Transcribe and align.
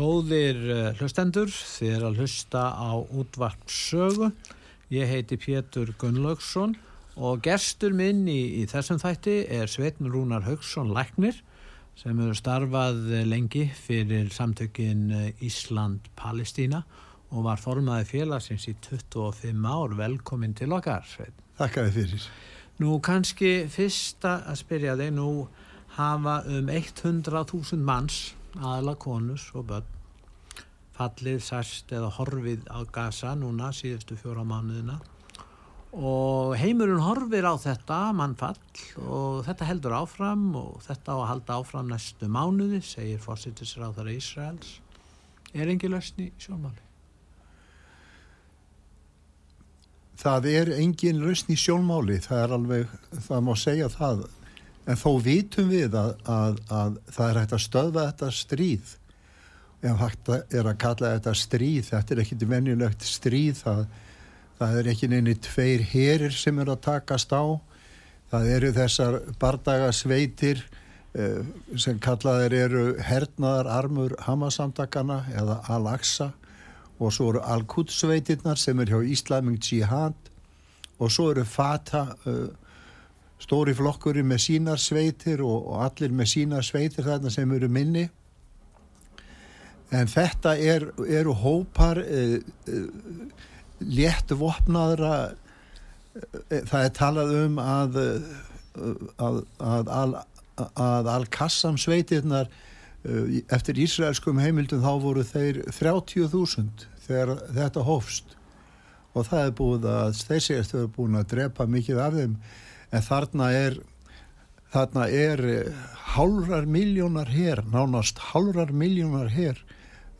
Góðir 0.00 0.56
eh, 0.72 0.86
hlustendur, 0.96 1.50
þið 1.52 1.90
er 1.92 2.04
að 2.08 2.20
hlusta 2.22 2.60
á 2.72 2.96
útvarp 2.96 3.66
sögu. 3.68 4.30
Ég 4.88 5.10
heiti 5.10 5.36
Pétur 5.36 5.90
Gunnlaugsson 6.00 6.72
og 7.20 7.42
gestur 7.44 7.92
minn 7.92 8.22
í, 8.24 8.62
í 8.62 8.64
þessum 8.70 9.00
þætti 9.02 9.34
er 9.52 9.68
Sveitn 9.68 10.08
Rúnar 10.08 10.46
Haugsson 10.46 10.94
Læknir 10.96 11.42
sem 12.00 12.16
eru 12.16 12.32
starfað 12.38 13.02
lengi 13.28 13.66
fyrir 13.76 14.32
samtökin 14.32 15.04
eh, 15.18 15.44
Ísland-Palestína 15.44 16.80
og 17.34 17.44
var 17.50 17.60
formaði 17.60 18.08
félagsins 18.14 18.70
í 18.72 18.78
25 18.80 19.68
ár. 19.68 19.98
Velkomin 20.00 20.56
til 20.56 20.72
okkar, 20.78 21.04
Sveitn. 21.12 21.44
Þakka 21.60 21.88
þið 21.90 22.00
fyrir. 22.00 22.28
Nú 22.80 22.96
kannski 23.04 23.54
fyrsta 23.68 24.38
að 24.48 24.62
spyrja 24.64 24.96
þig, 24.96 25.12
nú 25.20 25.30
hafa 26.00 26.40
um 26.48 26.72
100.000 26.72 27.84
manns 27.84 28.30
aðla 28.58 28.96
konus 28.98 29.46
og 29.54 29.68
börn 29.70 29.96
fallið, 31.00 31.40
særst 31.44 31.92
eða 31.96 32.10
horfið 32.18 32.66
á 32.68 32.84
gasa 32.92 33.32
núna 33.38 33.70
síðustu 33.72 34.18
fjóra 34.20 34.44
mánuðina. 34.44 34.98
Og 35.90 36.52
heimurinn 36.60 37.02
horfir 37.02 37.48
á 37.48 37.54
þetta 37.58 37.98
mannfall 38.14 38.58
og 39.02 39.40
þetta 39.46 39.66
heldur 39.66 39.96
áfram 39.96 40.44
og 40.60 40.84
þetta 40.84 41.16
á 41.16 41.18
að 41.18 41.28
halda 41.32 41.56
áfram 41.56 41.88
næstu 41.90 42.28
mánuði, 42.30 42.82
segir 42.84 43.22
fórsýttisráðara 43.24 44.14
Ísraels. 44.14 44.76
Er 45.50 45.72
engi 45.72 45.90
lausni 45.90 46.28
sjónmáli? 46.38 46.84
Það 50.20 50.50
er 50.52 50.70
engin 50.76 51.22
lausni 51.24 51.56
sjónmáli 51.58 52.20
það 52.22 52.44
er 52.44 52.54
alveg, 52.54 52.94
það 53.24 53.44
má 53.48 53.54
segja 53.58 53.88
það 53.90 54.26
en 54.90 54.98
þó 54.98 55.10
vitum 55.22 55.70
við 55.70 55.94
að, 55.98 56.14
að, 56.26 56.58
að 56.74 56.96
það 57.14 57.28
er 57.28 57.40
hægt 57.40 57.54
að 57.54 57.64
stöðva 57.66 58.06
þetta 58.08 58.30
stríð. 58.34 58.94
Ef 59.80 60.02
hægt 60.02 60.30
er 60.36 60.66
að 60.68 60.78
kalla 60.82 61.14
þetta 61.14 61.34
stríð 61.38 61.86
þetta 61.88 62.14
er 62.14 62.22
ekkit 62.24 62.46
venjulegt 62.50 63.06
stríð 63.08 63.62
það, 63.62 63.84
það 64.58 64.78
er 64.80 64.90
ekki 64.92 65.08
neini 65.08 65.36
tveir 65.40 65.84
herir 65.92 66.36
sem 66.36 66.58
er 66.60 66.72
að 66.74 66.82
takast 66.88 67.32
á. 67.32 67.44
Það 68.30 68.50
eru 68.56 68.72
þessar 68.76 69.16
bardagasveitir 69.40 70.60
eh, 71.18 71.40
sem 71.80 71.98
kallaðir 72.02 72.54
eru 72.60 72.84
hernaðar 73.02 73.70
armur 73.78 74.14
Hamasamtakana 74.26 75.24
eða 75.32 75.62
Al-Aqsa. 75.72 76.30
Og 77.00 77.14
svo 77.16 77.30
eru 77.32 77.40
Al-Quds 77.48 78.02
sveitirnar 78.02 78.60
sem 78.60 78.78
er 78.82 78.92
hjá 78.92 79.00
Íslaming 79.00 79.56
Jihad. 79.64 80.18
Og 81.00 81.08
svo 81.08 81.30
eru 81.32 81.46
Fatah 81.48 82.12
uh, 82.28 82.50
stóri 83.40 83.74
flokkurinn 83.76 84.28
með 84.28 84.42
sínar 84.44 84.80
sveitir 84.80 85.42
og, 85.44 85.68
og 85.72 85.84
allir 85.86 86.14
með 86.14 86.32
sínar 86.34 86.66
sveitir 86.66 87.06
þarna 87.06 87.32
sem 87.32 87.52
eru 87.56 87.70
minni. 87.72 88.06
En 89.90 90.10
þetta 90.10 90.54
er, 90.60 90.86
eru 91.08 91.34
hópar 91.34 91.98
uh, 92.04 92.36
uh, 92.70 93.38
létt 93.80 94.34
vopnaðra 94.38 95.14
uh, 95.32 96.60
það 96.68 96.84
er 96.84 96.94
talað 96.94 97.36
um 97.40 97.58
að 97.62 98.00
að, 99.18 99.40
að, 99.58 99.88
að, 99.90 100.18
að 100.78 101.08
Al-Qassam 101.10 101.78
sveitirnar 101.80 102.50
eftir 103.50 103.78
Ísraelskum 103.80 104.38
heimildum 104.38 104.82
þá 104.84 104.90
voru 105.02 105.24
þeir 105.24 105.62
30.000 105.72 106.84
þegar 107.06 107.32
þetta 107.56 107.84
hófst. 107.86 108.36
Og 109.16 109.26
það 109.26 109.46
er 109.46 109.54
búið 109.58 109.86
að 109.90 110.18
þeir 110.28 110.42
séast 110.44 110.74
þau 110.74 110.80
eru 110.82 110.90
búin 110.94 111.18
að 111.18 111.30
drepa 111.32 111.66
mikið 111.66 112.02
af 112.04 112.18
þeim 112.18 112.36
en 112.90 113.04
þarna 113.06 113.50
er 113.54 113.78
þarna 114.70 115.06
er 115.10 115.40
hálfrar 116.14 116.66
miljónar 116.66 117.30
hér, 117.30 117.62
nánast 117.70 118.18
hálfrar 118.30 118.72
miljónar 118.74 119.30
hér 119.34 119.58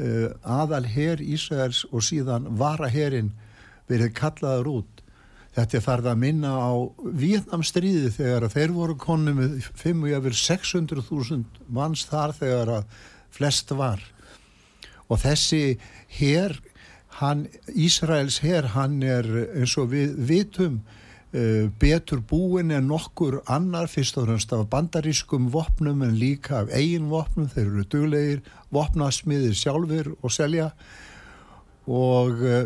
uh, 0.00 0.30
aðal 0.42 0.86
hér 0.90 1.22
Ísraels 1.22 1.84
og 1.90 2.04
síðan 2.06 2.48
varaherin 2.58 3.32
verið 3.90 4.14
kallaður 4.18 4.72
út. 4.80 5.04
Þetta 5.50 5.76
er 5.76 5.82
farið 5.82 6.08
að 6.12 6.20
minna 6.22 6.50
á 6.62 6.70
Vietnamstríði 7.02 8.12
þegar 8.14 8.46
þeir 8.52 8.74
voru 8.74 8.94
konu 8.98 9.34
með 9.34 9.56
5 9.82 10.04
og 10.06 10.12
yfir 10.20 10.36
600.000 10.38 11.64
manns 11.74 12.04
þar 12.06 12.36
þegar 12.36 12.74
að 12.78 13.00
flest 13.34 13.74
var. 13.74 14.02
Og 15.10 15.18
þessi 15.18 15.80
hér 16.20 16.54
Ísraels 17.74 18.38
hér 18.44 18.70
hann 18.76 19.00
er 19.02 19.26
eins 19.58 19.74
og 19.76 19.90
við 19.90 20.14
vitum 20.30 20.78
betur 21.30 22.18
búin 22.26 22.72
en 22.74 22.88
nokkur 22.90 23.36
annar 23.46 23.86
fyrst 23.86 24.16
og 24.18 24.26
fremst 24.26 24.50
af 24.52 24.64
bandarískum 24.72 25.46
vopnum 25.54 26.02
en 26.02 26.16
líka 26.18 26.64
af 26.64 26.72
eigin 26.74 27.06
vopnum 27.10 27.46
þeir 27.52 27.68
eru 27.68 27.84
duglegir, 27.86 28.40
vopnasmiðir 28.74 29.54
sjálfur 29.54 30.16
og 30.18 30.32
selja 30.34 30.72
og 31.86 32.42
uh, 32.42 32.64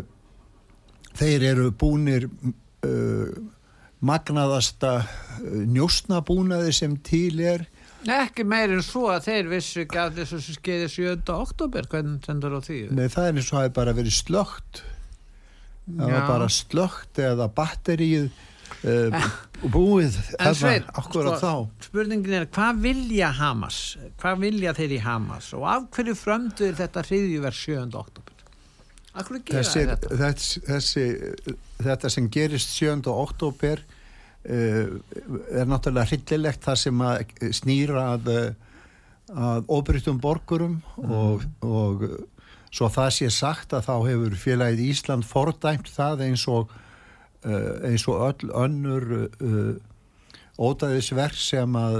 þeir 1.13 1.45
eru 1.51 1.67
búinir 1.77 2.25
uh, 2.25 3.29
magnaðasta 4.05 4.95
njóstnabúnaði 5.45 6.73
sem 6.73 6.97
til 7.05 7.45
er 7.45 7.67
Ekki 8.05 8.43
meir 8.45 8.69
en 8.69 8.83
svo 8.85 9.07
að 9.09 9.29
þeir 9.29 9.47
vissu 9.49 9.79
ekki 9.81 9.97
að 9.97 10.19
þessu 10.19 10.57
skeiði 10.57 10.89
7. 10.93 11.13
oktober 11.33 11.87
hvernig 11.89 12.25
sendur 12.25 12.57
á 12.57 12.61
því? 12.65 12.81
Nei 12.93 13.07
það 13.13 13.29
er 13.29 13.39
eins 13.39 13.53
og 13.53 13.61
hafi 13.61 13.73
bara 13.77 13.95
verið 13.97 14.17
slögt 14.17 14.83
það 15.85 16.11
var 16.11 16.27
bara 16.29 16.49
slögt 16.49 17.21
eða 17.21 17.47
batterið 17.53 18.29
uh, 18.85 19.27
búið 19.71 20.15
sveit, 20.57 20.87
akkurat 20.97 21.39
sko, 21.39 21.41
þá 21.41 21.87
spurningin 21.87 22.37
er 22.39 22.47
hvað 22.53 22.81
vilja 22.85 23.31
Hamas 23.37 23.79
hvað 24.21 24.43
vilja 24.45 24.75
þeir 24.77 24.95
í 24.97 25.01
Hamas 25.05 25.49
og 25.57 25.65
af 25.71 25.87
hverju 25.95 26.15
frönduður 26.19 26.77
þetta 26.81 27.05
hriðjúver 27.09 27.57
7. 27.61 27.87
oktober 28.01 28.45
þessi, 29.49 29.85
þetta 29.89 30.19
þessi, 30.21 30.63
þessi, 30.67 31.05
þetta 31.81 32.13
sem 32.17 32.29
gerist 32.31 32.75
7. 32.75 33.01
oktober 33.13 33.81
uh, 33.81 34.93
er 35.49 35.67
náttúrulega 35.71 36.11
hryllilegt 36.11 36.63
það 36.67 36.79
sem 36.85 37.03
að 37.09 37.35
snýra 37.55 38.07
að 38.13 38.31
að 39.25 39.63
óbryttum 39.73 40.19
borgurum 40.21 40.75
mm. 41.01 41.13
og, 41.17 41.45
og 41.65 42.03
svo 42.69 42.85
það 42.93 43.07
sé 43.15 43.29
sagt 43.33 43.71
að 43.73 43.87
þá 43.87 43.93
hefur 44.11 44.35
félagið 44.37 44.83
Ísland 44.91 45.25
fordæmt 45.25 45.89
það 45.89 46.27
eins 46.27 46.43
og 46.45 46.69
Eh, 46.69 46.83
eins 47.45 48.07
og 48.09 48.23
öll 48.29 48.51
önnur 48.65 49.05
uh, 49.21 49.75
ódæðisverk 50.55 51.37
sem 51.37 51.77
að 51.77 51.99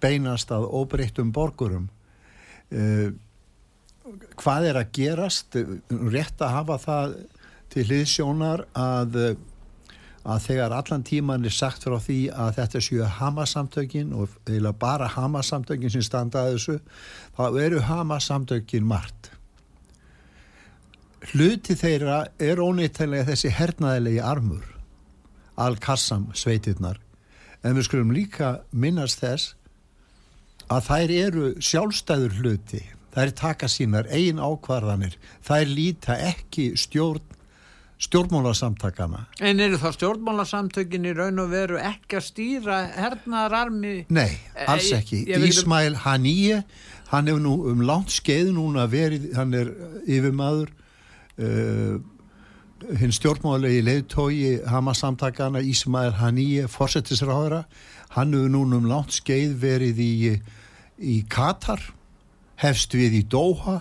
beinast 0.00 0.52
að 0.54 0.68
óbreyttum 0.70 1.32
borgurum. 1.34 1.88
Uh, 2.70 3.12
hvað 4.38 4.70
er 4.70 4.80
að 4.80 4.94
gerast? 4.96 5.58
Rétt 5.90 6.40
að 6.40 6.56
hafa 6.60 6.80
það 6.82 7.18
til 7.74 7.86
hliðsjónar 7.90 8.66
að 8.78 9.36
að 10.26 10.42
þegar 10.42 10.74
allan 10.74 11.04
tíman 11.06 11.46
er 11.46 11.54
sagt 11.54 11.84
frá 11.86 11.96
því 12.02 12.18
að 12.34 12.56
þetta 12.58 12.80
séu 12.82 13.10
Hamas-samtökin 13.18 14.12
og 14.16 14.32
eða 14.50 14.72
bara 14.74 15.06
Hamas-samtökin 15.14 15.92
sem 15.94 16.02
standa 16.02 16.42
að 16.42 16.56
þessu, 16.56 16.78
þá 17.38 17.60
eru 17.62 17.82
Hamas-samtökin 17.86 18.88
margt. 18.90 19.30
Hluti 21.30 21.76
þeirra 21.78 22.24
er 22.42 22.62
ónýttilega 22.62 23.30
þessi 23.30 23.52
hernaðilegi 23.54 24.22
armur 24.22 24.75
Al-Qassam 25.56 26.30
sveitirnar. 26.36 26.98
En 27.64 27.76
við 27.76 27.88
skulum 27.88 28.12
líka 28.14 28.60
minnast 28.72 29.22
þess 29.22 29.54
að 30.72 30.90
þær 30.90 31.14
eru 31.16 31.46
sjálfstæður 31.62 32.36
hluti. 32.40 32.82
Þær 33.16 33.32
taka 33.38 33.68
sínar 33.72 34.10
eigin 34.12 34.42
ákvarðanir. 34.42 35.16
Þær 35.46 35.72
líta 35.72 36.18
ekki 36.20 36.74
stjórn 36.76 37.24
stjórnmálarsamtakana 37.96 39.22
En 39.40 39.60
eru 39.62 39.78
þá 39.80 39.86
stjórnmálarsamtökin 39.96 41.06
í 41.08 41.14
raun 41.16 41.40
og 41.40 41.52
veru 41.52 41.78
ekki 41.80 42.18
að 42.18 42.26
stýra 42.26 42.80
hernaðararmi? 42.92 43.94
Nei, 44.12 44.36
alls 44.66 44.90
eh, 44.90 45.00
ekki. 45.00 45.22
ég, 45.24 45.38
ég 45.38 45.46
Ísmail 45.48 45.96
Hanýje 46.02 46.60
hann 47.12 47.30
hefur 47.30 47.40
nú 47.40 47.54
um 47.70 47.80
langt 47.86 48.12
skeið 48.12 48.52
núna 48.56 48.84
verið 48.90 49.30
hann 49.38 49.56
er 49.56 49.72
yfirmaður 50.04 50.74
uh, 51.40 51.96
hinn 52.94 53.12
stjórnmálegi 53.14 53.80
leiðtói 53.82 54.36
Hamas-samtakana 54.70 55.62
Ísmael 55.66 56.14
Haniyeh, 56.20 56.68
forsettisráðara 56.70 57.64
hann 58.14 58.34
hefur 58.34 58.52
núna 58.52 58.78
um 58.78 58.86
langt 58.86 59.16
skeið 59.16 59.56
verið 59.62 60.02
í, 60.02 60.32
í 61.02 61.16
Katar 61.30 61.82
hefst 62.62 62.94
við 62.96 63.18
í 63.20 63.22
Doha 63.26 63.80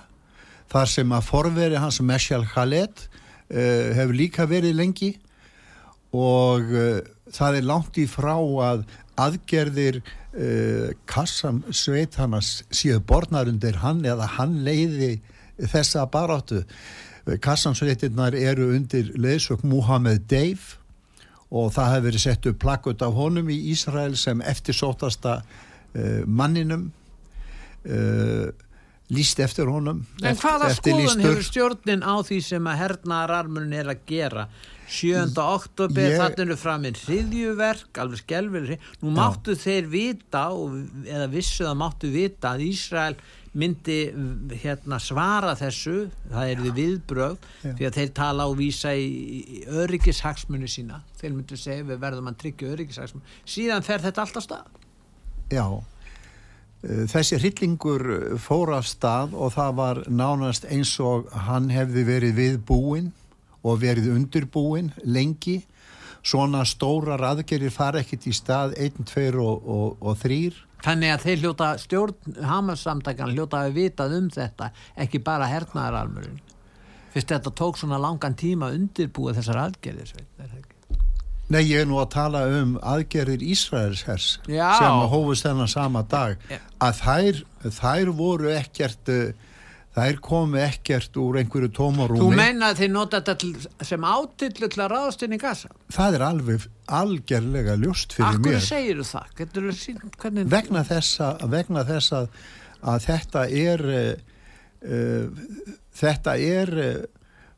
þar 0.72 0.92
sem 0.92 1.14
að 1.14 1.28
forveri 1.30 1.80
hans 1.80 2.02
Meshal 2.02 2.44
Khaled 2.50 3.06
uh, 3.06 3.94
hefur 3.96 4.18
líka 4.18 4.48
verið 4.50 4.80
lengi. 4.80 5.14
Og 6.16 6.74
uh, 6.74 7.00
það 7.30 7.62
er 7.62 7.70
langt 7.70 8.02
í 8.02 8.08
frá 8.10 8.36
að 8.40 8.86
aðgerðir 9.22 10.02
uh, 10.02 10.90
kassam 11.08 11.62
sveit 11.70 12.18
hann 12.20 12.36
að 12.36 12.50
síðu 12.74 13.04
borðnar 13.06 13.52
undir 13.52 13.80
hann 13.86 14.02
eða 14.08 14.28
hann 14.40 14.64
leiði 14.66 15.20
þessa 15.56 16.04
baráttu 16.12 16.66
Kassansveitirnar 17.26 18.36
eru 18.38 18.70
undir 18.76 19.14
leðsök 19.18 19.64
Muhammed 19.66 20.28
Dave 20.30 20.78
og 21.50 21.72
það 21.74 21.92
hefur 21.94 22.06
verið 22.10 22.24
sett 22.26 22.50
upp 22.50 22.60
plakkut 22.62 23.06
af 23.06 23.16
honum 23.18 23.50
í 23.54 23.58
Ísrael 23.72 24.14
sem 24.20 24.44
eftirsótasta 24.46 25.40
uh, 25.42 26.22
manninum 26.26 26.92
uh, 27.86 28.48
líst 29.14 29.42
eftir 29.42 29.70
honum 29.70 30.04
En 30.26 30.38
hvaða 30.38 30.72
skoðun 30.78 31.26
hefur 31.26 31.46
stjórnin 31.46 32.06
á 32.06 32.16
því 32.26 32.40
sem 32.46 32.70
að 32.70 32.82
hernaðararmunin 32.84 33.78
er 33.82 33.92
að 33.94 34.08
gera 34.10 34.48
7. 34.86 35.34
oktober, 35.42 36.12
ég... 36.12 36.20
þannig 36.20 36.42
eru 36.44 36.58
fram 36.62 36.84
einn 36.86 36.98
hriðjuverk, 37.00 37.90
alveg 38.02 38.22
skelvel 38.22 38.76
nú 39.02 39.14
máttu 39.16 39.56
Já. 39.56 39.62
þeir 39.64 39.90
vita 39.90 40.44
og, 40.54 40.76
eða 41.10 41.26
vissu 41.32 41.66
það 41.66 41.80
máttu 41.82 42.12
vita 42.14 42.54
að 42.54 42.68
Ísrael 42.68 43.18
myndi 43.56 44.00
hérna, 44.62 45.00
svara 45.00 45.56
þessu, 45.58 46.10
það 46.32 46.52
er 46.52 46.62
við 46.66 46.78
viðbröð 46.80 47.36
því 47.64 47.88
að 47.88 47.98
þeir 48.00 48.14
tala 48.18 48.48
og 48.52 48.58
vísa 48.60 48.92
í, 48.98 49.08
í 49.08 49.62
öryggishagsmunni 49.84 50.70
sína. 50.72 51.02
Þeir 51.20 51.36
myndu 51.38 51.60
segja 51.60 51.88
við 51.88 52.02
verðum 52.04 52.32
að 52.32 52.40
tryggja 52.44 52.72
öryggishagsmunni 52.76 53.38
síðan 53.56 53.86
fer 53.86 54.04
þetta 54.04 54.26
alltaf 54.26 54.48
stað. 54.48 54.82
Já. 55.54 55.66
Eh, 56.84 57.06
þessi 57.12 57.40
hryllingur 57.40 58.06
fór 58.44 58.76
af 58.76 58.90
stað 58.92 59.38
og 59.40 59.56
það 59.56 59.78
var 59.80 60.04
nánast 60.12 60.68
eins 60.68 60.98
og 61.00 61.32
hann 61.48 61.72
hefði 61.72 62.06
verið 62.10 62.42
viðbúin 62.42 63.14
og 63.66 63.80
verið 63.82 64.12
undirbúin 64.18 64.92
lengi. 65.04 65.62
Svona 66.26 66.64
stóra 66.66 67.20
raðgerir 67.22 67.72
fara 67.72 68.02
ekkit 68.02 68.28
í 68.28 68.34
stað 68.34 68.74
1, 68.82 69.04
2 69.08 69.28
og, 69.40 69.68
og, 69.70 70.00
og 70.02 70.18
3 70.20 70.65
Þannig 70.84 71.14
að 71.14 71.24
þeir 71.24 71.40
hljóta 71.44 71.70
stjórn 71.82 72.38
Hamas-samtakan 72.46 73.32
hljóta 73.34 73.64
að 73.64 73.78
vitað 73.80 74.18
um 74.20 74.30
þetta 74.34 74.72
ekki 75.06 75.22
bara 75.24 75.50
hernaðaralmurinn. 75.50 76.42
Fyrst 77.16 77.32
þetta 77.32 77.54
tók 77.56 77.80
svona 77.80 78.00
langan 78.02 78.36
tíma 78.36 78.70
að 78.70 78.82
undirbúa 78.82 79.36
þessar 79.38 79.62
aðgerðir 79.70 80.16
Nei, 81.46 81.62
ég 81.70 81.84
er 81.84 81.86
nú 81.86 82.00
að 82.02 82.10
tala 82.16 82.40
um 82.50 82.72
aðgerðir 82.82 83.44
Ísraels 83.46 84.02
hers 84.08 84.30
sem 84.48 84.56
að 84.90 85.12
hófust 85.12 85.46
þennan 85.46 85.70
sama 85.70 86.02
dag. 86.10 86.42
Að 86.82 87.02
þær, 87.04 87.42
þær 87.78 88.12
voru 88.18 88.50
ekkert 88.56 89.12
uh, 89.14 89.52
þær 89.96 90.20
komi 90.24 90.60
ekkert 90.60 91.18
úr 91.22 91.40
einhverju 91.40 91.72
tómarúmi. 91.76 92.20
Þú 92.20 92.36
menna 92.36 92.72
að 92.74 92.82
þið 92.82 92.92
nota 92.92 93.22
þetta 93.24 93.88
sem 93.88 94.08
átillu 94.10 94.70
til 94.72 94.84
að 94.84 94.92
ráðast 94.92 95.26
inn 95.26 95.36
í 95.38 95.40
gasa 95.40 95.72
Það 95.96 96.18
er 96.18 96.26
alveg 96.28 96.68
algjörlega 97.00 97.78
ljóst 97.80 98.16
fyrir 98.18 98.30
Akkur 98.30 98.52
mér. 98.52 98.60
Akkur 98.60 98.68
segir 98.68 99.00
þú 99.00 99.08
það? 99.12 99.34
Getur 99.40 99.68
þú 99.70 99.76
sín, 99.80 100.02
hvernig... 100.20 100.48
Vegna 100.52 100.86
þessa 100.88 101.32
vegna 101.56 101.86
þessa 101.88 102.24
að 102.86 103.06
þetta 103.08 103.46
er 103.62 103.86
uh, 103.96 104.10
uh, 104.86 105.46
þetta 106.02 106.36
er 106.44 106.74
uh, 106.76 106.96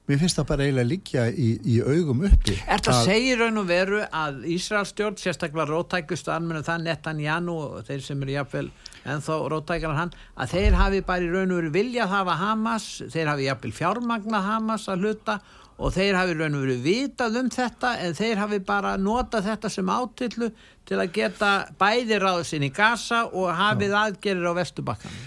mér 0.07 0.21
finnst 0.21 0.39
það 0.39 0.47
bara 0.51 0.65
eiginlega 0.65 0.89
líkja 0.91 1.25
í, 1.31 1.47
í 1.67 1.77
augum 1.83 2.23
uppi 2.29 2.55
Er 2.63 2.79
það 2.83 2.93
að 2.93 3.09
segir 3.09 3.41
raun 3.41 3.61
og 3.61 3.67
veru 3.67 4.01
að 4.05 4.39
Ísraelstjórn 4.55 5.19
sérstaklega 5.19 5.67
rótækustu 5.71 6.31
anmennu 6.31 6.63
það 6.67 6.85
Netanjánu 6.87 7.57
og 7.65 7.77
þeir 7.87 8.05
sem 8.05 8.23
eru 8.23 8.37
jáfnvel 8.37 8.69
en 9.07 9.23
þó 9.23 9.33
róttækjaran 9.51 10.01
hann 10.01 10.15
að 10.39 10.55
þeir 10.55 10.79
hafi 10.79 11.03
bara 11.07 11.27
í 11.27 11.31
raun 11.31 11.53
og 11.53 11.61
veru 11.61 11.73
viljað 11.75 12.11
hafa 12.15 12.39
Hamas, 12.39 12.89
þeir 13.11 13.31
hafi 13.33 13.47
jafnvel 13.49 13.73
fjármagna 13.75 14.43
Hamas 14.47 14.87
að 14.91 15.05
hluta 15.05 15.39
og 15.77 15.93
þeir 15.93 16.17
hafi 16.17 16.37
raun 16.39 16.57
og 16.57 16.65
veru 16.65 16.77
vitað 16.81 17.39
um 17.41 17.49
þetta 17.53 17.93
en 18.05 18.15
þeir 18.17 18.41
hafi 18.41 18.59
bara 18.65 18.95
notað 18.97 19.51
þetta 19.51 19.71
sem 19.73 19.91
átillu 19.93 20.51
til 20.87 21.01
að 21.01 21.11
geta 21.19 21.51
bæði 21.79 22.21
ráðsinn 22.23 22.65
í 22.65 22.71
Gaza 22.73 23.25
og 23.27 23.51
hafið 23.53 23.93
Já. 23.93 23.99
aðgerir 24.05 24.47
á 24.49 24.53
Vestubakkan 24.57 25.19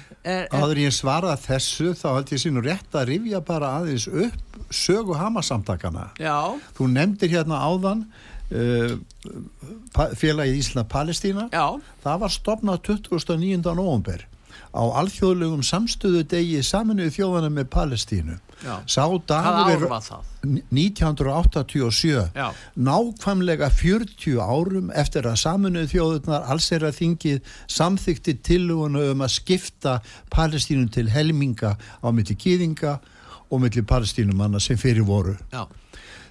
Áður 0.52 0.80
ég 0.82 0.92
svara 0.92 1.32
þessu 1.40 1.94
þá 1.96 2.08
held 2.18 2.32
ég 2.34 2.42
sínu 2.42 2.60
rétt 2.64 2.96
að 2.98 3.06
rifja 3.14 3.40
bara 3.40 3.70
aðeins 3.80 4.04
upp 4.10 4.58
sögu 4.70 5.16
Hamas 5.16 5.48
samtakana 5.48 6.10
Já. 6.20 6.36
Þú 6.76 6.88
nefndir 6.92 7.32
hérna 7.32 7.62
áðan 7.64 8.02
uh, 8.52 8.98
félagið 10.20 10.58
Ísland-Palestína 10.60 11.48
það 12.04 12.20
var 12.26 12.34
stopnað 12.34 12.82
29. 12.90 13.62
november 13.72 14.26
á 14.70 14.82
alþjóðlegum 15.02 15.62
samstöðu 15.66 16.22
degi 16.30 16.62
saminuðu 16.62 17.10
þjóðana 17.16 17.50
með 17.50 17.68
Palestínu 17.74 18.36
Já. 18.60 18.74
sá 18.86 19.04
dagur 19.26 19.86
1987 20.70 22.30
Já. 22.36 22.48
nákvæmlega 22.76 23.70
40 23.74 24.38
árum 24.38 24.92
eftir 24.94 25.26
að 25.26 25.40
saminuðu 25.42 25.90
þjóðunar 25.94 26.46
allsera 26.52 26.92
þingið 26.94 27.40
samþykti 27.66 28.36
tilluguna 28.46 29.08
um 29.14 29.24
að 29.26 29.34
skipta 29.40 29.98
Palestínu 30.30 30.90
til 30.92 31.08
helminga 31.10 31.74
á 31.76 32.08
milli 32.14 32.36
kýðinga 32.38 32.98
og 33.50 33.60
milli 33.64 33.82
palestínumanna 33.82 34.60
sem 34.62 34.78
fyrir 34.78 35.02
voru 35.06 35.34
Já. 35.50 35.66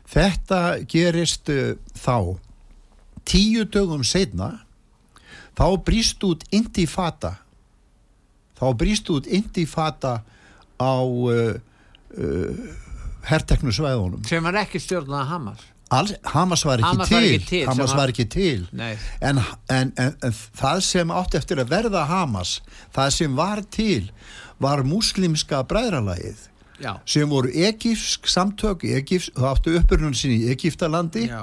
þetta 0.08 0.62
gerist 0.88 1.52
uh, 1.52 1.76
þá 1.92 2.40
tíu 3.28 3.66
dögum 3.68 4.04
setna 4.08 4.54
þá 5.60 5.76
bríst 5.84 6.24
út 6.24 6.46
indifata 6.56 7.36
þá 8.60 8.68
bríst 8.78 9.10
út 9.14 9.28
indifata 9.28 10.20
á 10.80 10.96
uh, 11.02 11.58
uh, 12.20 12.70
herrteknu 13.30 13.74
svæðunum. 13.76 14.24
Sem 14.28 14.44
var 14.44 14.62
ekki 14.64 14.82
stjórnað 14.84 15.26
að 15.26 15.30
Hamas 15.34 15.68
Alls, 15.90 16.14
Hamas 16.24 16.66
var 16.66 16.78
ekki 16.78 16.90
Hamas 16.92 17.10
til, 17.10 17.16
var 17.18 17.26
ekki 17.26 17.48
til 17.50 17.64
Hamas 17.68 17.94
var 17.98 18.12
ekki 18.14 18.26
til. 18.30 18.68
En, 18.78 19.40
en, 19.74 19.94
en, 19.98 20.14
en 20.22 20.36
það 20.60 20.84
sem 20.86 21.14
átti 21.14 21.40
eftir 21.40 21.62
að 21.64 21.72
verða 21.74 22.04
Hamas 22.10 22.60
það 22.94 23.16
sem 23.16 23.40
var 23.40 23.64
til 23.74 24.12
var 24.62 24.84
muslimska 24.86 25.64
bræðralagið 25.66 26.46
Já. 26.80 26.94
sem 27.10 27.30
voru 27.30 27.50
egífsk 27.50 28.30
samtök 28.30 28.86
Egífs, 28.88 29.32
það 29.36 29.50
áttu 29.50 29.74
uppurnum 29.80 30.14
sinni 30.16 30.46
í 30.46 30.54
Egíftalandi 30.54 31.26
Já. 31.28 31.42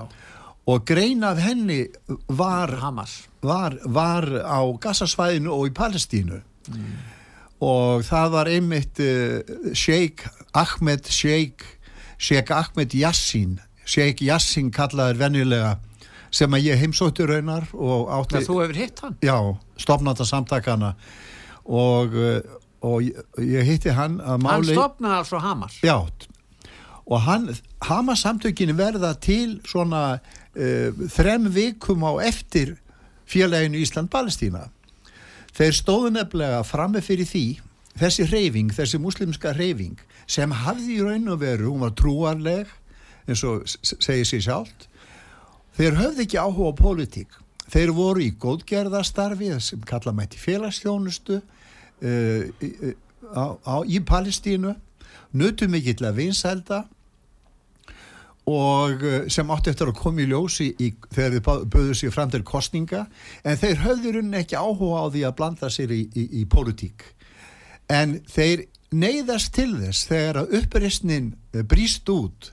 og 0.66 0.86
grein 0.88 1.26
af 1.26 1.42
henni 1.42 1.82
var, 2.28 2.72
var, 3.42 3.80
var 3.84 4.30
á 4.46 4.60
Gassasvæðinu 4.80 5.52
og 5.52 5.72
í 5.72 5.74
Palestínu 5.76 6.40
mm. 6.72 6.92
og 7.66 8.04
það 8.06 8.34
var 8.34 8.50
einmitt 8.52 9.00
uh, 9.02 9.40
Sheikh 9.72 10.28
Ahmed 10.56 11.08
Sheikh 11.12 11.64
Sheikh 12.18 12.52
Ahmed 12.54 12.94
Yassin 12.96 13.58
Sheikh 13.86 14.24
Yassin 14.26 14.72
kallaður 14.74 15.20
venjulega 15.26 15.76
sem 16.34 16.52
að 16.52 16.68
ég 16.68 16.80
heimsóttu 16.80 17.26
raunar 17.28 17.66
og 17.72 18.10
átti 18.18 18.44
Þú 18.44 18.60
hefur 18.62 18.78
hitt 18.80 19.02
hann? 19.04 19.18
Já, 19.24 19.36
stopnanda 19.80 20.26
samtakana 20.26 20.94
og, 21.64 22.14
uh, 22.14 22.40
og 22.86 23.04
ég 23.42 23.68
hitti 23.68 23.94
hann 23.96 24.18
að 24.20 24.42
máli 24.44 24.72
Hann 24.72 24.72
stopnaði 24.72 25.20
altså 25.22 25.42
Hamas? 25.42 25.78
Já, 25.86 25.98
og 27.06 27.20
hann, 27.26 27.50
Hamas 27.86 28.24
samtökinu 28.26 28.76
verða 28.78 29.14
til 29.22 29.60
svona 29.68 30.18
uh, 30.18 31.06
þrem 31.14 31.50
vikum 31.54 32.04
á 32.06 32.18
eftir 32.26 32.76
félaginu 33.26 33.80
Ísland-Palestína 33.82 34.66
þeir 35.56 35.76
stóðu 35.76 36.12
nefnilega 36.14 36.64
framme 36.66 37.02
fyrir 37.04 37.28
því 37.28 37.46
þessi 37.96 38.26
reyfing, 38.28 38.74
þessi 38.76 39.00
muslimska 39.00 39.54
reyfing 39.56 39.96
sem 40.28 40.52
hafði 40.52 40.98
í 40.98 41.04
raun 41.04 41.32
og 41.32 41.40
veru 41.40 41.72
hún 41.72 41.86
var 41.86 41.96
trúarleg 41.96 42.70
eins 43.26 43.42
og 43.46 43.64
segir 43.66 44.26
sér 44.28 44.44
sjálft. 44.44 44.86
Þeir 45.76 45.98
höfði 45.98 46.24
ekki 46.26 46.38
áhuga 46.40 46.72
á 46.72 46.80
politík 46.80 47.40
þeir 47.72 47.92
voru 47.96 48.22
í 48.24 48.32
góðgerðastarfi 48.40 49.50
sem 49.62 49.82
kalla 49.86 50.14
mætti 50.14 50.38
félagsþjónustu 50.40 51.40
uh, 51.40 52.42
uh, 52.62 53.54
á, 53.66 53.76
í 53.82 54.00
Palestínu 54.06 54.76
nutum 55.36 55.74
ekki 55.78 55.96
til 55.98 56.08
að 56.08 56.20
vinsælda 56.22 56.84
og 58.46 59.02
eh, 59.02 59.26
sem 59.32 59.50
átti 59.50 59.72
eftir 59.72 59.90
að 59.90 59.98
koma 59.98 60.22
í 60.22 60.28
ljósi 60.30 60.68
í, 60.78 60.92
þegar 61.10 61.34
þið 61.34 61.68
böður 61.72 61.98
sér 61.98 62.14
fram 62.14 62.30
til 62.30 62.44
kostninga 62.46 63.06
en 63.42 63.58
þeir 63.58 63.82
höfðurinn 63.82 64.38
ekki 64.38 64.58
áhuga 64.58 65.02
á 65.02 65.06
því 65.10 65.24
að 65.26 65.36
blanda 65.40 65.70
sér 65.72 65.94
í, 65.94 66.04
í, 66.14 66.26
í 66.42 66.44
politík 66.50 67.08
en 67.90 68.20
þeir 68.30 68.66
neyðast 68.94 69.54
til 69.56 69.72
þess 69.80 70.06
þegar 70.10 70.40
að 70.42 70.54
uppristnin 70.60 71.32
eh, 71.54 71.66
bríst 71.66 72.06
út. 72.12 72.52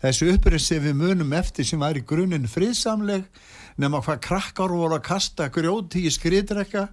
Þessu 0.00 0.30
upprist 0.34 0.72
sem 0.72 0.82
við 0.84 0.96
munum 0.96 1.32
eftir 1.36 1.68
sem 1.68 1.80
var 1.80 1.96
í 1.96 2.04
grunninn 2.04 2.48
friðsamleg 2.48 3.28
nema 3.80 4.00
hvað 4.04 4.22
krakkar 4.24 4.72
voru 4.72 4.96
að 4.96 5.06
kasta 5.08 5.50
grjóti 5.52 6.06
í 6.06 6.12
skriðdrekka 6.12 6.86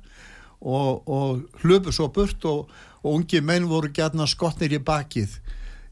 og, 0.63 1.03
og 1.07 1.63
hlupu 1.63 1.91
svo 1.95 2.09
burt 2.15 2.43
og, 2.47 2.71
og 3.03 3.19
ungi 3.19 3.43
menn 3.43 3.67
voru 3.71 3.91
gætna 3.91 4.27
skotnir 4.27 4.75
í 4.75 4.83
bakið 4.83 5.39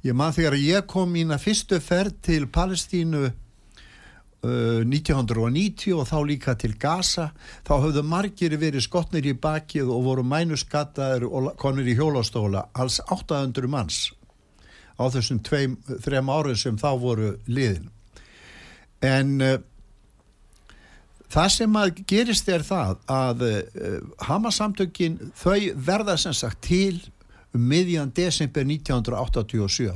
Ég 0.02 0.16
man 0.18 0.34
þegar 0.34 0.58
ég 0.58 0.86
kom 0.90 1.12
mína 1.14 1.38
fyrstu 1.38 1.78
ferð 1.84 2.16
til 2.26 2.48
Palestínu 2.50 3.28
uh, 3.28 4.82
1990 4.82 5.94
og 5.94 6.08
þá 6.10 6.16
líka 6.26 6.56
til 6.58 6.74
Gaza, 6.82 7.28
þá 7.68 7.74
höfðu 7.84 8.04
margir 8.10 8.56
verið 8.58 8.88
skotnir 8.88 9.30
í 9.30 9.36
bakið 9.38 9.92
og 9.94 10.08
voru 10.08 10.26
mænuskattaður 10.26 11.28
og 11.30 11.52
konur 11.62 11.86
í 11.86 11.94
hjólastóla, 12.00 12.66
alls 12.74 12.98
800 13.14 13.70
manns 13.70 14.08
á 14.98 15.06
þessum 15.14 15.44
tveim, 15.46 15.78
þrem 16.02 16.34
árið 16.34 16.58
sem 16.64 16.82
þá 16.82 16.90
voru 17.02 17.36
liðin. 17.46 17.92
En 19.06 19.38
uh, 19.38 19.56
það 21.30 21.56
sem 21.60 21.78
að 21.78 22.06
gerist 22.10 22.50
er 22.50 22.66
það 22.66 22.98
að 23.06 23.48
uh, 23.52 23.98
Hamasamtökin 24.26 25.22
þau 25.38 25.60
verða 25.78 26.18
sem 26.18 26.34
sagt 26.34 26.66
til 26.66 27.04
um 27.56 27.64
miðjan 27.72 28.12
desember 28.16 28.64
1987 28.64 29.92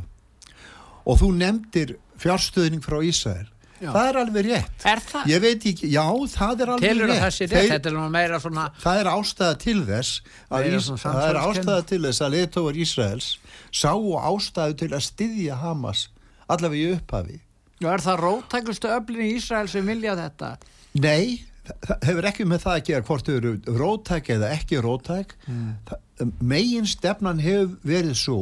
og 1.05 1.19
þú 1.21 1.29
nefndir 1.37 1.95
fjárstöðning 2.21 2.83
frá 2.85 2.99
Ísæl 3.05 3.45
Já. 3.75 3.89
það 3.91 4.05
er 4.09 4.17
alveg 4.21 4.45
rétt 4.47 4.85
Er 4.87 5.01
það? 5.03 5.25
ég 5.27 5.41
veit 5.43 5.65
ekki, 5.67 5.87
já 5.91 6.03
það 6.31 6.61
er 6.63 6.69
alveg 6.75 6.85
Telur 6.89 7.09
rétt 7.09 7.19
það 7.19 7.25
þessi 7.25 7.45
rétt? 7.45 7.55
Þeir- 7.55 7.71
Þetta 7.73 7.89
er 7.91 8.09
meira 8.13 8.37
svona 8.39 8.63
það 8.79 8.99
er 9.01 9.09
ástæða 9.11 9.57
til 9.65 9.79
þess 9.89 10.21
að 10.49 10.67
Ís, 10.69 10.85
svona 10.85 11.01
það 11.01 11.17
er 11.17 11.35
samsvarskennd. 11.35 11.65
ástæða 11.65 11.87
til 11.91 11.99
þess 12.05 12.21
að 12.25 12.33
leðtóvar 12.35 12.79
Ísraels 12.85 13.27
sáu 13.71 14.13
ástæðu 14.31 14.77
til 14.79 14.89
að 14.95 15.03
styðja 15.09 15.57
Hamas 15.59 16.05
allavega 16.47 16.87
í 16.87 16.95
upphafi 16.95 17.39
Já, 17.83 17.89
er 17.91 17.99
það 18.07 18.21
róttækustu 18.23 18.87
öflin 18.95 19.25
í 19.27 19.33
Ísrael 19.35 19.67
sem 19.67 19.85
vilja 19.85 20.15
þetta? 20.15 20.53
Nei, 20.95 21.43
það 21.83 22.05
hefur 22.07 22.27
ekki 22.31 22.45
með 22.47 22.63
það 22.63 22.77
að 22.79 22.85
gera 22.87 23.03
hvort 23.09 23.27
þau 23.27 23.35
eru 23.35 23.53
rótæk 23.67 24.29
eða 24.37 24.51
ekki 24.55 24.79
rótæk 24.79 25.35
mm. 25.51 25.71
Megin 26.39 26.87
stefnan 26.87 27.41
hefur 27.43 27.75
verið 27.83 28.17
svo 28.19 28.39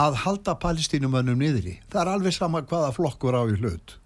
að 0.00 0.20
halda 0.24 0.54
palestínumönnum 0.60 1.40
niðri 1.40 1.78
það 1.90 2.02
er 2.02 2.12
alveg 2.14 2.36
sama 2.36 2.62
hvaða 2.64 2.92
flokkur 2.96 3.36
á 3.36 3.42
í 3.50 3.58
hlut. 3.58 3.96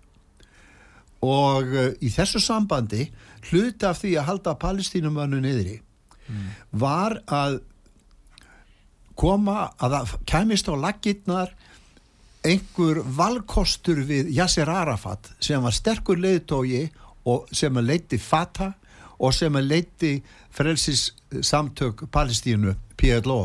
Og 1.24 1.70
uh, 1.70 1.90
í 2.04 2.10
þessu 2.12 2.42
sambandi 2.42 3.08
hluti 3.50 3.86
af 3.86 4.00
því 4.00 4.16
að 4.18 4.28
halda 4.30 4.56
palestínumönnum 4.60 5.44
niðri 5.44 5.80
var 6.70 7.18
að 7.28 7.60
koma 9.18 9.70
að 9.78 9.96
það 9.96 10.14
kæmist 10.26 10.70
á 10.72 10.74
laggirnar 10.74 11.52
einhver 12.44 13.00
valkostur 13.04 14.02
við 14.04 14.30
Yasser 14.36 14.68
Arafat 14.68 15.30
sem 15.40 15.62
var 15.62 15.74
sterkur 15.74 16.20
leiðtógi 16.20 16.86
og 17.30 17.48
sem 17.52 17.76
að 17.76 17.88
leiti 17.92 18.18
Fatah 18.20 18.74
og 19.18 19.32
sem 19.32 19.54
að 19.56 19.70
leiti 19.70 20.14
frelsis 20.52 21.12
samtök 21.40 22.06
Palestínu 22.12 22.74
PLO 23.04 23.40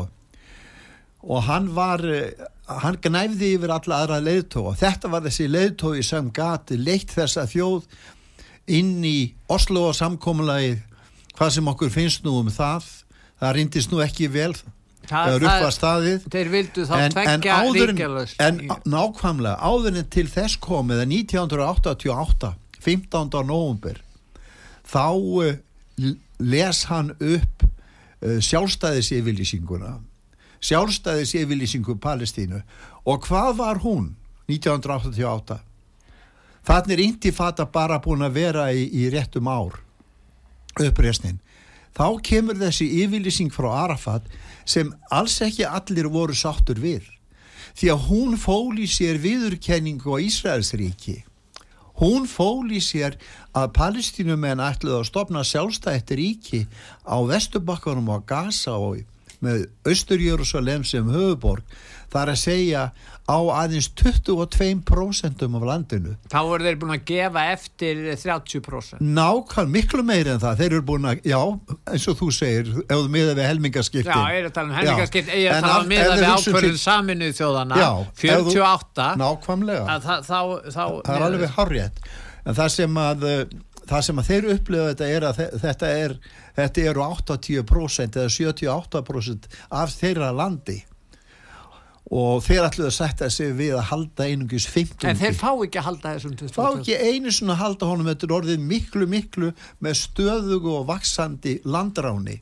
og 1.20 1.42
hann 1.44 1.68
var 1.76 2.04
eh, 2.08 2.32
hann 2.80 2.96
gnæfði 3.02 3.54
yfir 3.58 3.74
alla 3.74 4.02
aðra 4.04 4.20
leiðtóa 4.24 4.74
þetta 4.80 5.10
var 5.12 5.24
þessi 5.26 5.48
leiðtói 5.50 6.00
sem 6.06 6.30
gati 6.32 6.78
leitt 6.80 7.12
þessa 7.12 7.44
þjóð 7.50 7.84
inn 8.70 9.00
í 9.04 9.32
Oslo 9.50 9.88
og 9.90 9.96
samkomulagi 9.98 10.78
hvað 11.36 11.56
sem 11.56 11.70
okkur 11.72 11.92
finnst 11.92 12.24
nú 12.24 12.38
um 12.40 12.52
það 12.52 12.86
það 13.40 13.56
reyndist 13.56 13.92
nú 13.92 14.02
ekki 14.04 14.28
vel 14.32 14.52
Það- 15.10 15.30
eða 15.30 15.36
upp 15.40 15.64
að 15.66 15.72
staðið. 15.74 16.26
Þeir 16.30 16.48
vildu 16.52 16.82
þá 16.86 16.92
en, 17.00 17.14
en, 17.18 17.46
áður 17.50 17.92
en, 18.44 18.58
nákvæmlega 18.84 19.56
áður 19.58 19.96
en 19.98 20.10
til 20.12 20.26
þess 20.30 20.58
komið 20.62 21.00
1988 21.08 22.52
15. 22.80 23.30
november 23.48 23.98
þá 24.86 25.06
uh, 25.16 25.56
les 26.38 26.84
hann 26.92 27.10
upp 27.16 27.64
sjálfstæðis 28.20 29.12
yfirlýsinguna 29.16 29.98
sjálfstæðis 30.60 31.34
yfirlýsingu 31.40 31.96
Palestínu. 32.00 32.62
Og 33.08 33.24
hvað 33.26 33.56
var 33.60 33.80
hún? 33.84 34.14
1988 34.50 35.60
þannig 36.66 36.92
er 36.92 37.02
intifata 37.04 37.64
bara 37.64 38.00
búin 38.02 38.24
að 38.26 38.34
vera 38.36 38.66
í, 38.74 38.82
í 38.84 39.08
réttum 39.12 39.48
ár 39.48 39.78
uppreisnin. 40.80 41.38
Þá 41.96 42.20
kemur 42.26 42.58
þessi 42.58 42.86
yfirlýsing 43.04 43.50
frá 43.54 43.70
Arafat 43.86 44.26
sem 44.68 44.92
alls 45.10 45.38
ekki 45.42 45.64
allir 45.66 46.10
voru 46.12 46.36
sáttur 46.36 46.78
við. 46.78 47.06
Því 47.78 47.90
að 47.94 48.04
hún 48.10 48.36
fól 48.38 48.76
í 48.82 48.86
sér 48.90 49.18
viðurkenningu 49.22 50.12
á 50.12 50.18
Ísraelsríki 50.20 51.22
hún 52.00 52.24
fól 52.24 52.70
í 52.72 52.80
sér 52.80 53.18
að 53.52 53.72
palestínumenn 53.76 54.62
ætluðu 54.64 55.02
að 55.02 55.08
stopna 55.10 55.44
sjálfstætt 55.44 56.14
ríki 56.16 56.64
á 57.04 57.20
Vesturbakkanum 57.28 58.08
og 58.16 58.24
Gaza 58.28 58.78
og 58.80 59.02
með 59.44 59.64
Östur-Jérúsalem 59.88 60.84
sem 60.84 61.08
höfuborg 61.08 61.64
þar 62.10 62.32
að 62.32 62.38
segja 62.42 62.80
á 63.30 63.38
aðeins 63.62 63.86
22% 63.94 65.44
af 65.46 65.64
landinu. 65.68 66.16
Þá 66.32 66.38
voru 66.48 66.66
þeir 66.66 66.78
búin 66.80 66.94
að 66.96 67.04
gefa 67.06 67.44
eftir 67.52 68.00
30% 68.18 68.98
nákvæm 69.00 69.70
miklu 69.70 70.02
meiri 70.06 70.32
en 70.34 70.40
það. 70.42 70.56
Þeir 70.60 70.72
eru 70.74 70.84
búin 70.88 71.06
að, 71.12 71.20
já, 71.30 71.38
eins 71.94 72.08
og 72.10 72.18
þú 72.18 72.30
segir 72.34 72.72
ef 72.82 72.90
þú 72.96 73.12
miða 73.14 73.36
við 73.38 73.46
helmingaskiptin. 73.46 74.10
Já, 74.10 74.34
ég 74.34 74.40
er 74.42 74.48
að 74.50 74.56
tala 74.58 74.66
um 74.72 74.74
helmingaskipt 74.80 75.30
Ég 75.30 75.46
er 75.46 75.54
að 75.54 75.66
tala 75.68 75.76
al- 75.76 75.84
um 75.86 75.92
miða 75.94 76.16
við 76.18 76.26
ákvörðin 76.34 76.80
saminuð 76.82 77.36
þjóðana 77.38 77.78
Já, 77.78 77.90
ef 78.10 78.24
þú- 78.26 78.56
48 78.58 79.08
nákvæmlega. 79.22 79.98
það, 80.08 80.26
þá, 80.26 80.40
þá 80.74 80.84
það 81.06 81.14
er 81.16 81.26
alveg 81.30 81.56
hárrétt. 81.60 82.04
En 82.50 82.56
það 82.56 82.68
sem 82.74 82.94
að 83.06 83.24
uh, 83.30 83.40
það 83.90 84.04
sem 84.06 84.20
að 84.22 84.28
þeir 84.30 84.48
upplifa 84.54 84.86
þetta 84.92 85.08
er 85.16 85.26
að 85.30 85.40
þe- 85.40 85.60
þetta 85.64 85.90
er 86.04 86.14
þetta 86.60 86.84
eru 86.92 87.02
80% 87.06 88.20
eða 88.20 88.30
78% 88.36 89.50
af 89.82 89.96
þeirra 90.00 90.30
landi. 90.36 90.78
Og 92.10 92.40
þeir 92.42 92.64
ætluðu 92.66 92.88
að 92.90 92.94
setja 92.96 93.28
sig 93.30 93.52
við 93.54 93.76
að 93.78 93.84
halda 93.92 94.24
einungis 94.26 94.64
50 94.72 95.06
En 95.12 95.18
þeir 95.20 95.36
fá 95.38 95.50
ekki 95.62 95.78
að 95.78 95.84
halda 95.86 96.14
þessum 96.16 96.32
20 96.40 96.54
fá 96.56 96.64
ekki 96.80 96.96
einu 97.06 97.30
svona 97.34 97.54
að 97.54 97.60
halda 97.62 97.86
honum 97.90 98.08
þetta 98.10 98.26
er 98.26 98.34
orðið 98.40 98.64
miklu 98.72 99.06
miklu 99.12 99.50
með 99.84 99.98
stöðugu 100.00 100.72
og 100.80 100.88
vaksandi 100.88 101.52
landráni. 101.70 102.40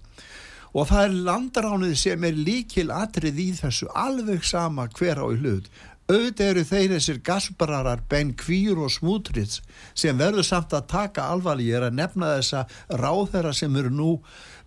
Og 0.79 0.87
það 0.89 1.03
er 1.09 1.19
landránið 1.27 1.95
sem 2.01 2.25
er 2.29 2.37
líkil 2.39 2.89
atrið 2.93 3.39
í 3.45 3.47
þessu 3.61 3.89
alveg 3.99 4.45
sama 4.45 4.87
hver 4.97 5.21
á 5.21 5.27
í 5.33 5.37
hlut 5.41 5.69
auðvitað 6.09 6.51
eru 6.51 6.65
þeir 6.65 6.93
þessir 6.97 7.19
gasbararar 7.25 8.05
Ben 8.09 8.33
Kvír 8.39 8.79
og 8.81 8.93
Smútrits 8.93 9.61
sem 9.93 10.17
verður 10.19 10.47
samt 10.47 10.73
að 10.73 10.87
taka 10.89 11.29
alvarlega. 11.33 11.69
Ég 11.69 11.81
er 11.81 11.89
að 11.91 11.99
nefna 11.99 12.31
þessa 12.39 12.65
ráðherra 12.97 13.53
sem 13.57 13.77
eru 13.77 13.93
nú 13.93 14.13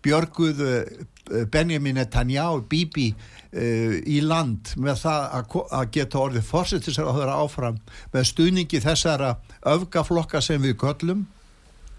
björguð 0.06 0.62
eh, 0.66 1.06
Benjamin 1.52 1.96
Netanyahu 1.96 2.64
Bibi 2.68 3.12
uh, 3.14 3.94
í 4.10 4.18
land 4.26 4.74
með 4.82 5.04
það 5.04 5.36
að, 5.38 5.84
geta 5.94 6.20
orðið 6.20 6.48
fórsettisar 6.50 7.08
að 7.08 7.20
höra 7.22 7.38
áfram 7.44 7.78
með 8.12 8.26
stuðningi 8.32 8.82
þessara 8.84 9.36
öfgaflokka 9.70 10.42
sem 10.44 10.62
við 10.66 10.76
köllum 10.82 11.28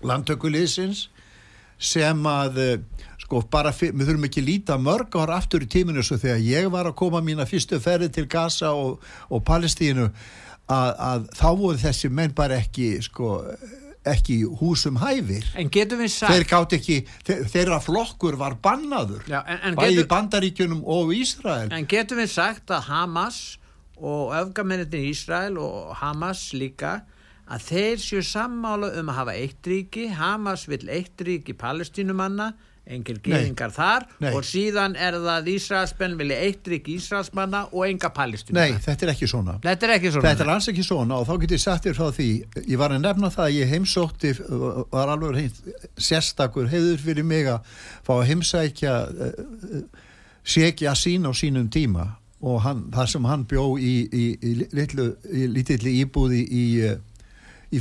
landtökuliðsins 0.04 1.06
sem 1.82 2.26
að 2.28 2.58
eh, 2.62 3.06
sko 3.32 3.48
bara, 3.48 3.72
við 3.72 4.04
þurfum 4.04 4.28
ekki 4.28 4.44
líta 4.44 4.76
mörg 4.76 5.14
ára 5.16 5.38
aftur 5.40 5.64
í 5.64 5.68
tíminu 5.70 6.02
svo 6.04 6.18
þegar 6.20 6.42
ég 6.44 6.66
var 6.72 6.90
að 6.90 6.98
koma 7.00 7.22
mína 7.24 7.46
fyrstu 7.48 7.78
ferði 7.80 8.10
til 8.12 8.26
Gaza 8.28 8.74
og, 8.76 9.00
og 9.32 9.40
Palestínu 9.46 10.10
að, 10.68 10.90
að 10.92 11.30
þá 11.38 11.46
voru 11.56 11.80
þessi 11.80 12.10
menn 12.12 12.34
bara 12.36 12.58
ekki 12.60 12.98
sko 13.04 13.38
ekki 14.02 14.40
húsum 14.58 14.98
hæfir. 14.98 15.46
En 15.56 15.70
getum 15.70 16.02
við 16.02 16.10
sagt 16.10 16.34
þeir 16.34 16.44
gátt 16.50 16.74
ekki, 16.76 16.96
þeir, 17.22 17.44
þeirra 17.52 17.78
flokkur 17.80 18.36
var 18.40 18.56
bannaður 18.60 19.22
Já, 19.30 19.38
en, 19.46 19.60
en, 19.62 19.78
bæði 19.78 20.00
getum, 20.00 20.10
bandaríkjunum 20.10 20.82
og 20.90 21.12
Ísrael. 21.14 21.68
En 21.72 21.86
getum 21.88 22.20
við 22.20 22.32
sagt 22.34 22.72
að 22.74 22.90
Hamas 22.90 23.38
og 23.96 24.34
öfgamennir 24.36 24.90
í 24.98 25.06
Ísrael 25.12 25.54
og 25.62 25.94
Hamas 26.02 26.50
líka 26.58 26.98
að 27.46 27.64
þeir 27.70 28.02
séu 28.02 28.26
sammála 28.26 28.90
um 28.98 29.14
að 29.14 29.18
hafa 29.20 29.38
eitt 29.38 29.70
ríki 29.70 30.08
Hamas 30.18 30.66
vill 30.68 30.84
eitt 30.90 31.22
ríki 31.22 31.54
palestínumanna 31.56 32.50
engil 32.86 33.18
geðingar 33.22 33.70
þar 33.70 34.04
Nei. 34.20 34.32
og 34.34 34.42
síðan 34.44 34.96
er 34.98 35.14
það 35.14 35.28
að 35.36 35.50
Ísraelsmenn 35.52 36.16
vilja 36.18 36.38
eitt 36.48 36.66
ríki 36.72 36.96
Ísraelsmanna 36.98 37.60
og 37.70 37.84
enga 37.86 38.08
Nei, 38.10 38.16
palestínumanna 38.16 38.80
þetta 38.82 39.06
er 39.06 39.12
ekki 39.14 39.28
svona. 39.30 39.54
Þetta 39.62 39.86
er 39.86 39.92
ekki 39.96 40.10
svona. 40.16 40.24
Þetta 40.32 40.44
er 40.46 40.50
alls 40.56 40.68
ekki 40.72 40.86
svona 40.88 41.18
og 41.22 41.28
þá 41.28 41.32
get 41.44 41.54
ég 41.54 41.62
sagt 41.62 41.86
þér 41.86 41.94
frá 42.00 42.08
því 42.16 42.28
ég 42.72 42.80
var 42.82 42.96
að 42.96 43.04
nefna 43.06 43.30
það 43.36 43.44
að 43.46 43.54
ég 43.60 43.70
heimsótti 43.76 44.32
var 44.96 45.14
alveg 45.14 45.36
hreint 45.38 45.62
sérstakur 46.08 46.66
heiður 46.74 46.98
fyrir 47.06 47.28
mig 47.30 47.46
að 47.54 47.70
fá 48.02 48.12
að 48.18 48.26
heimsækja 48.32 48.96
segja 50.42 50.94
sín 50.98 51.26
á 51.28 51.32
sínum 51.34 51.70
tíma 51.70 52.08
og 52.42 52.60
hann, 52.64 52.88
það 52.90 53.06
sem 53.12 53.26
hann 53.30 53.44
bjó 53.46 53.64
í, 53.78 53.92
í, 54.10 54.24
í, 54.42 54.52
litlu, 54.74 55.12
í 55.30 55.46
lítilli 55.54 55.92
íbúði 56.02 56.40
í, 56.42 56.64
í 57.70 57.78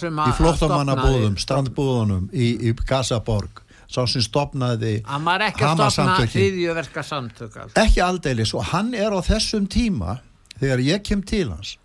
sem 0.00 0.18
í 0.18 0.32
stofnaði- 0.34 1.44
strandbúðunum 1.44 2.26
í, 2.34 2.48
í 2.68 2.74
Gazaborg 2.88 3.62
sá 3.94 4.02
sem 4.10 4.24
stopnaði 4.24 4.96
Hann 5.06 5.24
var 5.26 5.44
ekki 5.46 5.64
að 5.66 5.84
stopna 5.94 6.18
hriðjöverka 6.26 7.04
samtök 7.06 7.58
ekki 7.80 8.02
aldeilis. 8.04 8.54
Og 8.56 8.66
hann 8.72 8.92
er 8.98 9.14
á 9.14 9.20
þessum 9.24 9.68
tíma 9.70 10.18
þegar 10.58 10.84
ég 10.84 11.06
kem 11.06 11.22
til 11.26 11.48
hans 11.52 11.76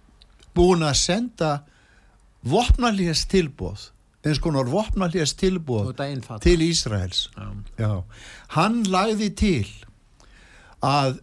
búin 0.57 0.83
að 0.85 0.97
senda 0.99 1.53
vopnalíðs 2.49 3.25
tilbóð 3.29 3.89
eins 4.25 4.41
konar 4.43 4.67
vopnalíðs 4.67 5.35
tilbóð 5.39 5.93
til 6.43 6.59
Ísraels. 6.65 7.29
Já. 7.35 7.47
Já. 7.79 7.93
hann 8.55 8.81
lagði 8.91 9.29
til 9.39 9.67
að 10.83 11.19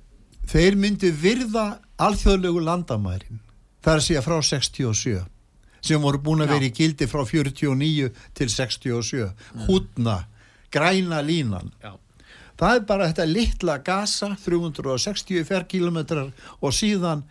þeir 0.48 0.78
myndi 0.80 1.10
virða 1.12 1.66
alþjóðlegu 2.00 2.62
landamærin 2.64 3.42
að 3.86 4.02
segja 4.02 4.22
frá 4.24 4.40
67 4.42 5.20
sem 5.86 6.02
voru 6.02 6.18
búin 6.18 6.42
að 6.42 6.56
vera 6.56 6.66
í 6.66 6.72
gildi 6.74 7.06
frá 7.06 7.22
49 7.22 8.08
til 8.34 8.48
67 8.50 9.28
hútna, 9.68 10.24
græna 10.72 11.22
línan. 11.22 11.72
Já. 11.82 11.96
það 12.56 12.74
er 12.74 12.84
bara 12.88 13.08
þetta 13.10 13.26
litla 13.28 13.78
gasa 13.84 14.30
360 14.44 15.44
ferkilometrar 15.44 16.30
og 16.60 16.72
síðan 16.72 17.24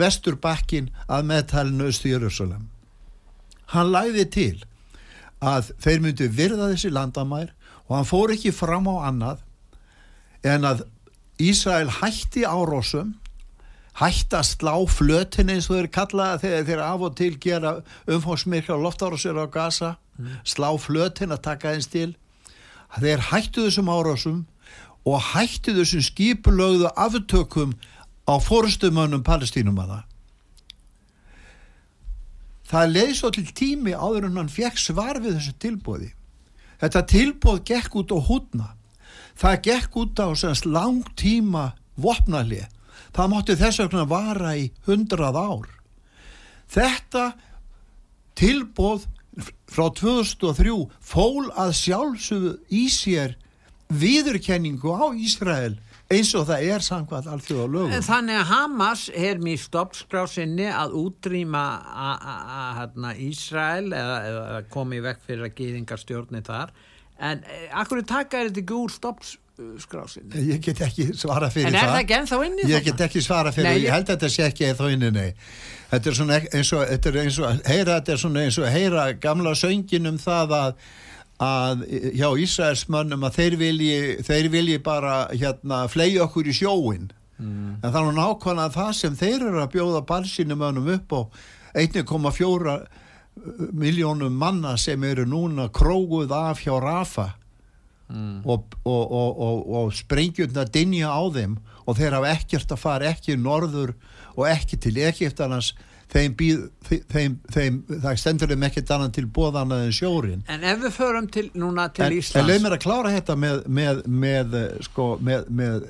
vesturbakkin 0.00 0.90
að 1.06 1.26
meðtalinu 1.30 1.90
Östu 1.90 2.10
Jörgursalem 2.10 2.70
hann 3.74 3.92
lagði 3.92 4.24
til 4.36 4.54
að 5.44 5.74
þeir 5.82 6.00
myndu 6.04 6.30
virða 6.32 6.70
þessi 6.72 6.92
landamær 6.92 7.52
og 7.84 7.98
hann 7.98 8.08
fór 8.08 8.32
ekki 8.34 8.54
fram 8.54 8.88
á 8.88 9.10
annað 9.10 9.44
en 10.44 10.66
að 10.68 10.86
Ísrael 11.42 11.90
hætti 12.00 12.44
árósum 12.46 13.14
hætti 13.98 14.38
að 14.38 14.48
slá 14.48 14.74
flötin 14.90 15.52
eins 15.52 15.68
og 15.70 15.78
þeir 15.78 15.90
kallaða 15.94 16.40
þegar 16.42 16.68
þeir 16.68 16.82
af 16.86 17.06
og 17.08 17.16
til 17.18 17.32
gera 17.42 17.74
umfóksmirkja 18.10 18.76
og 18.76 18.86
loftárásir 18.86 19.38
á 19.38 19.46
gasa 19.50 19.94
slá 20.46 20.70
flötin 20.80 21.34
að 21.34 21.44
taka 21.50 21.74
eins 21.74 21.90
til 21.90 22.14
þeir 23.02 23.24
hættu 23.30 23.66
þessum 23.66 23.90
árásum 23.90 24.40
og 25.04 25.22
hættu 25.32 25.74
þessum 25.76 26.04
skipulögðu 26.04 26.90
aftökum 26.94 27.74
á 28.28 28.34
fórstumönnum 28.40 29.24
palestínumanna 29.26 30.04
það 32.70 32.94
leiði 32.94 33.16
svo 33.18 33.32
til 33.34 33.46
tími 33.52 33.96
áður 33.96 34.30
en 34.30 34.38
hann 34.42 34.52
fekk 34.52 34.80
svar 34.80 35.20
við 35.20 35.38
þessu 35.38 35.56
tilbóði 35.60 36.12
þetta 36.80 37.04
tilbóð 37.10 37.60
gekk 37.70 37.98
út 38.00 38.14
á 38.14 38.18
húnna 38.28 38.70
það 39.38 39.60
gekk 39.68 40.00
út 40.00 40.22
á 40.22 40.28
langtíma 40.64 41.72
vopnalið 42.00 42.70
það 43.14 43.30
mátti 43.30 43.56
þess 43.58 43.82
vegna 43.84 44.04
vara 44.10 44.54
í 44.58 44.68
hundrað 44.88 45.38
ár. 45.38 45.68
Þetta 46.70 47.24
tilbóð 48.38 49.06
frá 49.74 49.88
2003 49.98 50.76
fól 51.02 51.48
að 51.58 51.72
sjálfsögðu 51.80 52.52
í 52.70 52.84
sér 52.94 53.34
viðurkenningu 53.94 54.92
á 54.94 55.06
Ísrael 55.14 55.74
eins 56.12 56.30
og 56.36 56.46
það 56.48 56.66
er 56.74 56.82
samkvæmt 56.84 57.28
allþjóða 57.32 57.66
lögum 57.72 58.04
Þannig 58.04 58.38
að 58.40 58.48
Hamas 58.50 59.04
er 59.16 59.40
mér 59.42 59.60
stoppskrásinni 59.62 60.66
að 60.70 60.96
útrýma 61.00 61.62
a- 61.82 62.18
a- 62.18 62.42
a- 62.56 62.74
hérna, 62.80 63.14
Ísrael 63.16 63.88
eða, 63.92 64.18
eða 64.30 64.62
komi 64.70 65.00
vekk 65.04 65.24
fyrir 65.26 65.46
að 65.48 65.54
gýðingar 65.60 66.02
stjórni 66.02 66.42
þar. 66.44 66.70
En 67.18 67.42
eh, 67.46 67.68
akkur 67.72 68.02
taka 68.06 68.40
er 68.42 68.50
þetta 68.50 68.62
ekki 68.64 68.76
úr 68.84 68.92
stoppskrásinni? 69.54 70.42
ég 70.50 70.60
get 70.62 70.80
ekki 70.86 71.06
svara 71.16 71.48
fyrir 71.52 71.68
En 71.70 71.74
er 71.74 71.86
það 71.86 71.92
það 71.94 72.00
ekki 72.02 72.16
ennþá 72.18 72.38
inni 72.48 72.66
Ég 72.70 72.84
get 72.88 73.00
ekki 73.06 73.22
svara 73.22 73.52
fyrir, 73.54 73.68
Nei, 73.68 73.78
ég 73.78 73.86
ég- 73.88 73.94
held 73.94 74.08
að 74.08 74.16
þetta 74.16 74.30
sé 74.34 74.42
ekki 74.48 74.66
eða 74.72 74.90
inni, 74.92 75.10
nei. 75.14 75.30
Þetta 75.92 76.10
er 76.10 76.18
svona 76.18 76.38
eins 76.40 76.72
og, 76.74 76.84
þetta 76.90 77.08
er 77.12 77.18
eins 77.22 77.38
og, 77.38 77.60
heyra, 77.70 77.98
þetta 78.00 78.12
er 78.12 78.22
svona 78.24 78.44
eins 78.44 78.58
og 78.58 78.68
heyra 78.74 79.04
gamla 79.20 79.52
söngin 79.54 80.08
um 80.10 80.18
það 80.18 80.54
að, 80.58 80.74
að 81.44 81.84
hjá 82.18 82.28
Ísraelsmönnum 82.46 83.28
að 83.28 83.38
þeir 83.38 83.56
vilji, 83.62 84.00
þeir 84.26 84.48
vilji 84.50 84.78
bara 84.82 85.28
hérna 85.30 85.84
flegi 85.92 86.18
okkur 86.24 86.50
í 86.50 86.56
sjóin. 86.56 87.06
Mm. 87.38 87.78
En 87.82 87.88
það 87.90 88.00
er 88.00 88.08
nú 88.10 88.16
nákvæmlega 88.18 88.74
það 88.74 88.92
sem 88.98 89.16
þeir 89.18 89.46
eru 89.50 89.62
að 89.62 89.72
bjóða 89.74 90.02
balsinumönnum 90.06 90.92
upp 90.98 91.14
á 91.14 91.20
1,4 91.74 92.76
miljónum 93.74 94.34
manna 94.38 94.76
sem 94.78 95.02
eru 95.04 95.24
núna 95.26 95.68
króguð 95.74 96.30
af 96.30 96.60
hjá 96.62 96.76
Rafa 96.82 97.32
og, 98.12 98.74
og, 98.84 99.12
og, 99.12 99.40
og, 99.40 99.62
og 99.78 99.94
sprengjurna 99.96 100.66
dinja 100.68 101.08
á 101.08 101.24
þeim 101.32 101.56
og 101.84 101.96
þeir 101.98 102.18
hafa 102.18 102.34
ekkert 102.36 102.74
að 102.74 102.82
fara 102.82 103.10
ekki 103.10 103.36
norður 103.40 103.94
og 104.36 104.46
ekki 104.50 104.76
til 104.80 104.98
Egiptarnas 105.00 105.72
þeim, 106.12 106.34
býð, 106.38 106.62
þeim, 107.10 107.36
þeim 107.52 107.78
það 107.88 108.18
stendur 108.20 108.52
þeim 108.52 108.66
ekkert 108.68 108.92
annan 108.96 109.14
til 109.14 109.26
bóðana 109.26 109.80
en 109.86 109.94
sjórin 109.94 110.44
En 110.52 110.64
ef 110.66 110.82
við 110.84 110.96
förum 110.98 111.28
til, 111.32 111.46
núna 111.58 111.88
til 111.94 112.04
en, 112.04 112.12
en 112.12 112.18
Íslands 112.20 112.50
leið 112.50 112.64
mér 112.64 112.76
að 112.76 112.82
klára 112.84 113.12
þetta 113.14 113.36
með, 113.40 113.62
með, 113.80 114.02
með, 114.24 114.56
sko, 114.88 115.10
með, 115.24 115.46
með 115.48 115.86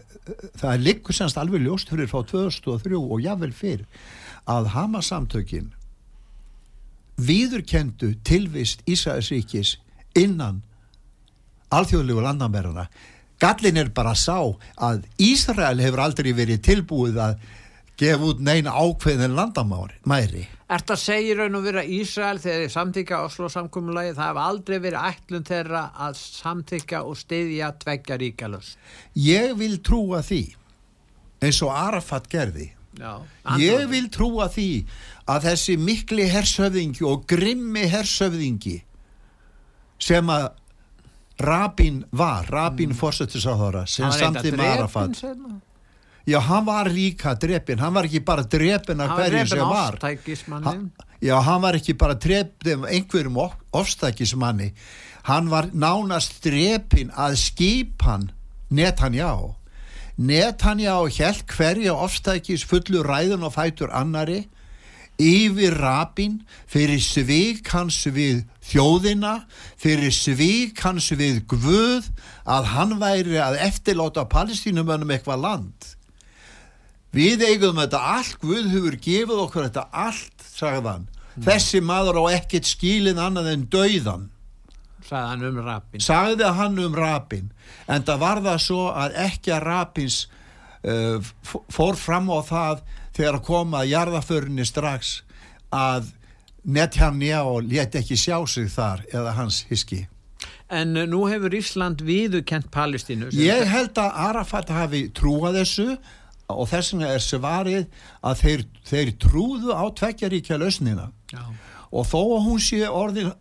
það 0.60 0.68
er 0.70 0.84
liggur 0.84 1.18
semst 1.18 1.40
alveg 1.40 1.64
ljóst 1.66 1.90
fyrir 1.92 2.10
frá 2.10 2.22
2003 2.30 3.00
og 3.00 3.24
jável 3.24 3.50
fyrr 3.54 3.82
að 4.50 4.70
Hamas 4.74 5.10
samtökin 5.10 5.72
viðurkendu 7.20 8.14
tilvist 8.26 8.82
Ísraelsríkis 8.90 9.76
innan 10.18 10.62
alþjóðlegu 11.74 12.24
landamærana 12.24 12.88
gallin 13.42 13.80
er 13.80 13.92
bara 13.94 14.14
sá 14.18 14.38
að 14.76 15.04
Ísrael 15.22 15.82
hefur 15.82 16.02
aldrei 16.04 16.32
verið 16.36 16.64
tilbúið 16.64 17.20
að 17.20 17.38
gefa 18.00 18.32
út 18.32 18.42
neina 18.42 18.74
ákveðin 18.74 19.36
landamæri 19.38 20.48
að 20.74 20.98
segja 20.98 21.34
í 21.34 21.38
raun 21.38 21.58
og 21.58 21.64
vera 21.68 21.84
Ísrael 21.84 22.40
þegar 22.42 22.64
þið 22.64 22.74
samþykja 22.74 23.22
Oslo 23.28 23.48
samkommulagi 23.52 24.16
það 24.16 24.30
hef 24.30 24.42
aldrei 24.42 24.76
verið 24.78 25.08
ætlun 25.12 25.46
þeirra 25.46 25.86
að 26.08 26.18
samþykja 26.20 27.02
og 27.04 27.18
styðja 27.20 27.72
tveggja 27.84 28.18
ríkalust 28.20 28.92
ég 29.14 29.54
vil 29.60 29.78
trúa 29.84 30.22
því 30.24 30.42
eins 31.44 31.60
og 31.64 31.74
Arafat 31.74 32.28
gerði. 32.32 32.70
Já, 32.94 33.18
Ég 33.58 33.88
vil 33.90 34.06
trúa 34.12 34.46
því 34.52 34.84
að 35.26 35.48
þessi 35.48 35.74
mikli 35.82 36.28
hersöfðingi 36.30 37.02
og 37.08 37.24
grimmi 37.26 37.88
hersöfðingi 37.90 38.76
sem 39.98 40.30
að 40.30 40.52
Rabin 41.40 42.04
var, 42.12 42.46
Rabin 42.50 42.92
mm. 42.92 42.98
fórsetissáðara 42.98 43.86
sem 43.90 44.10
samti 44.12 44.52
með 44.54 44.68
Arafat 44.78 45.22
Já, 46.24 46.38
hann 46.40 46.64
var 46.64 46.88
líka 46.88 47.34
drepin, 47.36 47.78
hann 47.78 47.92
var 47.92 48.06
ekki 48.08 48.22
bara 48.24 48.42
drepin 48.48 49.00
af 49.04 49.10
hverju 49.18 49.46
sem 49.46 49.58
var. 49.68 49.98
Hann- 50.64 50.90
Já, 51.20 51.40
hann 51.40 51.60
var 51.62 51.74
ekki 51.76 51.92
bara 51.98 52.14
drepin 52.14 52.84
af 52.84 52.90
einhverjum 52.90 53.36
of- 53.36 53.58
ofstækismanni. 53.72 54.72
Hann 55.24 55.50
var 55.50 55.68
nánast 55.74 56.40
drepin 56.40 57.10
að 57.10 57.36
skipan 57.36 58.30
Netanyahu. 58.70 59.54
Netanyahu 60.18 61.08
held 61.18 61.44
hverja 61.46 61.92
ofstækis 61.92 62.64
fullu 62.64 63.02
ræðun 63.02 63.44
og 63.44 63.52
fætur 63.52 63.92
annari 63.92 64.46
yfir 65.20 65.76
Rabin 65.78 66.40
fyrir 66.70 67.00
svik 67.02 67.68
hans 67.74 68.00
við 68.06 68.44
þjóðina, 68.64 69.44
fyrir 69.80 70.12
svik 70.14 70.80
hans 70.84 71.10
við 71.14 71.42
Guð 71.50 72.10
að 72.44 72.70
hann 72.74 72.96
væri 73.02 73.38
að 73.42 73.60
eftirláta 73.66 74.26
palestínumönnum 74.30 75.14
eitthvað 75.14 75.44
land. 75.44 75.90
Við 77.14 77.44
eigum 77.46 77.78
þetta 77.78 78.00
allt, 78.16 78.38
Guð 78.42 78.70
hefur 78.72 78.98
gefið 78.98 79.42
okkur 79.46 79.68
þetta 79.68 79.88
allt, 79.90 80.46
sagðan. 80.54 81.08
Þessi 81.34 81.80
maður 81.82 82.24
á 82.26 82.38
ekkert 82.38 82.66
skilin 82.66 83.18
annað 83.18 83.52
en 83.54 83.68
dauðan 83.70 84.30
sagði 85.04 85.28
hann 85.28 85.44
um 85.48 85.60
rappin 85.64 86.04
sagði 86.04 86.50
hann 86.58 86.78
um 86.80 86.96
rapin 86.96 87.50
en 87.90 88.04
það 88.06 88.20
var 88.22 88.40
það 88.44 88.60
svo 88.64 88.84
að 88.88 89.18
ekki 89.24 89.52
að 89.54 89.66
rapins 89.68 90.18
uh, 90.84 91.18
fór 91.42 91.98
fram 92.00 92.30
á 92.32 92.40
það 92.46 92.84
þegar 93.14 93.38
að 93.38 93.46
koma 93.46 93.82
að 93.82 93.92
jarðaförinni 93.94 94.66
strax 94.68 95.20
að 95.74 96.12
Netanyahu 96.64 97.60
let 97.68 97.96
ekki 97.98 98.16
sjá 98.16 98.38
sig 98.48 98.70
þar 98.72 99.04
eða 99.12 99.36
hans 99.36 99.64
hiski 99.68 100.06
en 100.72 100.96
uh, 100.96 101.04
nú 101.08 101.26
hefur 101.28 101.54
Ísland 101.54 102.02
viðukent 102.04 102.70
Palestínu 102.74 103.30
ég 103.36 103.64
held 103.68 103.98
að 104.00 104.20
Arafat 104.28 104.72
hafi 104.72 105.06
trúað 105.14 105.60
þessu 105.60 105.88
og 106.52 106.66
þess 106.68 106.92
vegna 106.92 107.12
er 107.14 107.22
svarið 107.24 107.86
að 108.24 108.40
þeir, 108.42 108.66
þeir 108.84 109.12
trúðu 109.22 109.72
á 109.72 109.84
tveggjaríkja 109.96 110.58
lausnina. 110.60 111.08
Já. 111.32 111.40
og 111.94 112.04
þó 112.10 112.20
að 112.20 112.44
hún 112.48 112.60
sé 112.60 112.82
orðin 112.88 113.32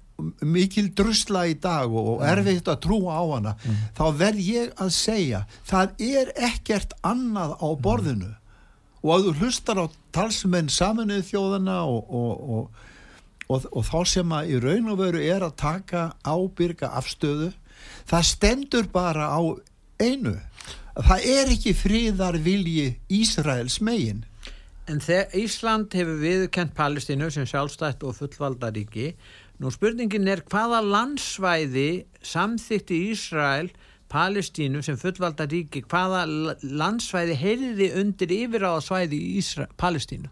mikil 0.45 0.87
drusla 0.95 1.47
í 1.49 1.55
dag 1.59 1.91
og 1.91 2.21
erfitt 2.25 2.69
að 2.69 2.83
trúa 2.85 3.17
á 3.17 3.23
hana 3.33 3.53
þá 3.97 4.03
verð 4.19 4.45
ég 4.45 4.71
að 4.81 4.91
segja 4.95 5.43
það 5.67 6.03
er 6.05 6.31
ekkert 6.49 6.93
annað 7.01 7.55
á 7.57 7.67
borðinu 7.81 8.29
og 9.03 9.11
að 9.15 9.25
þú 9.27 9.33
hlustar 9.41 9.81
á 9.83 9.85
talsmenn 10.15 10.71
saminuð 10.71 11.25
þjóðana 11.27 11.81
og, 11.83 12.07
og, 12.07 12.69
og, 13.49 13.67
og, 13.67 13.83
þá 13.83 13.99
sem 14.07 14.35
að 14.35 14.53
í 14.55 14.61
raun 14.63 14.93
og 14.93 15.01
veru 15.03 15.23
er 15.23 15.43
að 15.43 15.57
taka 15.59 16.05
ábyrga 16.23 16.93
afstöðu 16.95 17.51
það 18.07 18.27
stendur 18.29 18.89
bara 18.91 19.29
á 19.31 19.41
einu. 20.01 20.37
Það 20.93 21.25
er 21.33 21.51
ekki 21.55 21.73
fríðar 21.75 22.37
vilji 22.43 22.93
Ísraels 23.11 23.79
megin. 23.81 24.23
En 24.87 24.99
þegar 25.01 25.37
Ísland 25.39 25.95
hefur 25.95 26.19
viðkent 26.19 26.73
Palestínu 26.75 27.29
sem 27.31 27.47
sjálfstætt 27.47 28.03
og 28.03 28.17
fullvalda 28.17 28.69
ríki, 28.75 29.13
nú 29.59 29.71
spurningin 29.71 30.27
er 30.27 30.43
hvaða 30.43 30.81
landsvæði 30.83 32.03
samþykti 32.25 32.99
Ísrael 33.13 33.71
Palestínu 34.13 34.83
sem 34.85 34.97
fullvalda 34.99 35.47
ríki, 35.49 35.81
hvaða 35.89 36.23
landsvæði 36.61 37.37
heyrði 37.39 37.89
undir 38.01 38.33
yfiráðasvæði 38.35 39.17
í 39.17 39.31
Ísra, 39.41 39.65
Palestínu? 39.79 40.29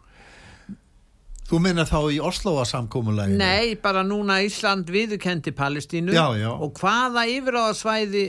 Þú 1.52 1.60
meina 1.60 1.84
þá 1.84 1.98
í 2.13 2.20
Osloa 2.24 2.63
samkómuleginu? 2.70 3.41
Nei, 3.41 3.74
bara 3.82 4.06
núna 4.08 4.38
Ísland 4.46 4.88
viðkendi 4.94 5.52
Palestínu 5.58 6.13
Já, 6.15 6.30
já. 6.39 6.52
og 6.54 6.78
hvaða 6.80 7.26
yfiráðasvæði 7.28 8.24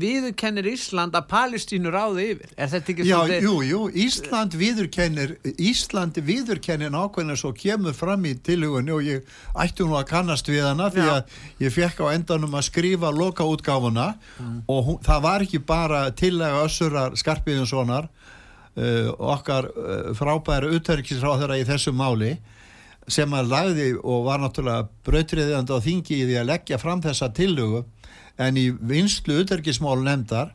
viðurkennir 0.00 0.66
Ísland 0.70 1.14
að 1.18 1.26
Palestínu 1.30 1.90
ráði 1.94 2.24
yfir? 2.32 2.50
Er 2.56 2.68
þetta 2.72 2.92
ekki 2.92 3.06
Já, 3.08 3.16
svolítið- 3.18 3.46
jú, 3.46 3.54
jú, 3.70 3.80
Ísland 4.06 4.56
viðurkennir, 4.60 5.34
Ísland 5.58 6.20
viðurkennir 6.28 6.90
nákvæmlega 6.94 7.40
svo 7.40 7.52
kemur 7.56 7.94
fram 7.96 8.24
í 8.24 8.34
tilhugunni 8.38 8.92
og 8.96 9.02
ég 9.06 9.22
ætti 9.56 9.86
nú 9.86 9.96
að 9.98 10.08
kannast 10.12 10.46
við 10.52 10.62
hana 10.68 10.90
því 10.90 11.04
Já. 11.06 11.14
að 11.14 11.24
ég 11.66 11.72
fekk 11.76 12.00
á 12.04 12.06
endanum 12.14 12.54
að 12.58 12.66
skrifa 12.70 13.10
loka 13.12 13.44
útgáfuna 13.44 14.08
og 14.68 14.84
hún, 14.86 14.98
það 15.02 15.22
var 15.22 15.40
ekki 15.46 15.58
bara 15.66 16.10
tillega 16.10 16.64
össurar 16.66 17.16
Skarpiðinssonar 17.16 18.08
uh, 18.76 19.08
okkar 19.18 19.70
uh, 19.72 20.12
frábæra 20.14 20.68
uthverkisráðara 20.76 21.56
í 21.60 21.64
þessu 21.68 21.92
máli 21.96 22.36
sem 23.08 23.30
að 23.38 23.50
lagði 23.52 23.84
og 24.02 24.24
var 24.26 24.40
náttúrulega 24.42 24.88
brautriðjandi 25.06 25.70
á 25.70 25.78
þingi 25.78 26.16
í 26.16 26.24
því 26.26 26.38
að 26.40 26.48
leggja 26.50 26.78
fram 26.82 27.02
þessa 27.04 27.28
tilhugu 27.36 27.84
en 28.38 28.60
í 28.60 28.68
vinslu 28.70 29.40
uthverkismál 29.42 29.98
nefndar 30.04 30.52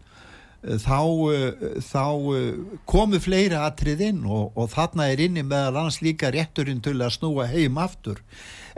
þá, 0.62 1.00
uh, 1.02 1.76
þá 1.82 2.06
uh, 2.06 2.80
komu 2.90 3.20
fleiri 3.24 3.58
atriðinn 3.58 4.24
og, 4.26 4.52
og 4.56 4.72
þarna 4.74 5.10
er 5.12 5.26
inni 5.28 5.44
meðal 5.44 5.82
annars 5.82 6.02
líka 6.06 6.32
rétturinn 6.34 6.84
til 6.86 7.00
að 7.00 7.16
snúa 7.18 7.50
heim 7.50 7.80
aftur. 7.82 8.22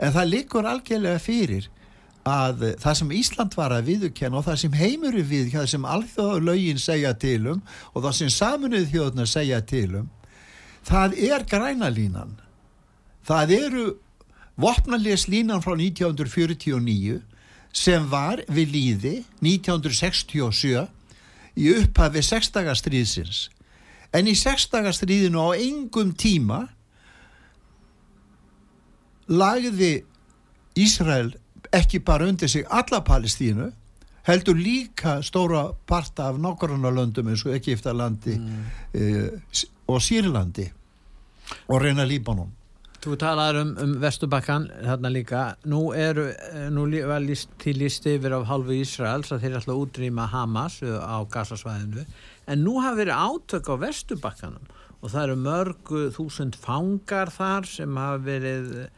En 0.00 0.14
það 0.14 0.30
liggur 0.32 0.68
algjörlega 0.68 1.20
fyrir 1.22 1.70
að 2.24 2.62
það 2.80 2.96
sem 2.98 3.10
Ísland 3.12 3.56
var 3.56 3.72
að 3.74 3.90
viðurkenna 3.90 4.40
og 4.40 4.46
það 4.46 4.60
sem 4.62 4.76
heimur 4.78 5.16
er 5.18 5.26
við 5.28 5.50
það 5.52 5.66
sem 5.74 5.88
alþjóða 5.94 6.38
lögin 6.46 6.80
segja 6.80 7.12
til 7.20 7.40
um 7.52 7.60
og 7.92 8.06
það 8.06 8.16
sem 8.18 8.30
saminuð 8.32 8.86
þjóðna 8.92 9.26
segja 9.28 9.60
til 9.60 9.88
um 10.00 10.08
það 10.88 11.18
er 11.28 11.44
grænalínan 11.50 12.38
það 13.28 13.54
eru 13.58 13.84
vopnalés 14.60 15.28
línan 15.28 15.60
frá 15.64 15.76
1949 15.76 17.20
sem 17.74 18.06
var 18.10 18.44
við 18.46 18.74
líði 18.76 19.14
1967 19.42 20.84
í 21.58 21.70
upphafi 21.74 22.22
sextagastriðsins 22.22 23.48
en 24.14 24.30
í 24.30 24.34
sextagastriðinu 24.38 25.42
á 25.42 25.50
engum 25.58 26.14
tíma 26.14 26.64
lagði 29.30 30.04
Ísrael 30.78 31.32
ekki 31.74 32.00
bara 32.04 32.28
undir 32.30 32.50
sig 32.50 32.66
alla 32.70 33.02
Palestínu 33.06 33.70
heldur 34.24 34.56
líka 34.56 35.18
stóra 35.22 35.66
parta 35.86 36.30
af 36.30 36.38
nákvæmlega 36.40 37.28
eins 37.30 37.44
og 37.46 37.54
Egiptalandi 37.54 38.38
mm. 38.38 38.64
e, 38.94 39.30
og 39.86 40.00
Sýrlandi 40.00 40.70
og 41.68 41.82
reyna 41.82 42.04
Líbanon 42.04 42.52
Þú 43.04 43.18
talaður 43.20 43.58
um, 43.60 43.70
um 43.82 43.90
Vesturbakkan 44.00 44.62
þarna 44.80 45.08
líka, 45.12 45.40
nú 45.68 45.90
eru 45.92 46.30
eh, 46.32 46.70
nú 46.72 46.86
var 47.04 47.20
líst, 47.20 47.50
til 47.60 47.76
líst 47.76 48.06
yfir 48.08 48.32
af 48.32 48.46
halvu 48.48 48.78
Ísraels 48.78 49.28
að 49.28 49.42
þeir 49.42 49.58
ætla 49.58 49.74
að 49.74 49.82
útrýma 49.82 50.24
Hamas 50.32 50.78
eh, 50.80 50.94
á 50.96 51.20
gasasvæðinu 51.28 52.06
en 52.48 52.64
nú 52.64 52.78
hafa 52.80 53.02
verið 53.02 53.20
átök 53.20 53.68
á 53.68 53.74
Vesturbakkanum 53.82 54.72
og 55.02 55.12
það 55.12 55.20
eru 55.26 55.36
mörgu 55.42 56.06
þúsund 56.16 56.56
fangar 56.56 57.28
þar 57.34 57.68
sem 57.68 58.00
hafa 58.00 58.24
verið 58.24 58.72
eh, 58.86 58.88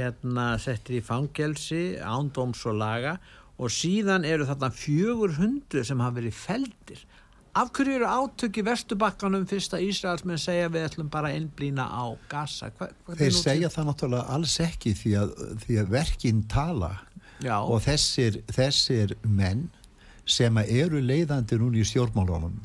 hérna 0.00 0.48
settir 0.58 0.98
í 0.98 1.06
fangelsi 1.06 1.84
ándóms 2.02 2.64
og 2.66 2.80
laga. 2.82 3.20
Og 3.62 3.70
síðan 3.70 4.26
eru 4.26 4.48
þarna 4.48 4.72
fjögur 4.74 5.36
hundu 5.38 5.84
sem 5.86 6.02
hafa 6.02 6.18
verið 6.18 6.34
feldir 6.34 7.06
Af 7.54 7.68
hverju 7.76 7.98
eru 7.98 8.06
átök 8.08 8.56
í 8.56 8.62
Vesturbakkanum 8.64 9.42
fyrst 9.50 9.74
að 9.76 9.82
Ísraelsmenn 9.90 10.40
segja 10.40 10.70
við 10.72 10.86
ætlum 10.86 11.10
bara 11.12 11.28
að 11.28 11.36
innblýna 11.42 11.84
á 11.84 12.04
Gaza? 12.32 12.70
Hva, 12.78 12.88
Þeir 13.10 13.28
nú 13.28 13.36
til- 13.36 13.42
segja 13.42 13.68
það 13.68 13.88
náttúrulega 13.90 14.28
alls 14.36 14.54
ekki 14.64 14.94
því 14.96 15.12
að, 15.20 15.34
því 15.66 15.76
að 15.82 15.90
verkinn 15.92 16.42
tala. 16.48 16.92
Já, 17.44 17.58
og 17.60 17.82
þessir, 17.84 18.38
þessir 18.54 19.12
menn 19.26 19.66
sem 20.24 20.56
eru 20.62 21.00
leiðandi 21.02 21.58
núna 21.60 21.76
í 21.82 21.84
stjórnmálunum. 21.84 22.56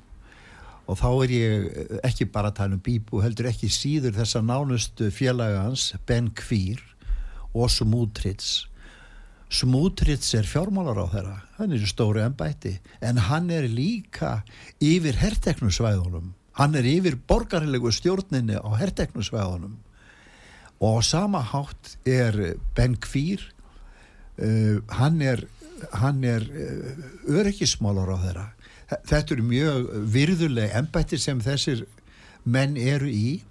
Og 0.88 0.95
þá 1.02 1.08
er 1.26 1.32
ég 1.36 2.00
ekki 2.08 2.30
bara 2.32 2.52
að 2.54 2.56
tala 2.62 2.78
um 2.78 2.80
Bíbu 2.86 3.19
heldur 3.26 3.50
ekki 3.52 3.67
síður 3.67 4.15
þessa 4.15 4.39
nánustu 4.45 5.10
félagans 5.12 5.89
Ben 6.08 6.30
Kvír 6.32 6.80
og 7.54 7.67
Smútrits 7.73 8.67
Smútrits 9.47 10.33
er 10.36 10.47
fjármálar 10.47 10.99
á 10.99 11.07
þeirra 11.12 11.36
hann 11.57 11.73
er 11.73 11.83
í 11.83 11.89
stóru 11.89 12.21
ennbætti 12.23 12.77
en 13.01 13.21
hann 13.29 13.49
er 13.53 13.69
líka 13.71 14.41
yfir 14.83 15.15
herteknusvæðunum. 15.21 16.33
Hann 16.57 16.75
er 16.75 16.88
yfir 16.89 17.15
borgarilegu 17.29 17.91
stjórninni 17.93 18.57
á 18.60 18.69
herteknusvæðunum. 18.81 19.77
Og 20.83 20.99
sama 21.05 21.41
hátt 21.41 21.95
er 22.05 22.57
Ben 22.75 22.97
Kvír 22.99 23.41
uh, 24.38 24.83
hann 24.99 25.21
er 25.21 25.47
hann 25.93 26.23
er 26.25 26.43
uh, 26.43 27.39
öryggismálar 27.39 28.13
á 28.13 28.17
þeirra 28.25 28.47
þetta 28.88 29.36
eru 29.36 29.45
mjög 29.47 29.88
virðuleg 30.13 30.75
ennbætti 30.77 31.19
sem 31.19 31.41
þessir 31.43 31.83
menn 32.47 32.77
eru 32.79 33.10
í. 33.12 33.41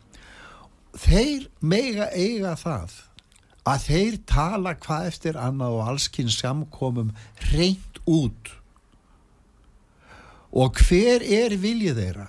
Þeir 0.96 1.48
mega 1.61 2.09
eiga 2.16 2.54
það 2.56 2.94
að 3.66 3.88
þeir 3.88 4.16
tala 4.31 4.76
hvað 4.79 5.09
eftir 5.11 5.38
annað 5.40 5.81
og 5.81 5.90
allskinn 5.90 6.31
samkomum 6.31 7.11
reynd 7.50 8.00
út. 8.07 8.52
Og 10.57 10.79
hver 10.87 11.24
er 11.24 11.57
viljið 11.61 12.00
þeirra? 12.00 12.29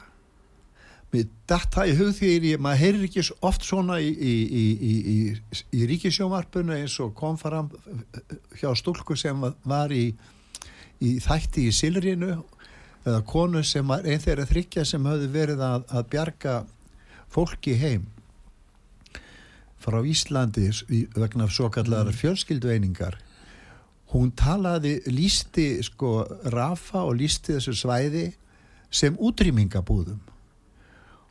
Með 1.14 1.30
data 1.48 1.86
í 1.88 1.94
hug 1.96 2.10
því 2.18 2.58
maður 2.60 2.82
heyrir 2.82 3.06
ekki 3.06 3.24
oft 3.48 3.64
svona 3.64 4.02
í, 4.04 4.10
í, 4.12 4.34
í, 4.44 4.96
í, 5.72 5.86
ríkisjómarpunu 5.88 6.76
eins 6.76 6.98
og 7.04 7.14
kom 7.16 7.38
fram 7.40 7.70
hjá 8.60 8.74
stúlku 8.76 9.16
sem 9.16 9.46
var 9.64 9.94
í 9.96 10.10
þætti 11.00 11.70
í 11.70 11.76
Silrinu 11.76 12.34
eða 13.08 13.22
konu 13.30 13.64
sem 13.64 13.88
var 13.88 14.04
einn 14.04 14.20
þeirra 14.20 14.50
þryggja 14.50 14.84
sem 14.90 15.08
höfðu 15.08 15.32
verið 15.32 15.64
að, 15.64 15.88
að 15.88 16.10
bjarga 16.12 16.58
fólki 17.32 17.78
heim 17.80 18.10
frá 19.82 20.02
Íslandi 20.06 20.70
vegna 21.16 21.48
svo 21.50 21.70
kallar 21.74 22.10
fjölskyldueiningar. 22.16 23.18
Hún 24.14 24.32
talaði, 24.32 25.02
lísti 25.12 25.84
sko 25.84 26.22
Rafa 26.54 27.04
og 27.04 27.18
lísti 27.20 27.58
þessu 27.58 27.76
svæði 27.76 28.26
sem 28.90 29.18
útrýmingabúðum 29.20 30.22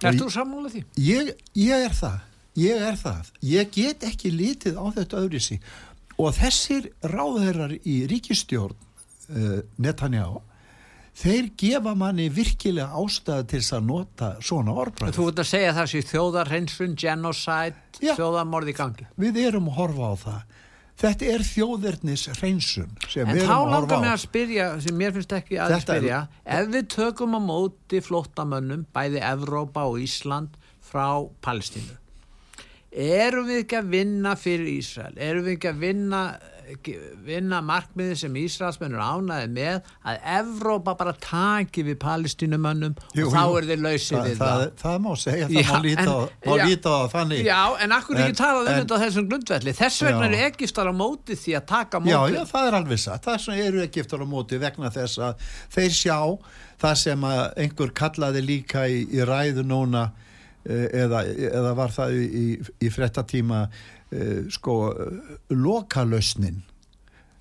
Er 0.05 0.17
þú 0.19 0.29
sammála 0.29 0.69
því? 0.69 0.83
ég, 1.01 1.31
ég 1.57 1.87
er 1.89 1.95
það. 1.97 2.19
Ég 2.57 2.83
er 2.89 2.97
það, 2.97 3.31
ég 3.45 3.71
get 3.73 4.05
ekki 4.09 4.31
litið 4.33 4.79
á 4.81 4.85
þetta 4.97 5.19
öðrisi 5.21 5.59
og 6.17 6.33
þessir 6.39 6.87
ráðherrar 7.05 7.75
í 7.85 7.97
ríkistjórn 8.09 8.77
uh, 8.77 9.59
Netanyahu 9.77 10.41
þeir 11.17 11.47
gefa 11.57 11.95
manni 11.97 12.27
virkilega 12.29 12.91
ástæða 13.01 13.47
til 13.49 13.61
þess 13.63 13.73
að 13.79 13.87
nota 13.89 14.29
svona 14.45 14.75
orðbræð 14.83 15.17
Þú 15.17 15.27
veit 15.31 15.41
að 15.43 15.49
segja 15.53 15.73
það 15.79 15.91
sé 15.95 16.03
þjóðarhreinsun, 16.11 16.95
genocide, 17.01 17.83
Já. 18.05 18.13
þjóðarmorð 18.19 18.69
í 18.73 18.77
gangi. 18.77 19.07
við 19.17 19.41
erum 19.47 19.71
að 19.73 19.79
horfa 19.81 20.11
á 20.13 20.15
það 20.27 20.41
þetta 20.97 21.27
er 21.35 21.43
þjóðverðnis 21.45 22.23
hreinsun 22.39 22.93
sem 23.09 23.29
En 23.29 23.37
við 23.37 23.43
þá 23.45 23.53
erum 23.53 23.67
að 23.67 23.73
langar 23.77 23.97
horfa 23.97 24.13
á 24.13 24.17
að 24.17 24.23
spyrja, 24.27 24.67
sem 24.81 24.97
mér 24.97 25.13
finnst 25.17 25.33
ekki 25.37 25.59
að 25.61 25.75
Þetta 25.75 25.93
er- 25.97 26.01
spyrja, 26.01 26.21
ef 26.61 26.71
við 26.77 26.87
tökum 26.95 27.37
á 27.37 27.41
móti 27.45 28.01
flóttamönnum, 28.05 28.87
bæði 28.97 29.21
Evrópa 29.33 29.85
og 29.91 29.99
Ísland 30.01 30.57
frá 30.87 31.09
Palestínu, 31.45 31.97
erum 32.97 33.49
við 33.49 33.65
ekki 33.65 33.77
að 33.81 33.91
vinna 33.93 34.37
fyrir 34.41 34.69
Ísrael? 34.79 35.13
Erum 35.21 35.45
við 35.49 35.57
ekki 35.59 35.69
að 35.73 35.81
vinna, 35.85 36.21
vinna 37.27 37.61
markmiði 37.65 38.17
sem 38.19 38.37
Ísraelsmennur 38.41 38.99
ánaði 39.03 39.49
með 39.55 39.91
að 40.07 40.25
Evrópa 40.37 40.95
bara 40.99 41.13
taki 41.23 41.85
við 41.87 41.99
Palestínumönnum 42.03 42.97
Jú, 43.15 43.29
og 43.29 43.35
þá 43.35 43.43
jú. 43.43 43.57
er 43.61 43.69
þið 43.71 43.85
lausið 43.85 44.19
við 44.27 44.41
það, 44.41 44.63
það? 44.63 44.75
það 44.83 44.99
má 45.07 45.11
segja, 45.23 45.47
það 45.47 45.61
Já, 45.61 45.71
má 45.71 45.87
líta, 45.87 46.07
á, 46.11 46.19
en- 46.27 46.51
má 46.51 46.57
já. 46.57 46.65
líta 46.67 46.91
á 46.97 47.03
þannig 47.15 47.45
Já, 47.47 47.61
en 47.87 47.97
akkur 47.99 48.21
ekki 48.25 48.39
talað 48.41 48.67
um 48.73 48.81
þetta 48.81 48.99
á 48.99 49.03
þessum 49.05 49.29
grundvelli. 49.31 49.77
Þess 49.81 50.03
vegna 50.07 50.27
Já. 50.27 50.29
eru 50.33 50.43
Egiptar 50.51 50.91
á 50.91 50.95
móti 50.97 51.39
því 51.39 51.57
að 51.61 51.67
taka 51.71 52.03
móti. 52.03 52.13
Já, 52.15 52.21
já, 52.35 52.43
það 52.51 52.69
er 52.71 52.79
alveg 52.81 53.03
satt. 53.07 53.25
Það 53.27 53.35
er 53.39 53.45
svona 53.47 53.65
eru 53.71 53.83
eftir 53.87 54.23
á 54.23 54.27
móti 54.27 54.61
vegna 54.61 54.91
þess 54.95 55.19
að 55.23 55.49
þeir 55.77 55.97
sjá 56.03 56.19
það 56.83 56.95
sem 57.07 57.27
einhver 57.31 57.93
kallaði 57.97 58.43
líka 58.45 58.87
í, 58.91 59.03
í 59.17 59.23
ræðu 59.25 59.65
núna 59.67 60.09
eh, 60.67 60.89
eða, 61.05 61.23
eða 61.51 61.75
var 61.79 61.95
það 61.95 62.17
í, 62.19 62.27
í, 62.27 62.47
í 62.85 62.91
frettatíma 62.93 63.67
sko 64.51 64.79
uh, 64.93 65.37
lokalösnin 65.51 66.63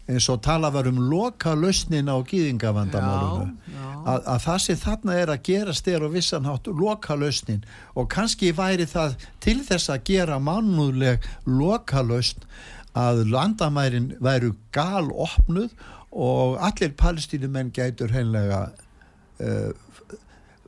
eins 0.06 0.28
og 0.30 0.44
tala 0.46 0.70
var 0.70 0.88
um 0.88 1.00
lokalösnin 1.10 2.10
á 2.10 2.18
gýðingavandamálunu 2.22 3.46
Já, 3.46 3.74
já. 3.74 3.86
að, 4.06 4.20
að 4.34 4.40
það 4.44 4.60
sem 4.66 4.80
þarna 4.84 5.18
er 5.18 5.32
að 5.34 5.44
gerast 5.48 5.88
er 5.90 6.06
á 6.06 6.10
vissan 6.14 6.46
hátt 6.46 6.70
lokalösnin 6.70 7.66
og 7.96 8.10
kannski 8.14 8.52
væri 8.54 8.86
það 8.90 9.18
til 9.42 9.58
þess 9.66 9.90
að 9.90 10.06
gera 10.12 10.38
mannúðleg 10.40 11.26
lokalösn 11.50 12.46
að 12.96 13.26
landamærin 13.34 14.14
væru 14.24 14.54
gal 14.76 15.10
opnuð 15.10 15.74
og 16.16 16.60
allir 16.64 16.94
palestínumenn 16.96 17.74
gætur 17.76 18.14
henlega 18.14 18.68
uh, 19.42 19.72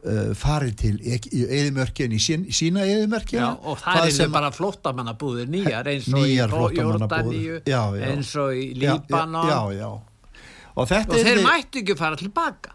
uh, 0.08 0.32
farið 0.38 0.74
til 0.82 0.94
eðimörkin 1.04 2.14
í 2.16 2.20
sín, 2.24 2.46
sína 2.56 2.86
eðimörkina 2.88 3.44
Já, 3.44 3.50
og 3.68 3.82
það 3.84 4.08
er 4.26 4.32
bara 4.34 4.50
flóttamannabúðir 4.56 5.52
nýjar 5.52 5.90
eins 5.92 6.08
og 6.12 6.18
Nýjar 6.22 6.56
í. 6.56 6.80
Jórdaníu, 6.80 7.60
eins 8.08 8.32
og 8.40 8.56
í 8.56 8.66
Líbanon 8.80 9.52
já, 9.52 9.60
já, 9.76 9.84
já. 9.84 9.92
og 10.78 10.82
og 10.82 10.90
þeir 10.90 11.44
mættu 11.46 11.84
ekki 11.84 11.96
fara 12.00 12.18
tilbaka. 12.20 12.74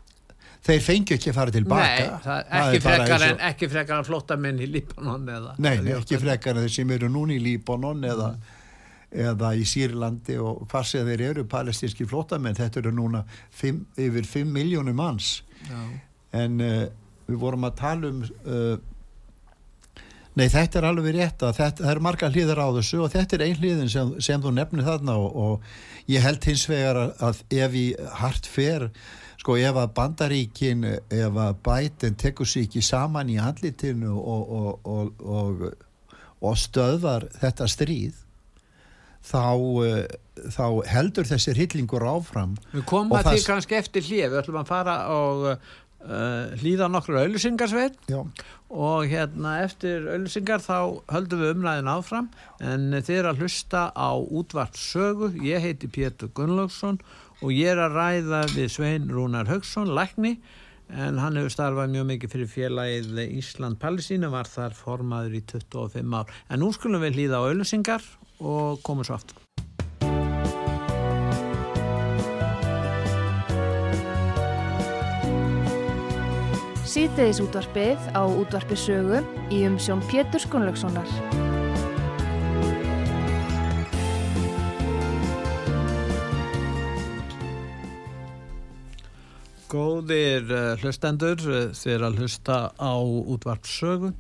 þeir 0.63 0.81
fengi 0.87 1.17
ekki 1.17 1.31
að 1.33 1.35
fara 1.41 1.51
tilbaka 1.55 1.83
Nei, 1.83 2.09
það 2.23 2.23
Það 2.23 2.63
ekki 2.63 2.81
bara 2.85 2.97
frekar 3.03 3.27
en, 3.27 3.35
og- 3.35 3.45
ekki 3.51 3.69
frekar 3.73 3.99
en 3.99 4.09
flóttamenn 4.09 4.61
í 4.63 4.71
Líbanon 4.71 5.29
eða 5.37 5.55
Nei, 5.59 5.77
eða 5.79 6.01
ekki 6.01 6.21
frekar 6.23 6.57
en 6.59 6.67
þeir 6.69 6.75
sem 6.77 6.91
eru 6.99 7.09
núna 7.11 7.35
í 7.35 7.41
Líbanon 7.43 8.05
eða, 8.13 8.29
eða 9.11 9.51
í 9.59 9.65
Sýrlandi 9.67 10.39
og 10.39 10.63
hvað 10.71 10.87
sem 10.93 11.07
þeir 11.11 11.25
eru 11.33 11.45
palestinski 11.51 12.07
flótamenn, 12.07 12.55
þetta 12.59 12.79
eru 12.85 12.93
núna 12.95 13.25
fimm, 13.51 13.83
yfir 13.99 14.29
5 14.29 14.55
miljónum 14.55 14.95
manns 15.03 15.43
Já. 15.67 15.81
en 16.45 16.61
uh, 16.63 16.85
við 17.29 17.39
vorum 17.43 17.69
að 17.69 17.79
tala 17.81 18.11
um 18.11 18.23
uh, 18.25 18.77
nei 20.39 20.47
þetta 20.49 20.81
er 20.81 20.89
alveg 20.89 21.17
rétt 21.17 21.43
að 21.45 21.59
þetta, 21.59 21.85
það 21.85 21.95
er 21.95 22.03
marga 22.07 22.31
hliðar 22.33 22.63
á 22.65 22.69
þessu 22.79 23.03
og 23.05 23.11
þetta 23.13 23.37
er 23.37 23.45
ein 23.47 23.59
hliðin 23.59 23.91
sem, 23.93 24.15
sem 24.25 24.43
þú 24.43 24.55
nefnir 24.57 24.87
þarna 24.87 25.19
og, 25.21 25.37
og 25.37 26.09
ég 26.11 26.25
held 26.25 26.49
hins 26.49 26.65
vegar 26.71 27.01
að, 27.13 27.43
ef 27.53 27.77
í 27.77 27.87
hart 28.23 28.49
fer 28.49 28.89
sko 29.43 29.59
ef 29.59 29.77
að 29.77 29.95
bandaríkin 29.99 30.87
ef 30.89 31.39
að 31.45 31.55
bætin 31.67 32.19
tekur 32.19 32.49
sig 32.49 32.69
ekki 32.69 32.83
saman 32.87 33.31
í 33.33 33.39
andlitinu 33.43 34.15
og, 34.17 34.57
og, 34.57 34.91
og, 34.97 35.25
og, 35.37 35.65
og 36.41 36.59
stöðvar 36.59 37.29
þetta 37.43 37.69
stríð 37.69 38.23
þá, 39.23 39.53
uh, 39.53 40.03
þá 40.57 40.67
heldur 40.91 41.29
þessi 41.29 41.55
hryllingur 41.57 42.07
áfram 42.09 42.57
Við 42.73 42.87
komum 42.89 43.19
að 43.19 43.35
því 43.35 43.45
kannski 43.47 43.79
eftir 43.79 44.07
hlið, 44.09 44.29
við 44.31 44.41
ætlum 44.43 44.61
að 44.63 44.73
fara 44.73 44.97
og 45.13 45.47
uh, 46.07 46.53
hlýða 46.61 46.89
nokkur 46.93 47.19
auðlusingarsveit 47.23 48.13
og 48.73 49.11
hérna 49.11 49.59
eftir 49.65 50.07
auðlusingar 50.09 50.63
þá 50.65 50.77
höldum 51.13 51.43
við 51.43 51.53
umræðin 51.57 51.93
áfram. 51.93 52.31
En 52.61 52.89
þið 52.95 53.19
er 53.19 53.29
að 53.31 53.45
hlusta 53.45 53.85
á 53.93 54.11
útvart 54.17 54.79
sögu, 54.79 55.33
ég 55.45 55.63
heiti 55.63 55.91
Pétur 55.93 56.33
Gunnlaugsson 56.37 57.01
og 57.43 57.53
ég 57.53 57.75
er 57.75 57.83
að 57.83 57.99
ræða 57.99 58.43
við 58.55 58.75
Svein 58.77 59.09
Rúnar 59.13 59.51
Haugsson, 59.51 59.93
lækni. 59.97 60.37
En 60.93 61.21
hann 61.23 61.39
hefur 61.41 61.55
starfað 61.55 61.95
mjög 61.95 62.09
mikið 62.11 62.35
fyrir 62.35 62.51
félagið 62.53 63.23
Ísland-Palestínu, 63.41 64.29
var 64.33 64.51
þar 64.51 64.77
formaður 64.77 65.39
í 65.39 65.45
25 65.55 66.19
ár. 66.19 66.35
En 66.53 66.61
nú 66.61 66.69
skulum 66.77 67.05
við 67.05 67.17
hlýða 67.17 67.41
á 67.41 67.47
auðlusingar 67.49 68.05
og 68.43 68.83
komum 68.85 69.07
svo 69.07 69.17
aftur. 69.17 69.42
Síðdeis 76.93 77.39
útvarpið 77.41 78.03
á 78.13 78.21
útvarpi 78.29 78.77
sögu 78.77 79.23
í 79.49 79.63
umsjón 79.65 80.03
Pétur 80.11 80.43
Skunlökssonar. 80.43 81.09
Góðir 89.73 90.53
uh, 90.53 90.75
hlustendur, 90.83 91.41
uh, 91.49 91.73
þið 91.73 91.95
er 91.95 92.05
að 92.11 92.21
hlusta 92.21 92.59
á 92.77 92.95
útvarpsögu. 93.01 94.13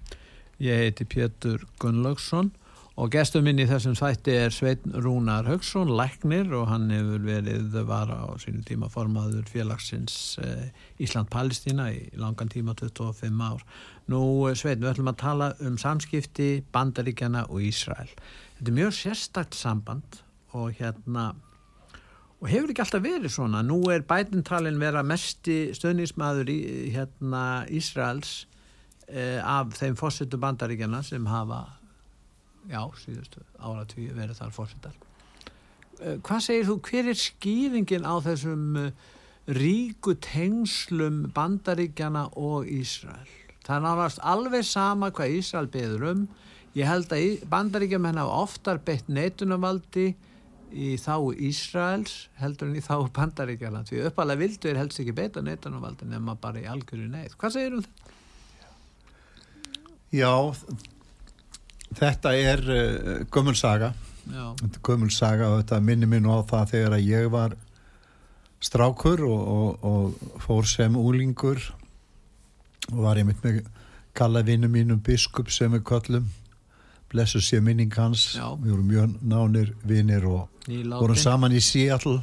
Ég 0.65 0.81
heiti 0.87 1.05
Pétur 1.05 1.69
Gunnlaugsson 1.77 2.55
og 3.01 3.13
gestur 3.13 3.45
minn 3.45 3.61
í 3.63 3.67
þessum 3.69 3.95
þætti 3.97 4.35
er 4.37 4.53
Sveitn 4.53 4.97
Rúnar 5.05 5.47
Haugsson, 5.49 5.93
læknir 5.97 6.53
og 6.57 6.67
hann 6.69 6.91
hefur 6.93 7.23
verið 7.25 7.79
vara 7.89 8.19
á 8.25 8.31
sínu 8.43 8.65
tíma 8.69 8.91
formaður 8.93 9.47
félagsins 9.49 10.17
uh, 10.43 10.67
Ísland-Palestína 11.01 11.89
í 11.95 12.03
langan 12.21 12.53
tíma 12.53 12.77
25 12.79 13.41
ár. 13.47 13.65
Nú 14.13 14.25
uh, 14.49 14.53
Sveitn, 14.59 14.85
við 14.85 14.93
ætlum 14.93 15.13
að 15.15 15.23
tala 15.25 15.53
um 15.65 15.79
samskipti 15.81 16.51
Bandaríkjana 16.75 17.47
og 17.49 17.65
Ísrael. 17.65 18.13
Þetta 18.59 18.75
er 18.75 18.79
mjög 18.83 18.93
sérstakt 18.99 19.57
samband 19.57 20.21
og 20.53 20.77
hérna 20.77 21.33
Og 22.43 22.49
hefur 22.51 22.73
ekki 22.73 22.83
alltaf 22.83 23.03
verið 23.05 23.31
svona. 23.31 23.61
Nú 23.63 23.77
er 23.95 24.03
bætintalinn 24.03 24.81
vera 24.83 25.05
mesti 25.07 25.71
stöðnismæður 25.79 26.49
í 26.51 26.63
hérna, 26.91 27.43
Ísraels 27.71 28.49
eh, 29.07 29.39
af 29.39 29.77
þeim 29.79 29.95
fórsetu 29.99 30.41
bandaríkjana 30.43 31.05
sem 31.07 31.29
hafa, 31.31 31.61
já, 32.71 32.83
síðustu 33.03 33.43
áratví 33.59 34.09
verið 34.15 34.39
þar 34.39 34.55
fórsetar. 34.55 34.97
Eh, 36.01 36.19
hvað 36.25 36.45
segir 36.47 36.69
þú, 36.69 36.79
hver 36.89 37.11
er 37.13 37.19
skýringin 37.19 38.09
á 38.09 38.15
þessum 38.25 38.65
eh, 38.81 38.93
ríku 39.59 40.17
tengslum 40.23 41.25
bandaríkjana 41.35 42.29
og 42.39 42.71
Ísrael? 42.71 43.31
Það 43.63 43.77
er 43.77 43.85
náttúrulega 43.87 44.33
alveg 44.33 44.67
sama 44.67 45.13
hvað 45.15 45.39
Ísrael 45.39 45.71
beður 45.71 46.09
um. 46.11 46.27
Ég 46.75 46.89
held 46.89 47.13
að 47.13 47.43
bandaríkjamenn 47.53 48.19
hafa 48.19 48.43
oftar 48.47 48.81
beitt 48.83 49.11
neitunarvaldi 49.13 50.15
í 50.73 50.95
þá 51.01 51.17
Ísraels 51.37 52.15
heldur 52.41 52.71
en 52.71 52.79
í 52.81 52.83
þá 52.85 52.97
Bandaríkjaland 53.13 53.91
því 53.91 54.07
uppalega 54.09 54.41
vildu 54.41 54.71
er 54.71 54.81
helst 54.81 55.01
ekki 55.03 55.15
beita 55.17 55.43
neitunarvaldi 55.45 56.09
nema 56.09 56.35
bara 56.41 56.63
í 56.63 56.69
algjöru 56.69 57.11
neitt. 57.13 57.37
Hvað 57.37 57.57
segir 57.59 57.77
um 57.77 57.85
þetta? 57.85 58.19
Já, 60.13 60.33
þetta 61.99 62.33
er 62.39 62.65
uh, 62.69 63.13
gömul 63.33 63.57
saga. 63.59 63.93
Þetta 64.23 64.71
er 64.71 64.83
gömul 64.87 65.11
saga 65.11 65.51
og 65.51 65.63
þetta 65.63 65.81
minni 65.83 66.09
minn 66.09 66.29
á 66.31 66.41
það 66.47 66.75
þegar 66.75 66.97
að 66.99 67.07
ég 67.09 67.31
var 67.33 67.57
strákur 68.63 69.25
og, 69.27 69.41
og, 69.53 69.87
og 69.87 70.43
fór 70.45 70.69
sem 70.71 70.97
úlingur 70.99 71.59
og 72.93 73.01
var 73.03 73.19
ég 73.19 73.27
mitt 73.27 73.43
með 73.43 73.65
kalla 74.15 74.43
vinnu 74.47 74.71
mínum 74.71 75.01
biskup 75.03 75.51
sem 75.51 75.73
við 75.73 75.85
köllum. 75.89 76.29
Blessu 77.13 77.43
sé 77.45 77.61
minning 77.61 77.93
hans. 77.97 78.33
Já. 78.37 78.55
við 78.57 78.71
vorum 78.73 78.89
mjög 78.89 79.17
nánir 79.21 79.73
vinnir 79.85 80.25
og 80.29 80.49
vorum 80.69 81.19
saman 81.19 81.53
í 81.53 81.61
Seattle 81.61 82.23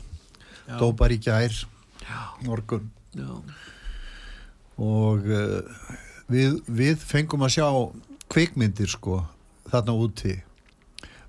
dópar 0.80 1.14
í 1.14 1.20
gær 1.22 1.54
morgun. 2.46 2.90
Og 4.80 5.26
uh, 5.28 5.60
við, 6.32 6.62
við 6.66 7.04
fengum 7.04 7.44
að 7.46 7.58
sjá 7.58 7.68
kvikmyndir 8.30 8.90
sko 8.90 9.24
þarna 9.72 9.96
úti. 10.06 10.36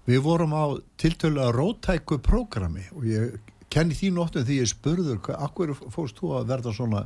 Við 0.08 0.20
vorum 0.24 0.54
á 0.56 0.64
tiltölulega 1.00 1.54
rótæku 1.54 2.18
prógrami 2.24 2.86
og 2.96 3.06
ég 3.06 3.38
kenni 3.70 3.94
því 3.94 4.12
nóttum 4.16 4.46
því 4.46 4.60
ég 4.62 4.70
spurður 4.70 5.20
akkur 5.36 5.74
fórst 5.92 6.18
þú 6.18 6.34
að 6.40 6.48
verða 6.50 6.74
svona 6.74 7.04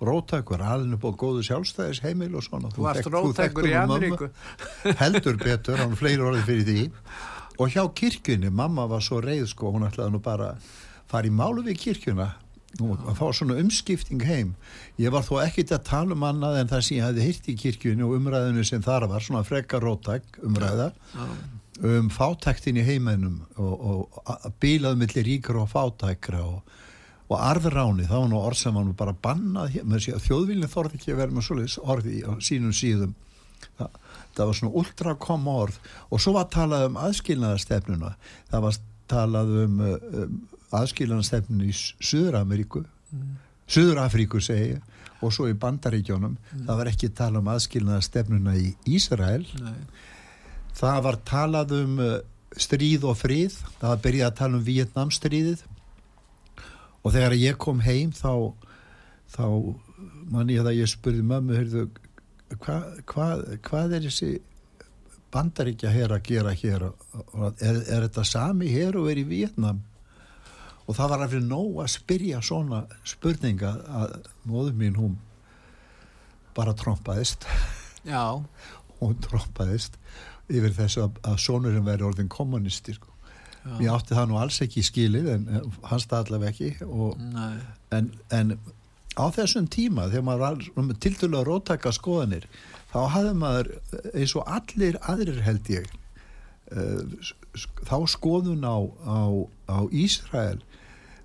rótækur, 0.00 0.62
alveg 0.64 0.96
upp 0.96 1.04
á 1.04 1.10
góðu 1.20 1.44
sjálfstæðis 1.44 2.00
heimil 2.04 2.32
og 2.38 2.44
svona? 2.46 2.70
Þú 2.72 2.86
varst 2.86 3.10
róttækur 3.12 3.68
í 3.68 3.74
Ameríku. 3.76 4.30
heldur 5.02 5.36
betur, 5.40 5.76
hann 5.76 5.96
fleiri 5.98 6.24
orðið 6.24 6.46
fyrir 6.48 6.68
því. 6.68 6.84
Og 7.60 7.74
hjá 7.74 7.82
kirkjunni, 8.00 8.48
mamma 8.48 8.86
var 8.88 9.04
svo 9.04 9.20
reið 9.20 9.44
sko, 9.52 9.74
hún 9.74 9.84
ætlaði 9.84 10.14
nú 10.14 10.22
bara 10.24 10.54
að 10.54 10.70
fara 11.10 11.28
í 11.28 11.34
málu 11.34 11.66
við 11.66 11.82
kirkjuna 11.84 12.30
og 12.78 13.06
að 13.10 13.16
fá 13.18 13.24
svona 13.34 13.58
umskipting 13.60 14.22
heim. 14.24 14.52
Ég 15.00 15.12
var 15.12 15.24
þó 15.26 15.40
ekkit 15.42 15.72
að 15.74 15.86
tala 15.88 16.16
um 16.16 16.26
annað 16.26 16.60
en 16.60 16.70
það 16.70 16.84
sem 16.86 16.98
ég 16.98 17.08
hefði 17.08 17.26
hýrt 17.26 17.48
í 17.48 17.54
kirkjunni 17.64 18.06
og 18.06 18.14
umræðinu 18.18 18.66
sem 18.66 18.84
þar 18.84 19.08
var, 19.10 19.24
svona 19.24 19.42
frekar 19.46 19.82
rótæk 19.84 20.38
umræða 20.46 20.90
já, 20.94 21.24
um 21.90 22.10
fátæktin 22.14 22.78
í 22.78 22.84
heimænum 22.86 23.40
og, 23.56 23.74
og 23.74 24.20
að 24.36 24.52
bílað 24.62 25.00
millir 25.00 25.26
ríkra 25.26 25.64
og 25.64 25.72
fátækra 25.72 26.44
og, 26.46 26.76
og 27.30 27.36
arðráni, 27.40 28.06
það 28.06 28.22
var 28.22 28.30
nú 28.30 28.38
orð 28.40 28.60
sem 28.62 28.78
var 28.78 28.86
nú 28.86 28.94
bara 28.98 29.16
bannað 29.26 29.80
þjóðvílinn 30.28 30.70
þorði 30.70 31.00
ekki 31.00 31.14
að 31.14 31.24
vera 31.24 31.34
með 31.34 31.48
svoleiðis 31.48 31.80
orði 31.82 32.22
á 32.26 32.32
sínum 32.42 32.76
síðum. 32.76 33.16
Það, 33.76 33.98
það 34.36 34.46
var 34.48 34.56
svona 34.56 34.80
ultrakom 34.80 35.50
orð. 35.52 35.76
Og 36.08 36.22
svo 36.22 36.32
var 36.38 36.46
talað 36.52 36.86
um 36.88 36.96
aðskilnaðastefnuna 37.00 38.14
það 38.50 38.64
var 38.64 38.80
talað 39.10 39.52
um, 39.64 39.82
um 40.22 40.40
aðskilnaðastefnun 40.76 41.66
í 41.66 41.74
Suður-Ameríku. 41.74 42.84
Suður-Afríku 43.70 44.40
segi 44.42 44.78
og 45.20 45.34
svo 45.34 45.50
í 45.50 45.56
Bandaríkjónum 45.58 46.36
það 46.52 46.78
var 46.78 46.90
ekki 46.90 47.10
talað 47.16 47.42
um 47.42 47.50
aðskilnaðastefnuna 47.54 48.56
í 48.56 48.70
Ísrael. 48.88 49.44
Nei, 49.60 49.80
það 50.78 51.02
var 51.06 51.20
talað 51.28 51.74
um 51.80 51.98
uh, 52.02 52.14
stríð 52.56 53.06
og 53.10 53.18
frið. 53.20 53.58
Það 53.80 53.92
var 53.92 54.02
byrjað 54.06 54.30
að 54.30 54.38
tala 54.40 54.58
um 54.58 54.66
Vietnamstríðið 54.66 55.66
og 57.00 57.14
þegar 57.14 57.36
ég 57.40 57.58
kom 57.60 57.80
heim 57.84 58.12
þá 58.12 58.52
þá 59.30 59.44
man 60.30 60.50
ég 60.50 60.64
að 60.64 60.80
ég 60.80 60.90
spurði 60.90 61.22
mömmu 61.26 61.56
heyrðu, 61.56 61.84
hva, 62.60 62.78
hva, 63.08 63.28
hvað 63.66 63.96
er 63.96 64.06
þessi 64.08 64.30
bandaríkja 65.30 65.92
hér 65.94 66.16
að 66.16 66.24
gera 66.26 66.54
hér? 66.56 66.88
Er, 67.62 67.78
er 67.78 68.06
þetta 68.08 68.24
sami 68.26 68.70
hér 68.72 68.98
og 68.98 69.10
er 69.12 69.20
í 69.22 69.28
Vietnam 69.28 69.84
og 70.90 70.96
það 70.98 71.12
var 71.12 71.22
alveg 71.24 71.44
nóg 71.46 71.76
að 71.84 71.92
spyrja 71.94 72.40
svona 72.42 72.80
spurninga 73.06 73.76
að 74.00 74.16
móður 74.50 74.74
mín 74.80 74.98
hún 74.98 75.18
bara 76.56 76.74
trompaðist. 76.74 77.46
Já, 78.02 78.42
hún 78.98 79.16
trompaðist 79.22 80.00
yfir 80.50 80.74
þessu 80.74 81.04
að, 81.04 81.20
að 81.30 81.38
sonurinn 81.44 81.86
væri 81.86 82.06
orðin 82.08 82.32
kommunisti 82.32 82.96
sko. 82.96 83.12
ég 83.78 83.92
átti 83.92 84.16
það 84.16 84.30
nú 84.30 84.38
alls 84.40 84.58
ekki 84.64 84.80
í 84.80 84.86
skilið 84.88 85.26
en 85.34 85.46
hans 85.86 86.08
það 86.08 86.24
allavega 86.24 86.50
ekki 86.50 86.86
og, 86.88 87.20
en, 87.94 88.08
en 88.32 88.54
á 89.20 89.26
þessum 89.36 89.68
tíma 89.70 90.08
þegar 90.08 90.26
maður 90.26 90.44
var 90.46 90.64
um, 90.80 90.92
tildulega 90.96 91.46
rótæka 91.46 91.92
skoðanir 91.92 92.46
þá 92.90 93.00
hafði 93.14 93.34
maður 93.36 93.70
eins 94.14 94.34
og 94.38 94.48
allir 94.48 94.98
aðrir 95.12 95.42
held 95.44 95.70
ég 95.70 95.92
uh, 96.72 97.30
þá 97.84 97.96
skoðun 98.10 98.64
á, 98.64 98.80
á, 99.04 99.20
á 99.68 99.78
Ísrael 99.92 100.58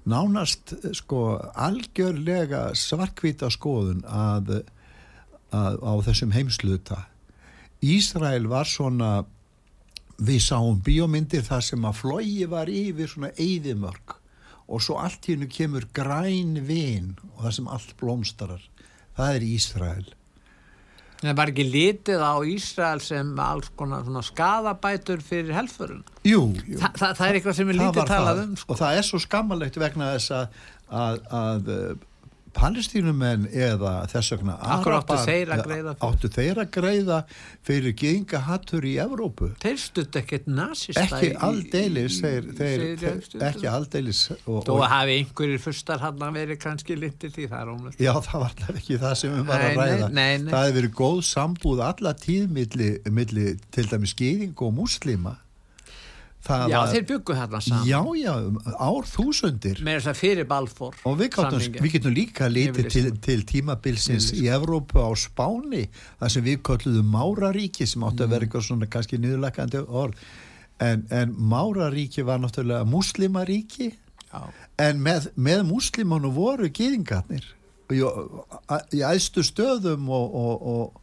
nánast 0.09 0.75
sko 0.97 1.21
algjörlega 1.53 2.67
svarkvita 2.77 3.49
skoðun 3.53 4.03
að, 4.05 4.59
að 5.55 5.79
á 5.81 5.93
þessum 6.09 6.35
heimsluta 6.35 7.05
Ísrael 7.85 8.47
var 8.49 8.69
svona 8.69 9.25
við 10.17 10.43
sáum 10.45 10.77
bíómyndir 10.83 11.43
þar 11.45 11.65
sem 11.65 11.87
að 11.87 11.97
flogi 11.99 12.45
var 12.49 12.71
yfir 12.71 13.09
svona 13.11 13.33
eyðimörk 13.35 14.19
og 14.65 14.81
svo 14.81 14.97
allt 15.01 15.27
hennu 15.29 15.49
kemur 15.51 15.87
græn 15.93 16.55
vin 16.65 17.13
og 17.33 17.43
það 17.43 17.57
sem 17.57 17.73
allt 17.75 17.97
blómstarar 17.99 18.63
það 19.17 19.35
er 19.35 19.47
Ísrael 19.49 20.07
Það 21.21 21.37
var 21.39 21.51
ekki 21.51 21.65
litið 21.67 22.23
á 22.23 22.33
Ísrael 22.51 23.01
sem 23.03 23.29
alls 23.41 23.69
konar 23.79 24.03
svona 24.05 24.23
skadabætur 24.25 25.23
fyrir 25.25 25.55
helfurinn. 25.55 26.03
Jú, 26.27 26.49
jú. 26.67 26.79
Þa, 26.81 26.89
það, 26.99 27.13
það 27.19 27.27
er 27.27 27.39
eitthvað 27.39 27.57
sem 27.59 27.71
er 27.71 27.79
var 27.85 28.11
talað 28.11 28.41
um. 28.43 28.57
Sko. 28.59 28.73
og 28.73 28.81
það 28.81 28.99
er 28.99 29.07
svo 29.07 29.21
skammalegt 29.23 29.79
vegna 29.81 30.11
þess 30.15 30.35
að, 30.35 30.59
að, 31.03 31.21
að 31.39 31.71
palestínumenn 32.55 33.45
eða 33.51 33.93
þess 34.11 34.33
vegna 34.35 34.55
hverju 34.81 34.97
áttu 34.99 35.17
þeir 35.25 35.51
að 35.55 35.63
greiða 35.67 35.93
fyrir? 35.95 36.07
áttu 36.07 36.31
þeir 36.35 36.61
að 36.63 36.69
greiða 36.77 37.19
fyrir 37.67 37.95
geðingahattur 38.01 38.87
í 38.87 38.93
Evrópu 39.03 39.49
Þeir 39.63 39.79
stutt 39.83 40.19
ekkert 40.21 40.47
nazista 40.47 41.03
ekki 41.05 41.31
aldeilis 41.49 42.19
þeir, 42.23 42.49
þeir, 42.57 42.85
þeir, 43.03 43.29
ekki 43.49 43.69
aldeilis 43.71 44.23
og, 44.47 44.71
hafi 44.91 45.19
einhverjir 45.21 45.63
fyrstar 45.65 46.03
hann 46.03 46.25
verið 46.35 46.61
kannski 46.63 46.97
lindir 46.99 47.33
því 47.35 47.47
það 47.51 47.61
er 47.61 47.73
ómjöld. 47.75 47.99
já 48.01 48.13
það 48.15 48.37
var 48.45 48.51
allavega 48.55 48.81
ekki 48.83 48.99
það 49.05 49.15
sem 49.21 49.35
við 49.35 49.47
var 49.51 49.65
að 49.65 49.65
Nei, 49.65 49.75
nei, 49.75 49.95
ræða 49.95 50.09
nei, 50.09 50.37
nei. 50.45 50.51
það 50.51 50.65
hefur 50.67 50.77
verið 50.81 50.93
góð 51.01 51.21
sambúð 51.29 51.85
alla 51.91 52.13
tíð 52.25 52.45
milli, 52.59 52.91
milli 53.11 53.47
til 53.75 53.89
dæmis 53.91 54.15
geðing 54.19 54.55
og 54.65 54.73
múslima 54.79 55.35
það 56.45 56.63
Já, 56.69 56.77
var, 56.77 56.91
þeir 56.93 57.05
byggu 57.09 57.35
þarna 57.39 57.59
saman. 57.65 57.87
já, 57.89 57.99
já, 58.21 58.33
um 58.45 58.57
ár 58.87 59.07
þúsundir 59.09 59.81
Með 59.83 59.97
þess 59.99 60.09
að 60.13 60.19
fyrir 60.21 60.47
Balfour. 60.49 60.95
Og 61.09 61.17
við, 61.19 61.29
samninginn. 61.35 61.81
við 61.83 61.91
getum 61.97 62.13
líka 62.15 62.47
litið 62.51 62.89
til, 62.93 63.05
til 63.25 63.43
tímabilsins 63.49 64.29
í 64.37 64.45
Evrópu 64.53 65.01
á 65.01 65.09
Spáni, 65.17 65.87
þar 66.21 66.29
sem 66.35 66.43
við 66.45 66.61
kalluðum 66.69 67.09
Máraríki 67.15 67.87
sem 67.87 68.01
áttu 68.05 68.23
að 68.23 68.27
Mm. 68.27 68.31
vera 68.35 68.45
eitthvað 68.45 68.67
svona 68.69 68.87
kannski 68.89 69.17
niðurlækandi 69.21 69.83
orð 69.87 70.15
en, 70.79 71.05
en 71.09 71.33
Máraríki 71.35 72.21
var 72.25 72.37
náttúrulega 72.39 72.85
muslimaríki 72.85 73.93
Já. 74.33 74.41
en 74.79 74.99
með, 75.01 75.29
með 75.37 75.61
muslimanu 75.69 76.31
voru 76.35 76.67
gýðingarnir 76.69 77.45
í, 77.93 77.99
í 78.01 78.99
æðstu 79.01 79.43
stöðum 79.45 80.09
og, 80.09 80.35
og, 80.35 80.65
og, 80.67 81.01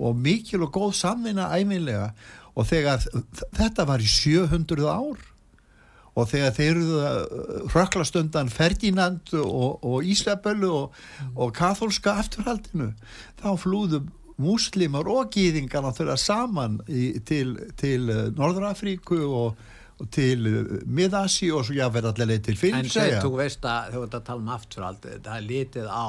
og 0.00 0.14
mikil 0.16 0.62
og 0.62 0.70
góð 0.72 0.92
samvinna 0.94 1.48
æminlega 1.58 2.12
og 2.12 2.39
þegar 2.68 3.04
þetta 3.56 3.86
var 3.88 4.02
í 4.02 4.08
700 4.10 4.88
ár. 4.90 5.26
Og 6.18 6.26
þegar 6.26 6.54
þeir 6.56 6.70
eru 6.74 7.66
hröklast 7.70 8.16
undan 8.18 8.48
Ferdinand 8.50 9.30
og, 9.38 9.84
og 9.86 10.06
Ísabellu 10.10 10.70
og, 10.74 10.96
og 11.38 11.52
katholska 11.54 12.16
afturhaldinu 12.18 12.90
þá 13.38 13.52
flúðu 13.62 14.02
múslimar 14.40 15.08
og 15.10 15.30
gýðingar 15.34 15.84
náttúrulega 15.84 16.20
saman 16.20 16.80
í, 16.88 17.12
til, 17.26 17.54
til 17.80 18.08
eh, 18.12 18.28
Norðrafríku 18.36 19.20
og, 19.26 19.58
og 20.00 20.12
til 20.14 20.46
eh, 20.48 20.76
Mið-Asi 20.88 21.50
og 21.54 21.66
svo 21.68 21.76
jáfnverð 21.76 22.12
allir 22.14 22.44
til 22.44 22.56
En 22.56 22.62
Filipsæja 22.62 23.22
þú 23.24 23.34
veist 23.40 23.66
að 23.68 23.96
þú 23.96 24.04
ert 24.06 24.16
að 24.20 24.28
tala 24.30 24.44
um 24.44 24.54
afturhaldi, 24.56 25.18
það 25.26 25.34
er 25.36 25.48
litið 25.48 25.90
á 25.90 26.08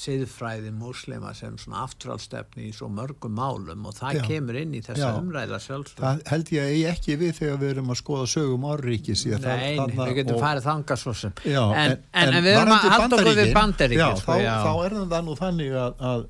siðfræði 0.00 0.70
múslima 0.72 1.32
sem 1.36 1.56
svona 1.60 1.82
afturhaldstefni 1.84 2.68
í 2.70 2.72
svo 2.74 2.88
mörgum 2.92 3.34
málum 3.36 3.84
og 3.88 3.96
það 3.98 4.18
Já. 4.18 4.22
kemur 4.30 4.58
inn 4.60 4.72
í 4.78 4.80
þessa 4.84 5.10
Já. 5.10 5.18
umræða 5.20 5.58
sjálfsög. 5.64 6.00
Það 6.00 6.22
held 6.30 6.52
ég 6.54 6.64
að 6.64 6.72
eigi 6.74 6.86
ekki 6.90 7.16
við 7.20 7.32
þegar 7.40 7.60
við 7.60 7.72
erum 7.74 7.92
að 7.92 8.00
skoða 8.00 8.28
sögum 8.34 8.66
orðríkis 8.70 9.24
Nei, 9.30 9.76
við 9.92 10.12
getum 10.20 10.40
farið 10.40 10.68
þanga 10.70 10.98
svo 11.02 11.14
sem. 11.20 11.34
Já, 11.44 11.62
en, 11.62 11.96
en, 11.96 12.34
en, 12.34 12.38
við 12.46 12.56
erum 12.56 12.74
að 12.76 12.88
halda 12.94 13.20
okkur 13.20 13.40
við 13.40 13.52
já, 14.00 14.06
sko, 14.22 14.38
þá, 14.40 14.54
þá 14.64 14.72
er 14.86 14.96
það 15.12 15.26
nú 15.28 15.36
þannig 15.40 15.76
að, 15.84 16.06
að, 16.12 16.24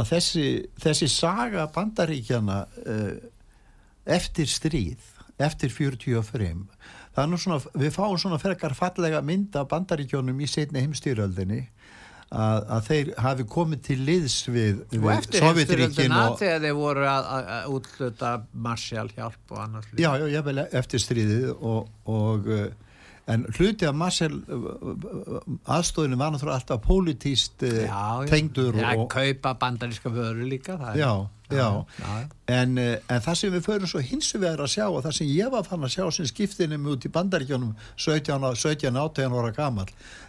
að 0.00 0.08
þessi, 0.12 0.46
þessi 0.86 1.10
saga 1.10 1.66
bandaríkjana 1.74 2.62
uh, 2.86 3.12
eftir 4.16 4.50
stríð 4.50 5.12
eftir 5.42 5.72
45 5.72 6.64
það 7.16 7.22
er 7.24 7.30
nú 7.32 7.38
svona, 7.40 7.58
við 7.76 7.94
fáum 7.94 8.18
svona 8.20 8.38
frekar 8.40 8.76
fallega 8.76 9.22
mynd 9.24 9.56
af 9.56 9.68
bandaríkjónum 9.72 10.40
í 10.40 10.48
setni 10.50 10.82
heimstýröldinni 10.84 11.62
að, 12.30 12.64
að 12.76 12.86
þeir 12.88 13.10
hafi 13.22 13.44
komið 13.56 13.82
til 13.86 13.98
liðs 14.06 14.38
við, 14.50 14.80
við 14.90 15.28
Sovjetríkin 15.38 16.14
og 16.16 16.38
þegar 16.40 16.64
þeir 16.64 16.74
voru 16.78 17.06
að, 17.06 17.28
að, 17.36 17.52
að 17.56 17.76
útluta 17.76 18.32
Marshall 18.66 19.12
hjálp 19.14 19.54
og 19.54 19.62
annars 19.62 19.92
Já, 19.94 20.10
já, 20.18 20.26
ég 20.34 20.48
vel 20.48 20.58
eftir 20.66 21.02
stríðið 21.04 21.46
og, 21.54 21.92
og 22.10 22.50
uh, 22.50 22.66
en 23.30 23.46
hluti 23.56 23.86
af 23.86 23.94
Marcel 23.98 24.34
aðstóðinu 25.66 26.18
var 26.18 26.34
náttúrulega 26.34 26.60
alltaf 26.60 26.82
pólitíst 26.86 27.62
uh, 27.66 28.26
tengdur 28.30 28.76
Já, 28.78 28.90
og, 28.96 29.08
kaupa 29.12 29.54
bandaríska 29.62 30.12
vöru 30.14 30.46
líka 30.50 30.78
það 30.80 30.92
er- 30.92 31.00
já, 31.02 31.12
já, 31.50 31.84
já. 32.00 32.14
En, 32.46 32.78
uh, 32.78 32.96
en 33.08 33.22
það 33.24 33.38
sem 33.40 33.54
við 33.54 33.66
förum 33.66 33.90
svo 33.90 34.02
hins 34.02 34.32
vegar 34.34 34.64
að 34.64 34.72
sjá 34.74 34.86
og 34.88 35.02
það 35.04 35.16
sem 35.18 35.30
ég 35.32 35.52
var 35.52 35.66
fann 35.68 35.86
að 35.86 35.94
sjá 35.96 36.04
sem 36.14 36.30
skiptinum 36.30 36.88
út 36.92 37.06
í 37.06 37.12
bandaríkjónum 37.12 37.76
17, 37.96 38.50
17 38.62 39.00
18 39.02 39.38
ára 39.40 39.54
gamal 39.56 39.88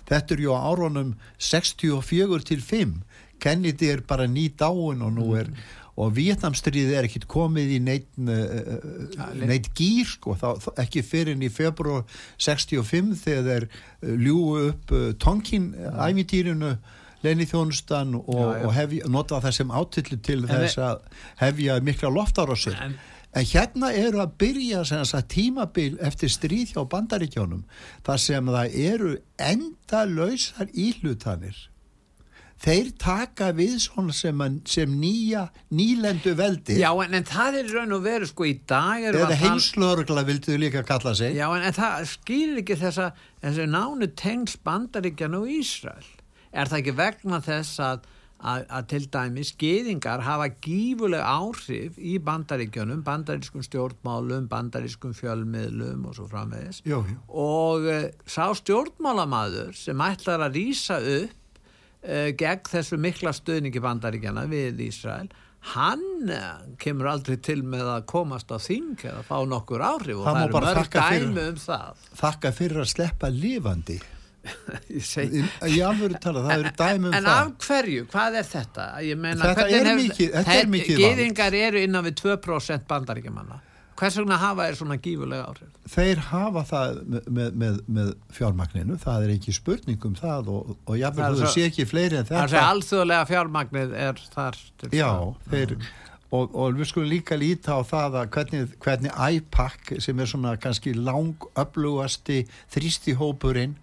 þetta 0.09 0.37
er 0.37 0.45
ju 0.45 0.53
á 0.53 0.59
árunum 0.71 1.15
64 1.37 2.47
til 2.51 2.61
5 2.61 2.95
Kennedy 3.39 3.91
er 3.93 4.01
bara 4.01 4.25
ný 4.25 4.49
dáin 4.49 5.03
og 5.05 5.13
nú 5.13 5.33
er 5.37 5.51
og 5.97 6.13
Vietnamstríðið 6.13 6.93
er 6.93 7.07
ekkit 7.07 7.25
komið 7.29 7.71
í 7.73 7.77
neitt, 7.81 8.09
uh, 8.21 9.31
neitt 9.41 9.71
gýr 9.77 10.05
sko, 10.05 10.35
þá, 10.37 10.49
þá, 10.61 10.69
ekki 10.83 11.01
fyrir 11.05 11.41
í 11.41 11.49
februar 11.49 12.05
65 12.37 13.15
þegar 13.23 13.47
þeir 13.47 13.65
uh, 13.65 14.11
ljúu 14.13 14.67
upp 14.67 14.93
uh, 14.93 15.07
tonkin 15.17 15.71
æfintýrinu 15.97 16.75
leini 17.23 17.45
þjónustan 17.49 18.15
og, 18.19 18.27
Já, 18.29 18.47
já. 18.61 18.65
og 18.67 18.73
hefja, 18.77 19.07
nota 19.09 19.39
það 19.41 19.55
sem 19.59 19.71
átillu 19.71 20.17
til 20.21 20.39
En 20.43 20.49
þess 20.51 20.77
að 20.77 20.99
hefja 21.43 21.79
mikla 21.81 22.09
loftárósir 22.13 22.75
En- 22.81 22.97
en 23.37 23.45
hérna 23.45 23.89
eru 23.93 24.21
að 24.23 24.31
byrja 24.39 24.83
sagt, 25.05 25.27
tímabil 25.33 25.97
eftir 26.01 26.29
stríð 26.31 26.71
hjá 26.73 26.83
bandaríkjónum 26.89 27.63
þar 28.05 28.17
sem 28.23 28.45
það 28.53 28.77
eru 28.91 29.17
enda 29.37 30.05
lausar 30.09 30.69
íhlutanir 30.73 31.57
þeir 32.57 32.87
taka 32.97 33.51
við 33.53 33.75
svona 33.83 34.13
sem, 34.17 34.39
sem 34.65 34.89
nýja 34.89 35.43
nýlendu 35.69 36.33
veldi 36.39 36.79
Já, 36.79 36.89
en, 37.03 37.13
en 37.19 37.27
það 37.27 37.59
er 37.59 37.67
raun 37.75 37.93
og 37.99 38.01
veru 38.07 38.25
sko 38.25 38.47
í 38.49 38.55
dag 38.65 39.03
eða 39.11 39.35
heimslörgla 39.43 40.23
vildu 40.25 40.57
líka 40.57 40.81
kalla 40.87 41.13
sig 41.15 41.35
Já, 41.37 41.45
en, 41.53 41.67
en 41.69 41.75
það 41.77 42.07
skýrir 42.15 42.63
ekki 42.63 42.79
þessa, 42.81 43.11
þessi 43.43 43.67
nánu 43.69 44.09
tengs 44.17 44.57
bandaríkjan 44.65 45.37
og 45.37 45.45
Ísrael. 45.59 46.07
Er 46.57 46.69
það 46.71 46.79
ekki 46.81 46.93
vegna 46.97 47.37
þess 47.45 47.79
að, 47.85 48.05
að, 48.41 48.63
að 48.79 48.85
til 48.91 49.01
dæmis 49.13 49.51
geðingar 49.61 50.23
hafa 50.25 50.47
gífuleg 50.65 51.21
áhrif 51.21 51.97
í 52.01 52.15
bandaríkjanum, 52.25 53.03
bandarískum 53.05 53.65
stjórnmálum, 53.65 54.47
bandarískum 54.51 55.13
fjölmiðlum 55.17 56.05
og 56.09 56.17
svo 56.17 56.25
framvegis. 56.31 56.81
Jú, 56.89 57.03
jú. 57.11 57.17
Og 57.29 57.85
uh, 57.91 58.07
sá 58.25 58.47
stjórnmálamaður 58.57 59.75
sem 59.77 60.01
ætlar 60.07 60.47
að 60.47 60.57
rýsa 60.61 60.97
upp 61.01 61.61
uh, 62.07 62.29
gegn 62.39 62.71
þessu 62.73 62.97
mikla 63.05 63.35
stöðningi 63.37 63.83
bandaríkjana 63.85 64.47
við 64.49 64.81
Ísrael, 64.89 65.29
hann 65.75 66.29
uh, 66.31 66.65
kemur 66.81 67.09
aldrei 67.11 67.37
til 67.43 67.59
með 67.67 67.89
að 67.99 68.05
komast 68.09 68.49
á 68.53 68.57
þing 68.61 68.93
eða 69.03 69.23
fá 69.27 69.37
nokkur 69.49 69.81
áhrif 69.83 70.21
og 70.21 70.27
Það 70.29 70.37
það, 70.37 70.43
eru 70.49 70.61
mörg 70.65 70.77
þakka 70.81 71.07
fyrir- 71.09 71.25
dæmi 71.33 71.47
um 71.51 71.57
það. 71.65 72.05
þakka 72.21 72.51
fyrir 72.61 72.83
að 72.85 72.91
sleppa 72.97 73.31
lifandi 73.33 73.97
Ég 75.77 75.83
alvöru 75.87 76.19
tala, 76.23 76.43
það 76.47 76.57
eru 76.57 76.71
dæmi 76.81 77.07
um 77.09 77.13
en 77.13 77.23
það 77.23 77.39
af 77.43 77.67
hverju, 77.67 78.03
hvað 78.11 78.37
er 78.41 78.47
þetta? 78.51 78.85
Meina, 79.17 79.43
Þetta 79.51 79.65
er 79.67 79.87
hefur- 79.89 80.01
mikið- 80.03 80.33
þetta 80.35 80.57
er 80.61 80.69
mikið 80.75 80.97
vald. 81.01 81.05
Gyðingar 81.17 81.57
eru 81.67 81.81
innan 81.87 82.05
við 82.07 82.15
2% 82.23 82.87
bandaríkjamanna 82.91 83.59
hvers 83.97 84.13
vegna 84.19 84.35
hafa 84.37 84.65
þeir 84.67 84.75
svona 84.77 84.95
gífulega 85.01 85.45
áhrif? 85.49 85.69
þeir 85.89 86.19
hafa 86.29 86.61
það 86.69 86.97
með, 87.09 87.29
með, 87.57 87.77
með, 87.97 88.09
fjármagninu, 88.37 88.97
það 89.01 89.23
er 89.25 89.31
ekki 89.33 89.53
spurning 89.57 90.03
um 90.05 90.13
það 90.19 90.51
og, 90.53 90.75
og 90.85 90.99
jáfnveg 90.99 91.23
er 91.25 91.33
þú 91.33 91.39
svo- 91.41 91.53
sé 91.55 91.63
ekki 91.71 91.85
fleiri 91.89 92.19
en 92.19 92.27
Það 92.29 92.43
er 92.43 92.51
þetta 92.51 92.67
alþjóðlega 92.75 93.25
fjármagnið 93.31 93.95
er 94.03 94.21
þar 94.35 94.59
Já, 94.93 95.09
þeir, 95.49 95.73
og, 96.29 96.53
og 96.53 96.77
við 96.77 96.91
skulum 96.91 97.09
líka 97.09 97.39
líta 97.41 97.73
á 97.73 97.81
það 97.89 98.19
að 98.21 98.29
hvernig, 98.37 98.77
hvernig 98.85 99.17
IPAC 99.39 99.95
sem 100.05 100.19
er 100.21 100.29
svona 100.29 100.53
kannski 100.61 100.93
langöflugasti 100.93 102.43
þrýstihópurinn 102.75 103.73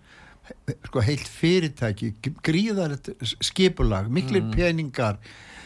sko 0.86 1.02
heilt 1.04 1.28
fyrirtæki 1.28 2.12
gríðarett 2.44 3.10
skipulag 3.40 4.10
miklir 4.12 4.46
peningar 4.52 5.18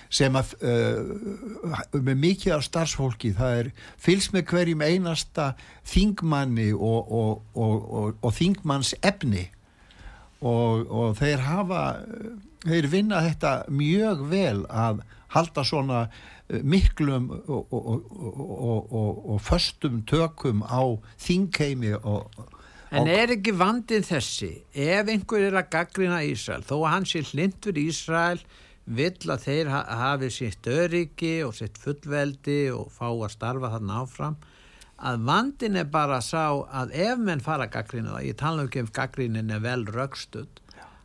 sem 0.08 0.36
að 0.38 0.54
uh, 0.64 1.98
með 2.00 2.16
mikið 2.22 2.54
af 2.56 2.64
starfsfólki 2.64 3.34
það 3.36 3.58
er 3.62 3.70
fylgst 4.00 4.32
með 4.32 4.46
hverjum 4.52 4.84
einasta 4.86 5.50
þingmanni 5.88 6.70
og, 6.72 7.12
og, 7.12 7.42
og, 7.52 8.16
og 8.22 8.34
þingmanns 8.34 8.94
efni. 9.02 9.48
Og, 10.38 10.86
og 10.86 11.16
þeir 11.18 11.42
hafa 11.42 11.82
þeir 12.62 12.88
vinna 12.92 13.22
þetta 13.26 13.52
mjög 13.74 14.24
vel 14.30 14.60
að 14.70 15.02
halda 15.34 15.64
svona 15.66 16.04
eh, 16.06 16.62
miklum 16.62 17.28
og, 17.34 17.72
og, 17.74 17.88
og, 18.14 18.92
og, 18.92 19.18
og 19.34 19.42
föstum 19.44 20.04
tökum 20.08 20.62
á 20.64 20.82
þingheimi 21.20 21.96
og 21.98 22.30
En 22.90 23.08
er 23.10 23.34
ekki 23.34 23.52
vandin 23.52 24.04
þessi, 24.06 24.62
ef 24.72 25.10
einhver 25.12 25.44
er 25.50 25.58
að 25.60 25.68
gaggrina 25.74 26.22
Ísrael, 26.24 26.64
þó 26.64 26.78
að 26.78 26.92
hann 26.94 27.08
sé 27.08 27.20
hlindur 27.28 27.80
Ísrael, 27.80 28.40
vill 28.88 29.28
að 29.28 29.44
þeir 29.44 29.68
ha 29.68 29.82
hafi 30.00 30.30
sitt 30.32 30.68
öryggi 30.72 31.34
og 31.44 31.52
sitt 31.58 31.76
fullveldi 31.82 32.70
og 32.72 32.88
fá 32.94 33.10
að 33.10 33.34
starfa 33.34 33.74
þarna 33.74 34.00
áfram, 34.04 34.38
að 34.98 35.20
vandin 35.28 35.76
er 35.78 35.90
bara 35.92 36.22
sá 36.24 36.64
að 36.64 36.96
ef 36.96 37.20
menn 37.20 37.44
fara 37.44 37.68
að 37.68 37.74
gaggrina 37.76 38.16
það, 38.16 38.24
ég 38.30 38.40
tala 38.40 38.64
ekki 38.64 38.84
um 38.86 38.90
gaggrinin 38.96 39.52
er 39.54 39.62
vel 39.68 39.84
rögstuð, 39.92 40.64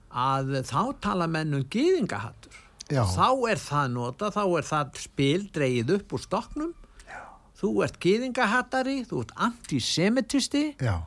að 0.09 0.55
þá 0.69 0.81
tala 1.03 1.27
menn 1.27 1.57
um 1.57 1.67
gýðingahattur. 1.67 2.59
Já. 2.93 3.03
Þá 3.09 3.27
er 3.51 3.59
það 3.59 3.93
nota, 3.97 4.31
þá 4.31 4.43
er 4.45 4.67
það 4.71 4.99
spil 5.03 5.47
dreigið 5.55 5.95
upp 5.97 6.15
úr 6.15 6.23
stoknum, 6.23 6.73
þú 7.59 7.71
ert 7.83 7.99
gýðingahattari, 8.03 9.01
þú 9.07 9.25
ert 9.25 9.33
antisemitisti, 9.45 10.63
Já, 10.83 11.01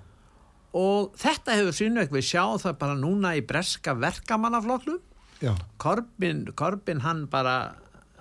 og 0.77 1.17
þetta 1.21 1.57
hefur 1.57 1.77
sínveg 1.77 2.13
við 2.13 2.29
sjáum 2.29 2.61
það 2.63 2.79
bara 2.83 2.99
núna 3.01 3.35
í 3.39 3.43
breska 3.47 3.97
verkamannafloknum 3.97 5.01
já, 5.41 5.53
Korbin, 5.83 6.47
Korbin 6.57 7.03
hann 7.07 7.27
bara 7.33 7.57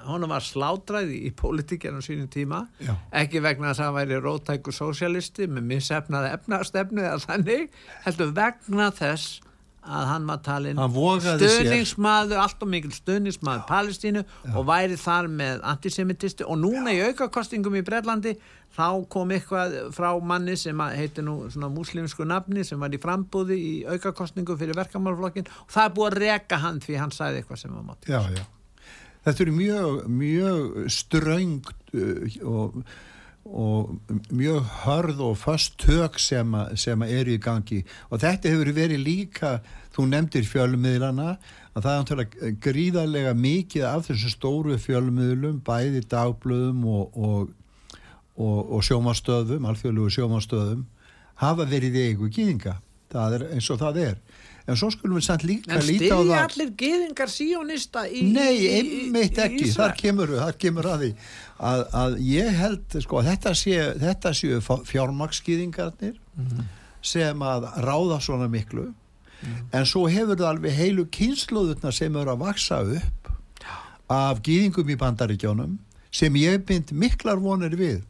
honum 0.05 0.31
var 0.33 0.43
slátrað 0.45 1.11
í, 1.15 1.31
pólitíkjana 1.37 2.01
sínum 2.03 2.29
tíma. 2.31 2.65
Já. 2.83 2.93
ekki 3.23 3.41
vegna 3.43 3.71
þess 3.71 3.81
að 3.81 3.87
hann 3.89 3.97
væri 3.97 4.21
rótækur 4.21 4.75
sósialisti 4.75 5.47
með 5.49 5.69
missefnaði 5.71 6.31
efnastefnu 6.35 7.05
eða 7.05 7.21
þannig 7.25 7.79
heldur 8.05 8.33
vegna 8.37 8.91
þess 8.95 9.39
að 9.85 10.05
hann 10.09 10.27
var 10.29 10.41
sér. 11.21 11.39
stöðningsmaður, 11.39 12.41
allt 12.41 12.65
og 12.65 12.71
mikil 12.71 12.91
stöðningsmaður 12.95 13.65
Palestínu 13.69 14.23
og 14.53 14.67
væri 14.67 14.97
þar 14.99 15.29
með 15.31 15.63
antisemitisti 15.71 16.47
og 16.47 16.59
núna 16.61 16.93
í 16.95 17.03
aukakostingum 17.05 17.77
í 17.79 17.83
Breitlandi 17.85 18.35
þá 18.75 18.87
kom 19.11 19.31
eitthvað 19.31 19.77
frá 19.95 20.09
manni 20.19 20.57
sem 20.59 20.81
að 20.83 20.97
heiti 20.99 21.23
nú 21.25 21.37
svona 21.53 21.69
múslimsku 21.73 22.27
nafni 22.27 22.65
sem 22.67 22.81
var 22.81 22.93
í 22.93 22.99
frambúði 23.01 23.59
í 23.59 23.73
aukakostingum 23.87 24.59
fyrir 24.59 24.77
verkamálflokkin 24.77 25.47
og 25.47 25.71
það 25.71 25.87
er 25.87 25.95
búið 25.95 26.11
að 26.11 26.19
reka 26.25 26.61
hann 26.65 26.81
því 26.83 26.99
hann 27.03 27.15
sagði 27.15 27.41
eitthvað 27.41 27.63
sem 27.63 27.75
var 27.77 27.87
mátt 27.87 28.11
já, 28.11 28.21
já. 28.35 28.45
Þetta 29.25 29.41
eru 29.41 29.53
mjög, 29.57 30.01
mjög 30.13 30.89
ströngt 30.93 31.95
uh, 31.97 32.35
og, 32.45 32.81
og 33.45 33.99
mjög 34.33 34.63
hörð 34.85 35.19
og 35.21 35.37
föst 35.37 35.77
tök 35.77 36.17
sem, 36.19 36.55
sem 36.75 37.01
eru 37.01 37.35
í 37.35 37.41
gangi 37.41 37.83
og 38.09 38.19
þetta 38.23 38.49
hefur 38.49 38.71
verið 38.73 39.03
líka, 39.05 39.59
þú 39.93 40.07
nefndir 40.09 40.47
fjölmiðlana, 40.49 41.35
að 41.75 41.85
það 41.85 42.11
er 42.15 42.55
gríðarlega 42.63 43.35
mikið 43.37 43.85
af 43.85 44.07
þessum 44.07 44.33
stóru 44.33 44.79
fjölmiðlum, 44.81 45.61
bæði 45.65 46.01
dagblöðum 46.09 46.85
og, 46.89 47.17
og, 47.17 47.53
og, 48.35 48.59
og 48.77 48.83
sjómastöðum, 48.87 49.67
alþjóðlugu 49.69 50.15
sjómastöðum, 50.17 50.85
hafa 51.43 51.67
verið 51.69 51.99
í 51.99 52.05
eigu 52.09 52.31
gýðinga. 52.31 52.79
Það 53.11 53.37
er 53.37 53.47
eins 53.55 53.69
og 53.71 53.79
það 53.79 54.01
er. 54.01 54.17
En 54.65 54.77
svo 54.79 54.89
skulum 54.89 55.19
við 55.19 55.25
samt 55.27 55.43
líka 55.45 55.75
en 55.77 55.83
líta 55.85 56.15
á 56.17 56.21
það. 56.25 56.37
allir 56.41 56.69
geðingar 56.79 57.29
síónista 57.29 58.05
í 58.09 58.23
Nei, 58.33 58.65
einmitt 58.79 59.37
ekki, 59.43 59.67
þar 59.75 59.93
kemur, 59.99 60.33
þar 60.39 60.57
kemur 60.63 60.89
að 60.89 61.03
því 61.03 61.09
að, 61.69 61.83
að 62.01 62.15
ég 62.25 62.49
held 62.61 62.97
sko 63.05 63.19
að 63.21 63.29
þetta 63.29 63.53
séu, 63.59 63.85
þetta 64.01 64.33
séu 64.39 64.61
fjármaksskýðingarnir 64.89 66.17
sem 67.05 67.45
að 67.45 67.69
ráða 67.85 68.17
svona 68.25 68.49
miklu. 68.49 68.87
En 69.69 69.85
svo 69.85 70.07
hefur 70.09 70.39
það 70.39 70.49
alveg 70.49 70.73
heilu 70.79 71.05
kynsluðurna 71.13 71.93
sem 71.93 72.17
eru 72.17 72.33
að 72.33 72.43
vaksa 72.47 72.81
upp 72.97 73.31
af 74.09 74.41
gýðingum 74.45 74.89
í 74.89 74.97
bandaríkjónum 74.97 75.77
sem 76.15 76.35
ég 76.41 76.65
mynd 76.69 76.93
miklar 76.95 77.41
vonir 77.41 77.77
við. 77.77 78.01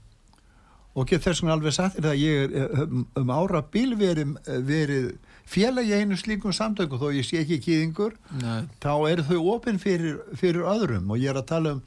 Og 0.96 1.10
get 1.10 1.26
þess 1.26 1.44
vegna 1.44 1.58
alveg 1.58 1.76
sagt 1.76 1.98
þér 1.98 2.06
það 2.06 2.14
að 2.14 2.22
ég 2.24 2.56
er 2.62 2.84
um, 2.86 3.08
um 3.20 3.32
ára 3.36 3.60
bíl 3.72 3.98
verið, 4.00 4.38
verið 4.64 5.10
félagi 5.46 5.94
einu 5.94 6.18
slíkum 6.18 6.54
samtöku 6.56 7.00
þó 7.00 7.10
ég 7.14 7.26
sé 7.28 7.42
ekki 7.44 7.62
gýðingur 7.64 8.16
Nei. 8.42 8.66
þá 8.82 8.94
eru 9.12 9.26
þau 9.30 9.42
opinn 9.56 9.80
fyrir, 9.82 10.20
fyrir 10.38 10.66
öðrum 10.66 11.14
og 11.14 11.22
ég 11.22 11.34
er 11.34 11.42
að 11.42 11.50
tala 11.54 11.76
um 11.78 11.84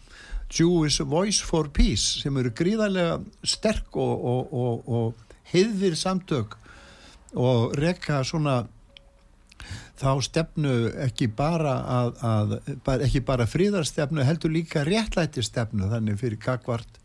Jewish 0.48 1.04
Voice 1.04 1.44
for 1.44 1.68
Peace 1.68 2.22
sem 2.22 2.36
eru 2.40 2.52
gríðarlega 2.56 3.18
sterk 3.44 3.98
og, 4.00 4.24
og, 4.32 4.54
og, 4.54 4.88
og 4.88 5.50
heiðvir 5.52 5.96
samtök 5.98 6.56
og 7.36 7.74
rekka 7.76 8.22
svona 8.24 8.62
þá 9.98 10.12
stefnu 10.22 10.74
ekki 11.09 11.28
bara 11.34 11.74
að, 11.82 12.12
að 12.22 12.54
bara, 12.86 13.04
ekki 13.04 13.22
bara 13.26 13.48
fríðarstefnu 13.50 14.24
heldur 14.24 14.54
líka 14.54 14.84
réttlæti 14.86 15.42
stefnu 15.44 15.90
þannig 15.90 16.20
fyrir 16.22 16.40
kakvart 16.40 17.00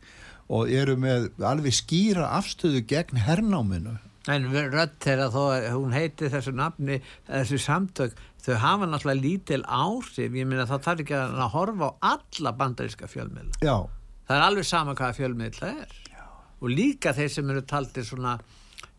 og 0.54 0.70
eru 0.72 0.96
með 1.00 1.32
alveg 1.44 1.76
skýra 1.76 2.30
afstöðu 2.38 2.84
gegn 2.88 3.24
hernáminu 3.26 3.98
En 4.32 4.46
rödd 4.54 4.94
þeirra 5.04 5.26
þó 5.34 5.42
að 5.52 5.66
hún 5.74 5.92
heiti 5.92 6.30
þessu 6.32 6.54
nafni, 6.56 7.02
þessu 7.28 7.58
samtök, 7.60 8.14
þau 8.46 8.54
hafa 8.62 8.88
náttúrulega 8.88 9.20
lítil 9.20 9.64
áhrif, 9.68 10.32
ég 10.40 10.48
meina 10.48 10.64
það 10.70 10.86
þarf 10.86 11.04
ekki 11.04 11.18
að 11.20 11.42
horfa 11.52 11.90
á 11.92 12.16
alla 12.16 12.54
bandaríska 12.62 13.10
fjölmiðla. 13.12 13.60
já, 13.60 13.76
Það 14.24 14.38
er 14.38 14.46
alveg 14.46 14.66
sama 14.70 14.94
hvaða 14.96 15.18
fjölmiðl 15.18 15.58
það 15.60 15.82
er. 15.84 15.96
Já. 16.14 16.24
Og 16.64 16.70
líka 16.72 17.12
þeir 17.14 17.32
sem 17.34 17.50
eru 17.52 17.62
taldir 17.68 18.06
svona, 18.08 18.38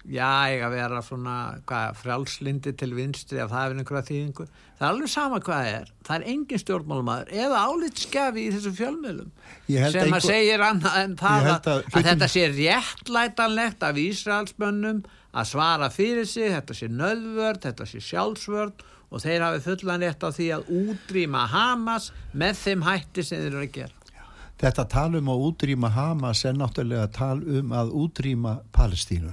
já, 0.05 0.31
ég 0.53 0.63
að 0.67 0.75
vera 0.77 1.01
svona, 1.03 1.35
hvað, 1.69 1.97
frjálslindi 2.03 2.73
til 2.77 2.91
vinstri 2.97 3.41
af 3.41 3.51
það 3.53 3.65
er 3.71 3.81
einhverja 3.83 4.07
þýðingu. 4.11 4.47
Það 4.75 4.85
er 4.85 4.91
alveg 4.93 5.11
sama 5.13 5.39
hvað 5.41 5.61
það 5.65 5.77
er. 5.79 5.91
Það 6.05 6.17
er 6.19 6.27
engin 6.35 6.63
stjórnmálumæður 6.63 7.33
eða 7.45 7.61
álitskjafi 7.69 8.45
í 8.45 8.53
þessu 8.55 8.73
fjölmiðlum 8.79 9.31
Ég 9.73 9.85
held 9.85 9.93
sem 9.95 10.01
að 10.01 10.05
að 10.05 10.09
einhver- 10.09 10.27
segir 10.29 10.65
annað 10.69 10.97
en 11.03 11.17
það 11.21 11.49
að, 11.49 11.69
að 11.69 11.85
að, 11.95 12.09
þetta 12.09 12.29
sé 12.35 12.47
réttlætanlegt 12.55 13.87
af 13.89 14.01
Ísraelsbönnum 14.05 15.05
að 15.35 15.49
svara 15.51 15.91
fyrir 15.91 16.27
sig, 16.31 16.51
þetta 16.53 16.75
sé 16.79 16.89
nöðvörd, 16.91 17.63
þetta 17.65 17.87
sé 17.91 18.01
sjálfsvörd 18.05 18.85
og 19.15 19.23
þeir 19.23 19.45
hafi 19.47 19.63
fullan 19.65 20.03
rétt 20.03 20.23
á 20.27 20.31
því 20.35 20.49
að 20.59 20.69
útrýma 20.75 21.47
Hamas 21.51 22.11
með 22.35 22.59
þeim 22.65 22.83
hætti 22.87 23.23
sem 23.27 23.39
þeir 23.43 23.53
eru 23.53 23.63
að 23.65 23.73
gera. 23.79 24.01
Þetta 24.65 24.85
tal 24.91 25.15
um 25.19 25.29
að 25.33 25.43
útrýma 25.49 25.91
Hamas 25.95 26.45
er 26.47 26.55
náttúrulega 26.59 27.09
tal 27.15 27.41
um 27.43 27.73
að 27.75 27.91
útrýma 28.05 28.59
Palestínu. 28.75 29.33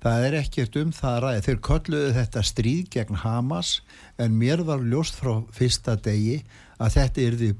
Það 0.00 0.22
er 0.26 0.34
ekkert 0.40 0.76
um 0.80 0.92
það 0.96 1.10
að 1.16 1.22
ræða. 1.26 1.42
Þeir 1.46 1.58
kölluðu 1.68 2.12
þetta 2.16 2.42
stríð 2.48 2.84
gegn 2.94 3.18
Hamas 3.20 3.72
en 4.18 4.38
mér 4.40 4.62
var 4.64 4.80
ljóst 4.80 5.18
frá 5.20 5.34
fyrsta 5.52 5.96
degi 6.00 6.38
að 6.80 6.94
þetta 6.96 7.20
er 7.26 7.36
því 7.42 7.50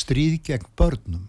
stríð 0.00 0.36
gegn 0.48 0.68
börnum. 0.80 1.26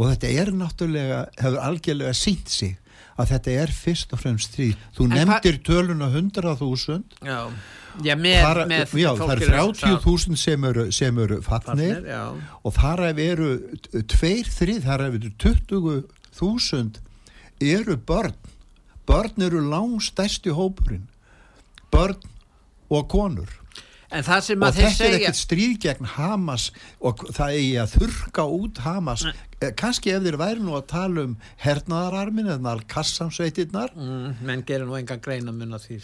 Og 0.00 0.08
þetta 0.10 0.30
er 0.42 0.50
náttúrulega, 0.56 1.20
hefur 1.38 1.60
algjörlega 1.60 2.14
sínt 2.16 2.48
sig 2.50 2.78
að 3.20 3.34
þetta 3.34 3.54
er 3.62 3.72
fyrst 3.76 4.14
og 4.16 4.22
fremst 4.22 4.48
stríð. 4.54 4.78
Þú 4.96 5.04
En 5.06 5.12
nefndir 5.18 5.58
töluna 5.66 6.08
100.000 6.08 7.02
Já, 7.28 7.40
já 8.06 8.14
með, 8.16 8.38
Þar, 8.46 8.60
með 8.70 8.94
já, 8.96 9.10
það 9.18 9.32
er 9.34 9.42
sem- 9.44 9.98
30.000 10.00 10.36
sem 10.40 10.64
eru, 10.70 10.86
sem 10.92 11.18
eru 11.26 11.40
Fallnir, 11.44 12.00
já. 12.08 12.22
og 12.64 12.74
þar 12.78 13.04
ef 13.10 13.18
eru 13.26 13.50
tveir 14.08 14.48
þrið, 14.56 14.80
þar 14.88 15.04
ef 15.10 15.18
eru 15.20 15.30
20.000 15.44 17.00
eru 17.60 17.96
börn 18.08 18.32
börn 19.10 19.46
eru 19.48 19.62
langstærsti 19.70 20.54
hópurinn. 20.54 21.08
Börn 21.90 22.20
og 22.90 23.08
konur. 23.10 23.56
En 24.10 24.24
og 24.26 24.74
þetta 24.74 24.88
er 24.88 24.94
segja 24.96 25.18
ekkert 25.20 25.38
stríð 25.38 25.74
gegn 25.84 26.08
Hamas 26.16 26.70
og 26.98 27.20
það 27.30 27.52
eigi 27.54 27.76
að 27.78 27.92
þurka 27.94 28.46
út 28.56 28.80
Hamas. 28.82 29.22
Eh, 29.60 29.70
kannski 29.78 30.10
ef 30.10 30.24
þeir 30.24 30.38
væri 30.40 30.64
nú 30.64 30.74
að 30.74 30.88
tala 30.90 31.26
um 31.28 31.36
hernaðararmin 31.62 32.48
eða 32.56 32.72
kassamsveitirnar 32.90 33.94
mm, 33.94 34.40
menn 34.48 34.64
gerir 34.66 34.88
nú 34.88 34.96
enga 34.98 35.18
greina 35.22 35.54
mun 35.54 35.78
að 35.78 35.86
því. 35.86 36.00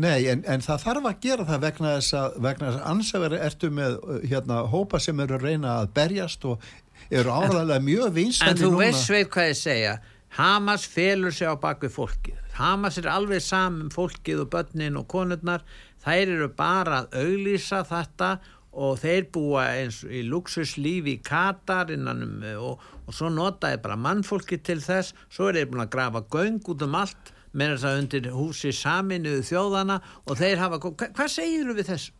Nei, 0.00 0.24
en, 0.32 0.44
en 0.48 0.64
það 0.64 0.86
þarf 0.86 1.10
að 1.10 1.20
gera 1.26 1.48
það 1.50 1.66
vegna 1.66 1.92
þess 1.98 2.16
að, 2.22 2.40
að 2.54 2.80
ansæður 2.94 3.36
ertu 3.42 3.70
með 3.76 3.98
uh, 3.98 4.16
hérna, 4.24 4.62
hópa 4.72 5.02
sem 5.02 5.20
eru 5.26 5.36
að 5.36 5.46
reyna 5.50 5.76
að 5.82 5.92
berjast 5.98 6.48
og 6.48 6.64
eru 7.12 7.34
áraðlega 7.34 7.84
mjög 7.84 8.08
En 8.08 8.16
vinsæli 8.16 8.62
þú 8.62 8.72
núna. 8.72 8.84
veist 8.86 9.04
sveit 9.04 9.32
hvað 9.34 9.50
ég 9.50 9.60
segja 9.60 9.94
Hamas 10.34 10.86
felur 10.90 11.30
sig 11.30 11.46
á 11.46 11.54
bakvið 11.54 11.92
fólkið. 11.94 12.38
Hamas 12.58 12.98
er 12.98 13.06
alveg 13.10 13.42
saman 13.44 13.92
fólkið 13.94 14.44
og 14.44 14.50
börnin 14.50 14.98
og 14.98 15.06
konurnar. 15.10 15.62
Þær 16.02 16.32
eru 16.36 16.48
bara 16.58 17.04
að 17.04 17.18
auglýsa 17.22 17.84
þetta 17.86 18.30
og 18.74 18.98
þeir 18.98 19.28
búa 19.30 19.68
eins 19.76 20.00
í 20.02 20.24
luxuslífi 20.26 21.14
í 21.14 21.22
Katar 21.22 21.92
innan 21.94 22.24
um 22.26 22.42
og, 22.58 22.82
og 23.06 23.14
svo 23.14 23.30
notaði 23.30 23.78
bara 23.84 23.98
mannfólki 24.00 24.58
til 24.58 24.80
þess. 24.82 25.14
Svo 25.30 25.52
er 25.52 25.60
þeir 25.60 25.70
búin 25.70 25.84
að 25.86 25.92
grafa 25.94 26.24
göng 26.34 26.58
út 26.66 26.82
um 26.82 26.98
allt 26.98 27.30
með 27.54 27.76
þess 27.76 27.86
að 27.86 28.00
undir 28.02 28.28
húsi 28.34 28.72
saminuðu 28.74 29.44
þjóðana 29.46 30.00
og 30.26 30.38
þeir 30.40 30.62
hafa 30.64 30.80
hva, 30.82 31.10
hvað 31.14 31.30
segir 31.30 31.70
við 31.70 31.92
þessu? 31.92 32.16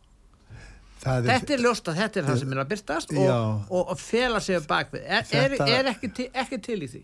Er, 1.05 1.25
Þetta 1.27 1.53
er 1.53 1.61
ljóst 1.61 1.89
að 1.91 1.99
þetta 1.99 2.19
er 2.19 2.25
það 2.25 2.37
sem 2.39 2.53
er 2.55 2.59
að 2.63 2.69
byrtast 2.71 3.11
og, 3.13 3.27
og, 3.67 3.81
og 3.91 3.99
fela 4.01 4.39
sig 4.41 4.63
bakvið 4.65 5.03
er, 5.03 5.27
er, 5.37 5.55
er 5.67 5.89
ekki, 5.91 6.09
til, 6.17 6.29
ekki 6.33 6.57
til 6.65 6.77
í 6.79 6.87
því? 6.89 7.01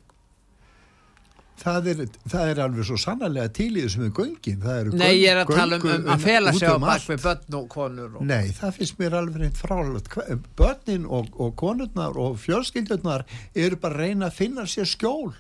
Það, 1.62 1.88
er, 1.92 2.02
það 2.34 2.52
er 2.54 2.62
alveg 2.66 2.88
svo 2.90 2.98
sannarlega 3.02 3.52
til 3.58 3.70
í 3.76 3.84
þessum 3.86 4.10
göngin. 4.18 4.66
Nei, 4.98 5.12
ég 5.22 5.30
er 5.32 5.44
að 5.44 5.54
tala 5.54 5.78
um, 5.78 5.86
um 5.94 6.10
að 6.16 6.26
fela 6.26 6.54
sig 6.58 6.68
á 6.68 6.76
um 6.76 6.88
bakvið 6.88 7.28
allt. 7.32 7.46
börn 7.50 7.60
og 7.62 7.70
konur 7.76 8.18
og... 8.18 8.26
Nei, 8.28 8.50
það 8.58 8.76
finnst 8.80 9.00
mér 9.02 9.20
alveg 9.22 9.44
reynd 9.44 9.62
frálegt. 9.62 10.10
Hva- 10.16 10.40
Börnin 10.58 11.06
og, 11.06 11.30
og 11.38 11.54
konurnar 11.62 12.18
og 12.20 12.40
fjölskyldurnar 12.42 13.24
eru 13.56 13.80
bara 13.82 13.98
að 14.00 14.04
reyna 14.08 14.30
að 14.32 14.38
finna 14.42 14.68
sér 14.70 14.90
skjól. 14.90 15.32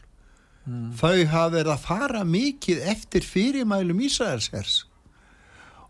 þau 0.93 1.25
hafa 1.25 1.49
verið 1.55 1.71
að 1.73 1.85
fara 1.87 2.19
mikið 2.23 2.83
eftir 2.91 3.25
fyrirmælum 3.25 4.01
Ísraelshers 4.05 4.83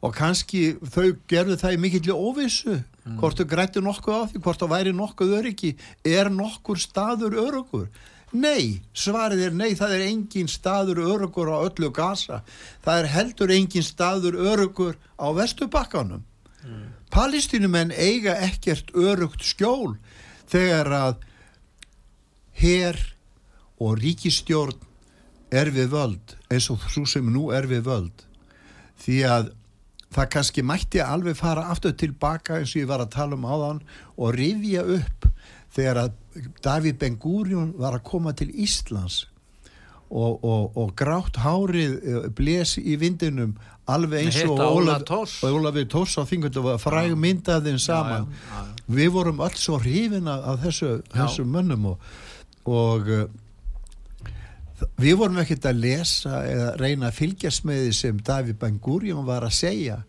og 0.01 0.13
kannski 0.15 0.61
þau 0.79 1.11
gerðu 1.29 1.57
það 1.59 1.75
í 1.75 1.79
mikill 1.83 2.15
óvissu 2.15 2.77
hvort 3.19 3.37
þau 3.41 3.49
grættu 3.51 3.83
nokkuð 3.83 4.15
á 4.15 4.23
því 4.31 4.41
hvort 4.45 4.63
það 4.63 4.71
væri 4.71 4.93
nokkuð 4.95 5.35
öryggi 5.41 5.73
er 6.07 6.31
nokkur 6.33 6.79
staður 6.81 7.35
örugur 7.43 7.89
nei, 8.31 8.81
svarið 8.95 9.45
er 9.47 9.55
nei 9.55 9.71
það 9.75 9.95
er 9.97 10.05
engin 10.07 10.49
staður 10.51 11.01
örugur 11.03 11.51
á 11.51 11.57
öllu 11.67 11.91
gasa 11.95 12.41
það 12.85 12.99
er 13.01 13.09
heldur 13.15 13.53
engin 13.55 13.85
staður 13.85 14.37
örugur 14.39 14.97
á 15.19 15.27
vestubakkanum 15.35 16.23
mm. 16.63 16.85
palestínumenn 17.11 17.91
eiga 17.91 18.37
ekkert 18.47 18.93
örugt 18.95 19.43
skjól 19.43 19.97
þegar 20.51 20.91
að 20.95 21.27
herr 22.61 22.99
og 23.81 23.97
ríkistjórn 24.01 24.77
er 25.51 25.71
við 25.75 25.91
völd 25.91 26.35
eins 26.51 26.69
og 26.71 26.83
svo 26.91 27.07
sem 27.09 27.27
nú 27.27 27.49
er 27.55 27.67
við 27.67 27.87
völd 27.89 28.27
því 29.01 29.17
að 29.27 29.51
það 30.11 30.31
kannski 30.35 30.63
mætti 30.67 31.01
alveg 31.03 31.37
fara 31.39 31.69
aftur 31.71 31.95
tilbaka 31.97 32.59
eins 32.59 32.75
og 32.75 32.83
ég 32.83 32.89
var 32.89 33.03
að 33.03 33.13
tala 33.15 33.37
um 33.37 33.47
áðan 33.47 33.81
og 34.17 34.35
rifja 34.35 34.83
upp 34.97 35.30
þegar 35.75 36.05
að 36.05 36.17
Davíð 36.63 36.97
Ben-Gurion 37.01 37.75
var 37.79 37.97
að 37.97 38.05
koma 38.07 38.33
til 38.37 38.49
Íslands 38.51 39.25
og, 40.11 40.43
og, 40.43 40.77
og 40.79 40.93
grátt 40.99 41.39
hárið 41.39 41.93
eh, 41.99 42.25
bles 42.35 42.75
í 42.79 42.97
vindinum 42.99 43.53
alveg 43.91 44.27
eins 44.27 44.39
og 44.43 44.59
Ólafur 45.47 45.87
Tórs 45.91 46.17
á 46.19 46.23
þingundu 46.27 46.63
var 46.65 46.81
fræg 46.81 47.15
myndaðinn 47.19 47.79
saman. 47.79 48.27
já, 48.27 48.49
já, 48.51 48.63
já. 48.65 48.95
við 48.97 49.13
vorum 49.15 49.39
alls 49.43 49.63
svo 49.63 49.79
hrifina 49.79 50.37
af 50.51 50.59
þessu, 50.65 50.91
þessu 51.13 51.45
mönnum 51.47 51.93
og, 51.93 52.11
og 52.67 53.11
eh, 53.15 53.25
við 55.01 55.17
vorum 55.21 55.39
ekkert 55.41 55.69
að 55.71 55.81
lesa 55.85 56.43
eða 56.47 56.69
reyna 56.81 57.09
að 57.09 57.19
fylgjast 57.21 57.67
með 57.67 57.85
því 57.85 57.95
sem 58.01 58.21
Davíð 58.27 58.59
Ben-Gurion 58.61 59.27
var 59.27 59.47
að 59.47 59.57
segja 59.61 60.01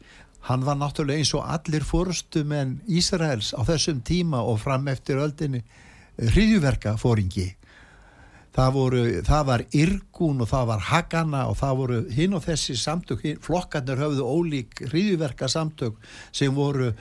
hann 0.48 0.66
var 0.66 0.78
náttúrulega 0.78 1.22
eins 1.22 1.32
og 1.38 1.46
allir 1.46 1.84
fórstum 1.86 2.52
en 2.56 2.76
Ísraels 2.90 3.52
á 3.54 3.62
þessum 3.66 4.02
tíma 4.06 4.42
og 4.42 4.60
fram 4.62 4.88
eftir 4.90 5.20
öldinni 5.22 5.62
hriðjuverka 6.18 6.96
fóringi 7.00 7.52
það, 8.56 8.70
voru, 8.76 9.02
það 9.26 9.48
var 9.48 9.64
Irgun 9.70 10.44
og 10.44 10.50
það 10.50 10.68
var 10.72 10.84
Hagana 10.90 11.46
og 11.50 11.58
það 11.60 11.80
voru 11.80 12.00
hinn 12.12 12.36
og 12.36 12.44
þessi 12.44 12.76
samtök 12.80 13.24
flokkarnir 13.44 14.02
höfðu 14.02 14.28
ólík 14.28 14.84
hriðjuverka 14.90 15.48
samtök 15.52 15.98
sem 16.34 16.54
voru 16.54 16.92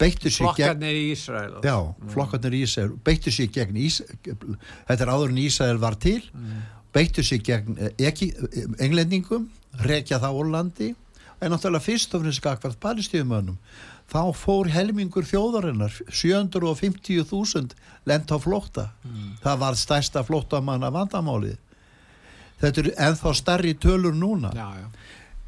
beittu 0.00 0.30
sér 0.32 0.50
gegn 0.52 0.56
flokkarnir 0.56 0.98
í 0.98 1.06
Ísrael 1.14 1.56
já, 1.64 1.76
mm. 1.76 2.10
flokkarnir 2.14 2.56
í 2.56 2.62
Ísrael 2.66 2.94
beittu 3.04 3.32
sér 3.34 3.50
gegn 3.54 3.80
Ísrael 3.80 4.58
þetta 4.88 5.00
er 5.06 5.12
áður 5.12 5.34
en 5.34 5.42
Ísrael 5.44 5.80
var 5.82 5.98
til 6.00 6.22
mm. 6.30 6.60
beittu 6.94 7.24
sig 7.26 7.44
gegn 7.48 7.80
eh, 7.80 7.94
eh, 7.98 8.64
englendingum, 8.84 9.48
rekja 9.86 10.20
það 10.22 10.40
úr 10.40 10.52
landi 10.54 10.92
en 11.40 11.52
náttúrulega 11.52 11.84
fyrst 11.84 12.14
og 12.14 12.24
finnst 12.24 12.42
skakvært 12.42 12.80
palestíðumönnum 12.82 13.58
þá 14.10 14.22
fór 14.34 14.68
helmingur 14.74 15.26
þjóðarinnar 15.28 15.94
750.000 16.10 17.76
lent 18.10 18.32
á 18.34 18.36
flótta. 18.42 18.90
Mm. 19.04 19.36
það 19.44 19.60
var 19.64 19.78
stærsta 19.78 20.24
flóttamanna 20.26 20.90
vandamálið 20.94 21.58
þetta 22.60 22.82
er 22.82 22.90
ennþá 23.08 23.32
starri 23.36 23.74
tölur 23.80 24.14
núna. 24.16 24.52
Já, 24.54 24.68
já. 24.82 24.88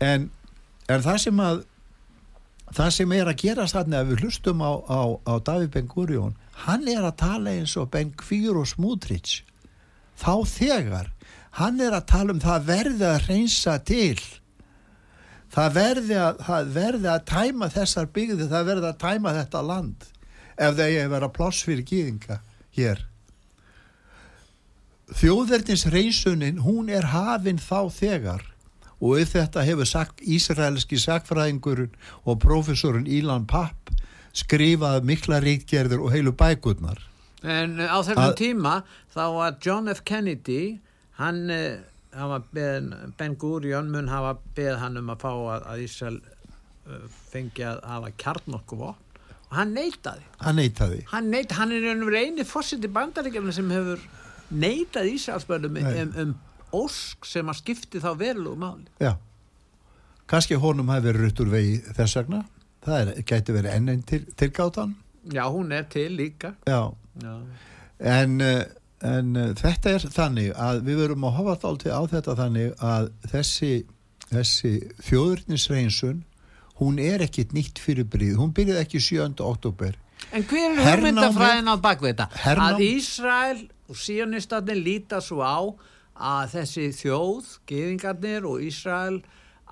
En, 0.02 0.30
en 0.88 1.04
það 1.04 1.18
sem 1.26 1.42
að 1.42 1.62
það 2.72 2.92
sem 2.96 3.14
er 3.16 3.28
að 3.28 3.40
gera 3.42 3.68
þannig 3.68 3.98
að 3.98 4.10
við 4.10 4.22
hlustum 4.24 4.62
á, 4.64 4.72
á, 4.88 5.00
á 5.28 5.34
Daví 5.44 5.68
Ben-Gurion 5.74 6.36
hann 6.64 6.86
er 6.88 7.04
að 7.04 7.18
tala 7.20 7.52
eins 7.52 7.74
og 7.80 7.90
Ben-Gvir 7.92 8.56
og 8.56 8.68
Smútrits 8.70 9.42
þá 10.20 10.34
þegar 10.48 11.10
hann 11.58 11.80
er 11.84 11.96
að 11.96 12.08
tala 12.14 12.32
um 12.32 12.40
það 12.40 12.68
verði 12.70 13.08
að 13.10 13.26
reynsa 13.28 13.76
til 13.84 14.16
það 15.52 15.76
verði 15.76 16.18
að, 16.18 16.42
það 16.46 16.72
verði 16.76 17.10
að 17.12 17.24
tæma 17.32 17.70
þessar 17.72 18.10
byggði, 18.16 18.48
það 18.50 18.68
verði 18.70 18.90
að 18.90 19.00
tæma 19.02 19.34
þetta 19.38 19.64
land 19.68 20.06
ef 20.56 20.76
það 20.78 20.86
er 20.86 21.06
að 21.06 21.14
vera 21.16 21.32
ploss 21.32 21.64
fyrir 21.66 21.86
gýðinga 21.88 22.38
hér 22.76 23.04
þjóðverðins 25.12 25.84
reynsunin 25.92 26.62
hún 26.64 26.88
er 26.92 27.10
hafinn 27.12 27.60
þá 27.60 27.90
þegar 27.92 28.48
og 29.02 29.18
ef 29.18 29.34
þetta 29.34 29.64
hefur 29.66 29.88
sagt 29.88 30.22
Ísraelski 30.22 31.00
sakfræðingurinn 31.02 31.96
og 32.24 32.38
profesorinn 32.44 33.08
Ílan 33.10 33.48
Papp 33.50 33.90
skrifað 34.36 35.02
mikla 35.04 35.42
reitgerður 35.44 36.06
og 36.06 36.14
heilu 36.14 36.32
bækurnar 36.32 37.02
en 37.42 37.76
á 37.82 37.98
þessum 38.00 38.36
tíma 38.38 38.76
þá 39.12 39.24
var 39.36 39.58
John 39.60 39.90
F. 39.92 40.04
Kennedy 40.06 40.78
hann, 41.18 41.42
eh, 42.12 42.18
hann 42.20 42.44
beð, 42.52 42.92
Ben 43.18 43.36
Gurion 43.40 43.90
mun 43.92 44.10
hafa 44.12 44.36
beð 44.56 44.78
hann 44.82 45.00
um 45.00 45.10
að 45.14 45.24
fá 45.24 45.30
að, 45.32 45.66
að 45.72 45.82
Ísrael 45.86 46.18
uh, 46.20 47.02
fengi 47.32 47.66
að 47.66 47.82
hafa 47.88 48.12
kjarnokkuvopp 48.24 49.18
og 49.52 49.58
hann 49.58 49.74
neytaði 49.76 50.24
hann 50.40 50.58
neytaði 50.60 51.02
hann, 51.10 51.30
neyta, 51.32 51.58
hann 51.60 51.74
er 51.74 52.48
fósitt 52.48 52.84
í 52.84 52.92
bandaríkjafna 52.92 53.56
sem 53.56 53.70
hefur 53.74 54.06
neytað 54.52 55.12
Ísraelsbörnum 55.12 55.78
um, 55.82 56.16
um 56.24 56.34
ósk 56.72 57.28
sem 57.28 57.48
að 57.48 57.58
skipti 57.60 58.00
þá 58.00 58.14
verlu 58.16 58.54
máli. 58.56 58.88
Já. 59.00 59.18
Kannski 60.28 60.56
honum 60.56 60.88
hafi 60.88 61.10
verið 61.10 61.26
rutt 61.26 61.40
úr 61.44 61.50
vegi 61.52 61.74
þess 61.92 62.16
vegna. 62.16 62.38
Það 62.82 63.00
er, 63.02 63.10
gæti 63.28 63.54
verið 63.54 63.74
enn 63.76 64.04
til, 64.08 64.22
tilgáttan 64.40 64.94
já 65.30 65.44
hún 65.48 65.72
er 65.72 65.82
til 65.82 66.16
líka. 66.16 66.54
Já, 66.66 66.92
já. 67.22 67.40
en 67.98 68.40
uh, 68.40 68.62
en 69.02 69.36
uh, 69.36 69.48
þetta 69.58 69.96
er 69.96 70.06
þannig 70.14 70.52
að 70.54 70.82
við 70.86 71.00
verum 71.02 71.26
að 71.28 71.36
hafa 71.38 71.56
alltaf 71.68 71.90
á 71.90 72.02
þetta 72.12 72.36
þannig 72.38 72.84
að 72.92 73.08
þessi, 73.32 73.72
þessi 74.30 74.72
þjóðurnisreinsun 75.08 76.22
hún 76.82 76.98
er 77.02 77.24
ekkit 77.26 77.52
nýtt 77.56 77.82
fyrir 77.82 78.08
bríð 78.08 78.38
hún 78.40 78.54
byrjaði 78.56 78.84
ekki 78.86 79.02
7. 79.02 79.34
oktober 79.42 79.98
En 80.30 80.44
hver 80.46 80.70
er 80.70 80.86
hugmyndafræðin 80.86 81.70
á 81.72 81.76
bakveita? 81.82 82.28
Hernám... 82.44 82.76
Að 82.76 82.84
Ísrael 82.86 83.62
og 83.90 83.98
síonistatinn 83.98 84.84
líta 84.84 85.18
svo 85.20 85.42
á 85.42 85.58
að 86.12 86.52
þessi 86.54 86.88
þjóð, 86.94 87.48
gefingarnir 87.68 88.46
og 88.46 88.62
Ísrael 88.62 89.18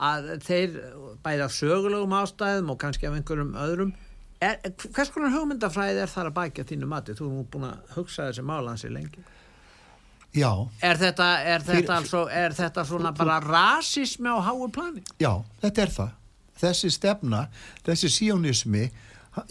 að 0.00 0.30
þeir 0.44 0.76
bæða 1.24 1.48
sögulegum 1.54 2.16
ástæðum 2.16 2.72
og 2.72 2.80
kannski 2.80 3.08
af 3.08 3.16
einhverjum 3.18 3.54
öðrum 3.60 3.92
Er, 4.40 4.56
hvers 4.94 5.10
konar 5.12 5.34
hugmyndafræði 5.34 6.00
er 6.00 6.08
þar 6.08 6.30
að 6.30 6.36
bækja 6.38 6.64
þínu 6.70 6.88
mati? 6.88 7.16
Þú 7.18 7.26
erum 7.26 7.50
búin 7.52 7.66
að 7.68 7.92
hugsa 7.96 8.30
þessi 8.30 8.44
málansi 8.48 8.88
lengi. 8.92 9.24
Já. 10.32 10.50
Er 10.86 10.96
þetta, 10.96 11.28
er 11.42 11.66
þetta, 11.66 11.82
Fyr, 11.82 11.92
also, 11.98 12.22
er 12.30 12.56
þetta 12.56 12.84
svona 12.86 13.12
bara 13.18 13.40
rasismi 13.42 14.30
á 14.30 14.38
háu 14.46 14.68
plani? 14.72 15.02
Já, 15.20 15.42
þetta 15.60 15.84
er 15.84 15.94
það. 15.98 16.16
Þessi 16.60 16.90
stefna, 16.94 17.44
þessi 17.84 18.10
síónismi, 18.14 18.84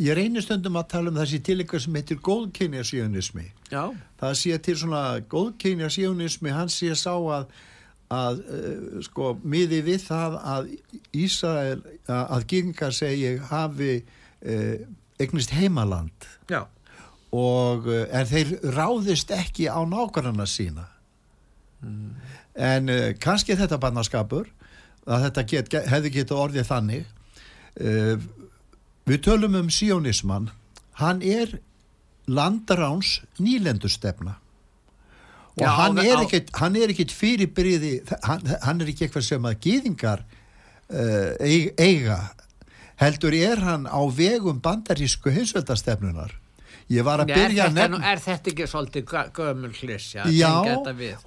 ég 0.01 0.17
reynir 0.17 0.45
stundum 0.45 0.77
að 0.79 0.89
tala 0.93 1.11
um 1.11 1.19
þessi 1.19 1.41
tilengar 1.45 1.81
sem 1.83 1.97
heitir 1.99 2.21
góðkynja 2.25 2.85
síónismi. 2.85 3.49
Já. 3.69 3.89
Það 4.21 4.37
sé 4.41 4.59
til 4.65 4.77
svona 4.79 5.03
góðkynja 5.29 5.89
síónismi, 5.93 6.53
hann 6.55 6.71
sé 6.73 6.95
sá 6.97 7.13
að 7.13 7.51
að 8.09 8.39
uh, 8.41 9.01
sko 9.05 9.35
miði 9.45 9.83
við 9.85 9.99
það 10.07 10.37
að 10.41 10.69
Ísrael, 11.13 11.81
að 12.09 12.45
Ginga 12.49 12.89
segi 12.95 13.35
hafi 13.51 13.99
eignist 15.19 15.53
heimaland 15.53 16.27
Já. 16.49 16.63
og 17.35 17.87
eh, 17.91 18.07
en 18.15 18.27
þeir 18.29 18.55
ráðist 18.75 19.33
ekki 19.35 19.67
á 19.67 19.79
nákvæmna 19.83 20.47
sína 20.47 20.87
mm. 21.83 22.09
en 22.55 22.89
eh, 22.89 23.13
kannski 23.19 23.57
þetta 23.59 23.79
barnaskapur 23.81 24.47
að 25.09 25.25
þetta 25.27 25.45
get, 25.51 25.79
hefði 25.91 26.13
getið 26.19 26.43
orðið 26.45 26.69
þannig 26.69 27.05
eh, 27.81 28.15
við 29.09 29.23
tölum 29.27 29.59
um 29.59 29.71
sionismann 29.73 30.51
hann 31.01 31.23
er 31.25 31.59
landráns 32.29 33.19
nýlendustefna 33.39 34.37
og 35.59 35.65
Já, 35.65 35.71
hann, 35.75 35.97
er 35.99 36.21
ekkit, 36.23 36.51
hann 36.55 36.75
er 36.79 36.91
ekkit 36.93 37.11
fyrirbyrði 37.11 37.95
hann, 38.23 38.45
hann 38.63 38.79
er 38.79 38.91
ekki 38.91 39.07
eitthvað 39.07 39.25
sem 39.27 39.47
að 39.49 39.57
gýðingar 39.65 40.21
uh, 40.23 41.33
eiga 41.75 42.19
heldur 42.99 43.35
er 43.35 43.63
hann 43.63 43.87
á 43.87 44.01
vegum 44.11 44.61
bandarísku 44.63 45.31
hinsveldastefnunar 45.33 46.35
ég 46.89 47.05
var 47.05 47.21
að 47.23 47.33
byrja 47.35 47.67
er 47.69 47.75
þetta, 47.75 47.99
er 48.11 48.21
þetta 48.23 48.51
ekki 48.51 48.69
svolítið 48.69 49.11
gömul 49.35 49.75
hlisja 49.77 50.25
já, 50.33 50.49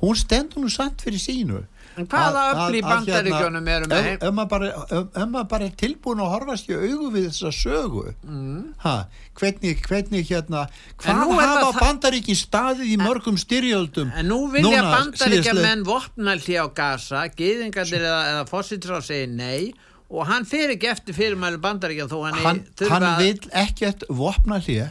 hún 0.00 0.18
stendur 0.18 0.64
nú 0.64 0.72
samt 0.72 1.04
fyrir 1.04 1.22
sínu. 1.22 1.62
En 1.92 2.06
hvaða 2.08 2.42
öll 2.64 2.78
í 2.78 2.80
bandaríkjónum 2.82 3.66
eru 3.68 3.88
með? 3.90 4.06
Ef 4.24 4.32
maður 4.32 5.48
bara 5.50 5.66
er 5.66 5.74
tilbúin 5.76 6.22
að 6.24 6.30
horfast 6.32 6.70
í 6.70 6.76
augu 6.78 7.10
við 7.12 7.26
þessa 7.28 7.52
sögu. 7.52 8.04
Mm. 8.24 8.62
ha, 8.82 8.94
hvernig, 9.38 9.82
hvernig 9.84 10.26
hérna 10.30 10.64
hvað 11.02 11.34
hafa 11.36 11.70
bandaríkin 11.76 12.38
staðið 12.38 12.94
í 12.94 12.98
mörgum 13.00 13.38
styrjöldum 13.40 14.10
en 14.16 14.30
nú 14.32 14.40
vilja 14.52 14.82
bandaríkja 14.88 15.54
menn 15.60 15.86
vopnaldi 15.86 16.58
á 16.58 16.66
gasa 16.74 17.26
geðingarnir 17.36 18.08
eða, 18.08 18.20
eða 18.32 18.44
fósitráð 18.50 19.08
segir 19.12 19.32
nei 19.36 19.72
og 20.12 20.26
hann 20.28 20.44
fer 20.48 20.74
ekki 20.74 20.90
eftir 20.92 21.16
fyrirmælu 21.16 21.60
bandaríkja 21.62 22.08
þó 22.10 22.18
hann, 22.26 22.40
hann, 22.44 22.64
hann 22.90 23.06
að... 23.08 23.22
vil 23.24 23.52
ekkert 23.64 24.04
vopna 24.12 24.60
hlið 24.60 24.90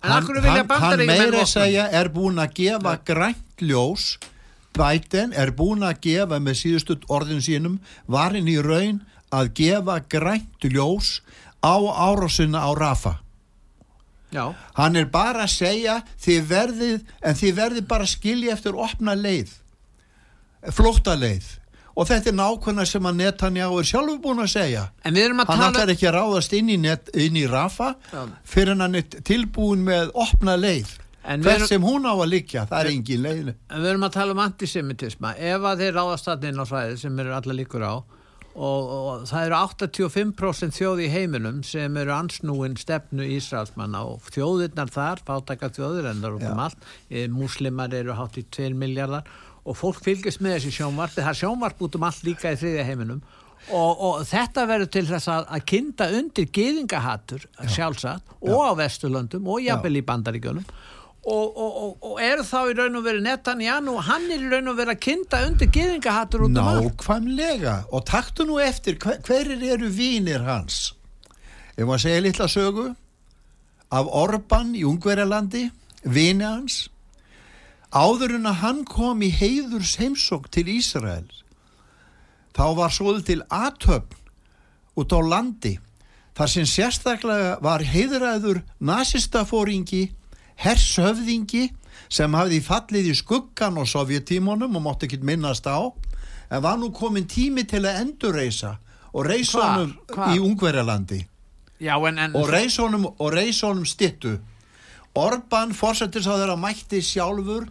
hann, 0.00 0.28
hann 0.68 1.04
meira 1.06 1.46
segja 1.48 1.86
er 1.92 2.10
búin 2.12 2.40
að 2.40 2.54
gefa 2.60 2.96
grænt 3.04 3.64
ljós. 3.64 4.16
Biden 4.76 5.34
er 5.36 5.50
búin 5.52 5.82
að 5.84 5.98
gefa 6.06 6.38
með 6.40 6.60
síðustu 6.62 6.96
orðin 7.10 7.42
sínum 7.44 7.80
varinn 8.08 8.48
í 8.48 8.56
raun 8.62 9.02
að 9.34 9.52
gefa 9.58 9.98
grænt 10.08 10.64
ljós 10.64 11.18
á 11.60 11.76
árásina 11.76 12.62
á 12.64 12.70
Rafa. 12.76 13.18
Já, 14.30 14.54
Hann 14.78 14.96
er 14.96 15.08
bara 15.10 15.42
að 15.42 15.56
segja 15.56 15.96
þið 16.22 16.44
verðið, 16.46 17.00
en 17.26 17.34
þið 17.34 17.56
verðið 17.56 17.86
bara 17.90 18.06
að 18.06 18.12
skilja 18.12 18.52
eftir 18.54 18.78
opna 18.78 19.16
leið, 19.18 19.50
flótta 20.70 21.16
leið. 21.18 21.48
Og 21.96 22.06
þetta 22.06 22.30
er 22.30 22.36
nákvæmna 22.38 22.84
sem 22.86 23.02
að 23.10 23.16
Netanyahu 23.18 23.78
er 23.80 23.88
sjálfur 23.90 24.20
búin 24.22 24.42
að 24.44 24.50
segja. 24.54 24.84
en 25.04 25.14
við 25.14 25.24
erum 25.24 25.40
að 25.42 25.46
Hann 25.50 25.58
tala 25.58 25.70
ætlar 25.72 25.94
ekki 25.94 26.08
að 26.08 26.14
ráðast 26.20 26.52
inn 26.58 26.68
í, 26.70 26.76
net, 26.78 27.10
inn 27.14 27.36
í 27.36 27.46
Rafa 27.50 27.94
Já. 28.12 28.22
fyrir 28.44 28.78
hann 28.78 28.94
er 28.94 29.02
tilbúin 29.02 29.82
með 29.84 30.10
opna 30.14 30.56
leið. 30.56 30.98
Erum- 31.24 31.66
sem 31.66 31.82
hún 31.82 32.06
á 32.08 32.14
að 32.16 32.30
liggja, 32.30 32.66
það 32.70 32.80
er 32.80 32.90
engin 32.90 33.22
leið. 33.22 33.54
En 33.70 33.82
við 33.82 33.90
erum 33.90 34.06
að 34.08 34.12
tala 34.12 34.32
um 34.32 34.38
antisemitisma. 34.38 35.34
Ef 35.36 35.60
að 35.60 35.78
þeir 35.84 35.92
ráðast 35.98 36.24
þarna 36.30 36.48
inn 36.48 36.62
á 36.62 36.66
svæðið 36.70 36.98
sem 36.98 37.18
eru 37.20 37.34
alla 37.34 37.52
líkur 37.58 37.82
á 37.84 37.94
og, 38.56 38.88
og 38.90 39.26
það 39.30 39.44
eru 39.46 39.54
85% 39.54 40.74
þjóði 40.74 41.04
í 41.06 41.10
heiminum 41.12 41.60
sem 41.66 41.96
eru 42.00 42.12
ansnúin 42.14 42.74
stefnu 42.80 43.26
Ísraelsmanna 43.36 44.02
og 44.06 44.26
þjóðirnar 44.34 44.90
þar, 44.90 45.22
fátaka 45.26 45.70
þjóðir 45.70 46.08
en 46.10 46.22
það 46.22 46.26
er 46.30 46.38
út 46.38 46.48
um 46.50 46.64
allt, 46.66 46.88
e, 47.10 47.26
múslimar 47.28 47.94
eru 47.94 48.16
hátt 48.18 48.40
í 48.40 48.44
2 48.50 48.74
miljardar 48.74 49.28
og 49.64 49.76
fólk 49.76 50.00
fylgist 50.04 50.40
með 50.42 50.58
þessi 50.58 50.78
sjónvarp, 50.78 51.14
það 51.16 51.32
er 51.32 51.38
sjónvarp 51.42 51.82
út 51.84 51.98
um 51.98 52.06
allt 52.08 52.24
líka 52.26 52.54
í 52.54 52.58
þriðja 52.60 52.86
heiminum. 52.88 53.22
Og, 53.68 54.00
og 54.00 54.22
þetta 54.24 54.64
verður 54.66 54.88
til 54.94 55.02
þess 55.10 55.28
að, 55.28 55.42
að 55.52 55.66
kynda 55.68 56.06
undir 56.16 56.46
geðingahattur 56.56 57.42
sjálfsagt 57.68 58.32
og 58.40 58.62
á 58.64 58.72
Vesturlöndum 58.78 59.50
og 59.52 59.60
jafnvel 59.62 60.00
í 60.00 60.06
Bandaríkjunum. 60.06 60.64
Og, 61.20 61.58
og, 61.60 61.98
og, 62.00 62.14
eru 62.24 62.44
þá 62.48 62.70
í 62.70 62.76
raun 62.78 62.96
og 62.96 63.04
verið 63.04 63.26
Netanyahu 63.26 63.92
og 63.92 64.06
hann 64.06 64.24
er 64.32 64.40
í 64.40 64.48
raun 64.48 64.70
og 64.72 64.78
verið 64.78 64.94
að 64.94 65.02
kynda 65.04 65.40
undir 65.50 65.68
geðingahattur 65.76 66.46
út 66.46 66.54
um 66.54 66.70
allt. 66.70 66.86
Nákvæmlega. 66.86 67.74
Og 67.92 68.06
taktu 68.08 68.46
nú 68.48 68.56
eftir 68.64 68.96
hver, 69.02 69.20
hverir 69.28 69.66
eru 69.76 69.90
vínir 69.92 70.46
hans? 70.48 70.94
Ef 71.76 71.84
maður 71.84 72.06
segja 72.06 72.24
litla 72.24 72.48
sögu 72.48 72.86
af 73.92 74.08
Orban 74.16 74.72
í 74.72 74.86
Ungverjalandi 74.88 75.66
vini 76.08 76.48
hans 76.48 76.86
áður 77.90 78.36
en 78.38 78.46
að 78.50 78.60
hann 78.62 78.82
kom 78.86 79.22
í 79.26 79.30
heiðurs 79.34 79.96
heimsók 79.98 80.48
til 80.54 80.68
Ísrael 80.70 81.28
þá 82.54 82.66
var 82.78 82.94
svoð 82.94 83.22
til 83.26 83.40
aðtöfn 83.50 84.18
út 85.00 85.14
á 85.14 85.20
landi 85.22 85.76
þar 86.38 86.52
sem 86.52 86.68
sérstaklega 86.68 87.58
var 87.62 87.82
heiðræður 87.82 88.62
nazistafóringi 88.78 90.10
hershöfðingi 90.60 91.70
sem 92.10 92.34
hafði 92.34 92.60
fallið 92.62 93.10
í 93.10 93.16
skuggan 93.18 93.78
á 93.80 93.84
sovjetímonum 93.86 94.78
og 94.78 94.86
mátti 94.86 95.08
ekki 95.08 95.20
minnast 95.26 95.66
á 95.66 95.90
en 96.50 96.62
var 96.62 96.78
nú 96.78 96.90
komin 96.94 97.26
tími 97.30 97.66
til 97.66 97.84
að 97.86 98.04
endurreisa 98.04 98.76
og 99.10 99.26
Hvar? 99.26 99.74
honum 99.74 100.34
í 100.34 100.38
Ungverjalandi. 100.38 101.24
Já, 101.80 101.96
en, 102.06 102.18
en 102.18 102.34
og 102.36 102.46
og 103.18 103.32
reisa 103.34 103.66
honum 103.66 103.86
stittu 103.86 104.38
Orban 105.18 105.72
fórsetis 105.74 106.28
á 106.30 106.38
þeirra 106.38 106.56
mætti 106.60 107.00
sjálfur 107.02 107.66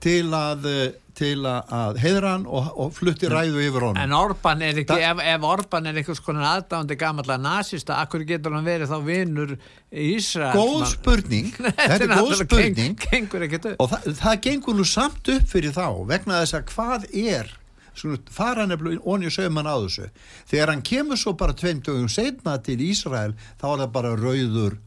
til 0.00 0.32
að, 0.36 0.66
eh, 0.70 0.92
til 1.20 1.44
að, 1.44 1.98
heiðra 2.00 2.32
hann 2.34 2.46
og, 2.48 2.70
og 2.80 2.92
flutti 2.96 3.28
ræðu 3.28 3.60
yfir 3.66 3.84
honum. 3.84 4.00
En 4.00 4.14
Orban 4.16 4.64
er 4.64 4.80
ekki, 4.82 4.96
ef, 5.04 5.20
ef 5.34 5.44
Orban 5.44 5.90
er 5.90 6.00
einhvers 6.00 6.22
konar 6.24 6.48
aðdándi 6.54 6.96
gamalla 7.00 7.36
nazista, 7.40 7.98
akkur 8.00 8.24
getur 8.28 8.56
hann 8.56 8.66
verið 8.66 8.92
þá 8.92 8.98
vinnur 9.04 9.54
Ísrael 9.90 10.56
góð 10.56 10.86
spurning. 10.94 11.52
Þetta 11.76 11.98
er 11.98 12.14
góð 12.14 12.36
spurning. 12.44 12.96
upp. 12.96 13.70
Og 13.76 13.92
það, 13.92 14.10
það 14.22 14.42
gengur 14.48 14.78
nú 14.80 14.88
samt 14.88 15.32
upp 15.36 15.48
fyrir 15.50 15.76
þá 15.76 15.86
vegna 16.08 16.42
þess 16.44 16.60
að 16.60 16.68
hvað 16.72 17.08
er 17.12 17.56
svona, 18.00 18.20
fara 18.32 18.66
nefnilega 18.68 19.04
onni 19.04 19.32
sögman 19.32 19.68
á 19.68 19.76
þessu. 19.76 20.08
Þegar 20.50 20.74
hann 20.74 20.86
kemur 20.86 21.20
svo 21.20 21.34
bara 21.38 21.56
tveim 21.56 21.82
dögum 21.84 22.08
setna 22.08 22.56
til 22.64 22.80
Ísrael 22.84 23.34
þá 23.60 23.66
er 23.74 23.82
það 23.84 23.92
bara 23.98 24.14
rauður 24.16 24.78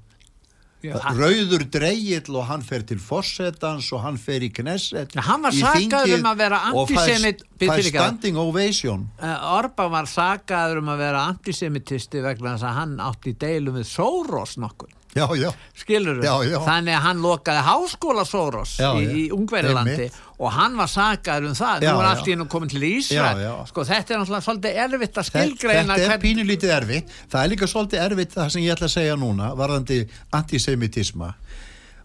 Já, 0.83 0.97
rauður 1.15 1.63
dreigill 1.71 2.35
og 2.35 2.43
hann 2.49 2.61
fer 2.67 2.81
til 2.83 2.97
fossetans 2.99 3.85
og 3.95 4.01
hann 4.03 4.17
fer 4.19 4.43
í 4.43 4.49
Knesset 4.51 5.13
Já, 5.15 5.21
hann 5.29 5.41
var 5.45 5.55
sakaður 5.55 5.79
þingið 5.79 6.15
um 6.17 6.27
að 6.33 6.41
vera 6.43 6.59
og 6.73 6.89
fær- 6.89 6.97
antisemit- 6.97 7.43
fær 7.45 7.61
Bíddu 7.63 7.77
líka. 7.87 8.01
standing 8.03 8.37
ovation 8.41 9.05
Orban 9.53 9.91
var 9.95 10.09
sakaður 10.11 10.81
um 10.83 10.91
að 10.93 10.97
vera 11.05 11.21
antisemitisti 11.31 12.21
vegna 12.25 12.55
þess 12.57 12.67
að 12.67 12.75
hann 12.81 12.97
átti 13.07 13.31
í 13.33 13.37
deilum 13.45 13.79
við 13.79 13.87
Soros 13.93 14.57
nokkur 14.59 14.92
já, 15.13 15.25
já, 15.37 15.49
skilur 15.77 16.21
já. 16.25 16.33
þannig 16.65 16.95
að 16.97 17.03
hann 17.05 17.19
lokaði 17.21 17.63
háskóla 17.67 18.23
Soros 18.25 18.71
Já, 18.81 18.89
í, 18.97 19.03
í 19.05 19.23
Ungverilandi 19.35 19.93
Einmitt. 19.93 20.15
og 20.39 20.51
hann 20.55 20.77
var 20.79 20.89
sakaður 20.89 21.51
um 21.51 21.57
það 21.59 21.85
nú 21.85 21.93
er 22.01 22.07
allt 22.09 22.27
í 22.27 22.33
hennu 22.33 22.47
komin 22.49 22.71
til 22.71 22.81
já. 23.13 23.53
sko 23.69 23.85
þetta 23.85 24.15
er 24.15 24.23
náttúrulega 24.23 24.47
svolítið 24.47 24.79
erfitt 24.85 25.19
að 25.21 25.27
skilgreina 25.29 25.93
Þetta 25.93 26.01
er 26.07 26.09
hvern- 26.13 26.23
pínulítið 26.25 26.73
erfitt. 26.79 27.13
Það 27.29 27.43
er 27.43 27.51
líka 27.53 27.69
svolítið 27.69 28.03
erfitt 28.07 28.33
það 28.33 28.49
sem 28.55 28.63
ég 28.65 28.73
ætla 28.75 28.89
að 28.89 28.95
segja 28.97 29.15
núna 29.21 29.51
varðandi 29.59 29.99
antisemitisma. 30.33 31.33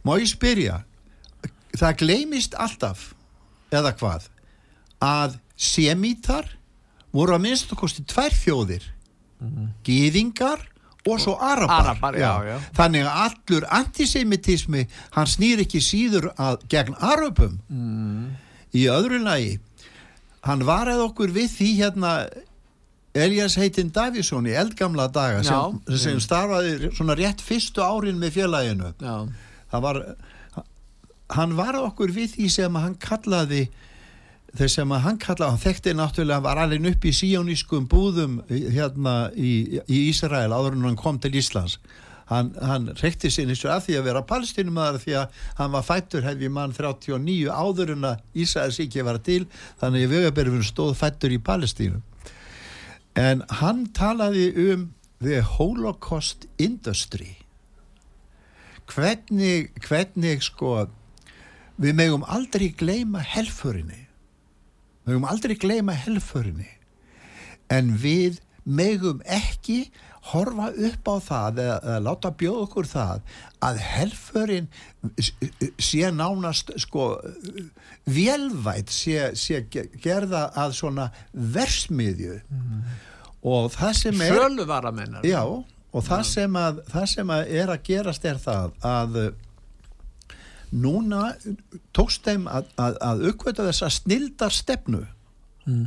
Má 0.04 0.12
ég 0.20 0.28
spyrja, 0.30 0.82
það 1.76 1.96
gleymist 2.02 2.54
alltaf, 2.54 3.14
eða 3.72 3.92
hvað, 3.98 4.28
að 5.00 5.38
semítar 5.56 6.46
voru 7.12 7.34
að 7.34 7.44
minnst 7.44 7.72
að 7.72 7.80
kosti 7.82 8.04
tvær 8.08 8.34
þjóðir, 8.36 8.84
gýðingar 9.86 10.60
og 11.06 11.20
svo 11.22 11.36
arabar. 11.40 11.92
Arabar, 11.92 12.18
já, 12.18 12.32
já. 12.48 12.58
Þannig 12.76 13.06
að 13.06 13.22
allur 13.26 13.68
antisemitismi, 13.78 14.84
hann 15.14 15.30
snýr 15.30 15.62
ekki 15.64 15.80
síður 15.84 16.32
að, 16.34 16.60
gegn 16.72 16.98
arabum. 16.98 17.56
Mm. 17.70 18.36
Í 18.76 18.84
öðru 18.92 19.22
lagi, 19.22 19.56
hann 20.44 20.66
varaði 20.68 21.06
okkur 21.06 21.32
við 21.34 21.50
því 21.54 21.70
hérna 21.78 22.12
Elias 23.18 23.56
heitinn 23.58 23.92
Davísson 23.94 24.46
í 24.48 24.54
eldgamla 24.58 25.08
daga 25.12 25.42
sem, 25.46 25.78
sem 25.98 26.18
starfaði 26.22 26.90
svona 26.92 27.16
rétt 27.18 27.42
fyrstu 27.44 27.82
árin 27.82 28.20
með 28.20 28.36
félaginu 28.36 28.92
var 29.72 30.02
hann 31.34 31.54
var 31.58 31.78
okkur 31.80 32.12
við 32.14 32.36
því 32.36 32.48
sem 32.52 32.78
hann 32.78 32.96
kallaði 33.00 33.66
þess 34.56 34.78
sem 34.78 34.92
að 34.92 35.04
hann 35.04 35.20
kallaði 35.20 35.50
hann 35.52 35.62
þekkti 35.62 35.94
náttúrulega, 35.98 36.44
var 36.44 36.60
alveg 36.62 36.86
upp 36.92 37.06
í 37.06 37.14
síónískum 37.14 37.88
búðum 37.90 38.38
hérna 38.48 39.30
í, 39.36 39.80
í 39.84 40.04
Ísrael 40.08 40.52
áður 40.54 40.78
en 40.78 40.86
hann 40.88 41.00
kom 41.00 41.18
til 41.20 41.34
Íslands. 41.36 41.78
Hann, 42.28 42.50
hann 42.60 42.90
rekti 43.00 43.30
sinni 43.32 43.56
svo 43.56 43.70
að 43.72 43.86
því 43.86 43.94
að 43.98 44.06
vera 44.10 44.24
palestinumæðar 44.28 45.00
því 45.00 45.14
að 45.16 45.38
hann 45.60 45.72
var 45.72 45.84
fættur 45.86 46.26
hefði 46.26 46.50
mann 46.52 46.74
39 46.76 47.48
áður 47.48 47.94
en 47.94 48.04
að 48.10 48.42
Ísraels 48.44 48.80
ekki 48.84 49.04
var 49.06 49.20
til 49.24 49.46
þannig 49.80 50.04
að 50.04 50.14
vögaberfinn 50.16 50.66
stóð 50.68 50.92
fættur 51.00 51.32
í 51.32 51.40
Palestínu. 51.40 52.02
En 53.16 53.44
hann 53.62 53.86
talaði 53.96 54.50
um 54.68 54.90
the 55.24 55.40
holocaust 55.56 56.44
industry. 56.60 57.38
Hvernig, 58.88 59.72
hvernig 59.84 60.44
sko 60.44 60.74
við 61.80 61.96
megum 61.96 62.28
aldrei 62.28 62.68
gleyma 62.76 63.24
helförinni 63.24 64.07
við 65.08 65.14
megum 65.16 65.30
aldrei 65.32 65.56
gleyma 65.56 65.96
helförinni. 65.96 66.68
En 67.72 67.94
við 68.00 68.38
megum 68.68 69.22
ekki 69.24 69.88
horfa 70.28 70.66
upp 70.84 71.08
á 71.08 71.16
það 71.24 71.60
eða, 71.62 71.76
eða 71.88 72.00
láta 72.04 72.30
bjóða 72.36 72.64
okkur 72.66 72.88
það 72.90 73.20
að 73.64 73.78
helförin 73.80 74.66
sé 75.80 76.10
nánast 76.12 76.74
sko 76.82 77.06
velvætt 78.08 78.92
sé, 78.92 79.30
sé 79.36 79.62
ge- 79.72 79.88
gerða 80.04 80.48
að 80.58 80.74
svona 80.76 81.08
versmiðju. 81.32 82.38
Og 83.48 83.70
það 83.72 83.92
sem 84.02 84.20
er 84.26 84.34
sölu 84.36 84.66
var 84.68 84.88
að 84.90 84.96
menna 85.00 85.20
Já, 85.24 85.42
og 85.46 86.04
það 86.04 86.24
sem, 86.28 86.56
að, 86.60 86.80
það 86.92 87.06
sem 87.14 87.30
að 87.38 87.52
er 87.62 87.72
að 87.72 87.84
gerast 87.88 88.24
er 88.28 88.40
það 88.42 88.72
að 88.84 89.18
núna 90.72 91.34
tókst 91.96 92.26
þeim 92.26 92.48
að, 92.50 92.68
að, 92.80 92.98
að 93.04 93.24
uppkvöta 93.32 93.66
þessa 93.68 93.90
snildar 93.92 94.54
stefnu 94.54 95.04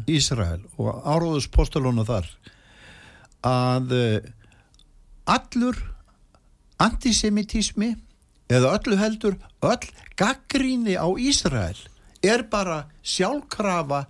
Ísrael 0.10 0.62
og 0.78 1.02
áróðus 1.06 1.48
postulónu 1.50 2.06
þar 2.06 2.28
að 3.46 3.94
uh, 3.98 4.18
allur 5.30 5.80
antisemitismi 6.82 7.96
eða 8.52 8.76
öllu 8.78 8.98
heldur 9.00 9.38
öll 9.66 9.90
gaggríni 10.20 10.98
á 10.98 11.08
Ísrael 11.18 11.78
er 12.22 12.46
bara 12.50 12.84
sjálfkrafa 13.02 14.06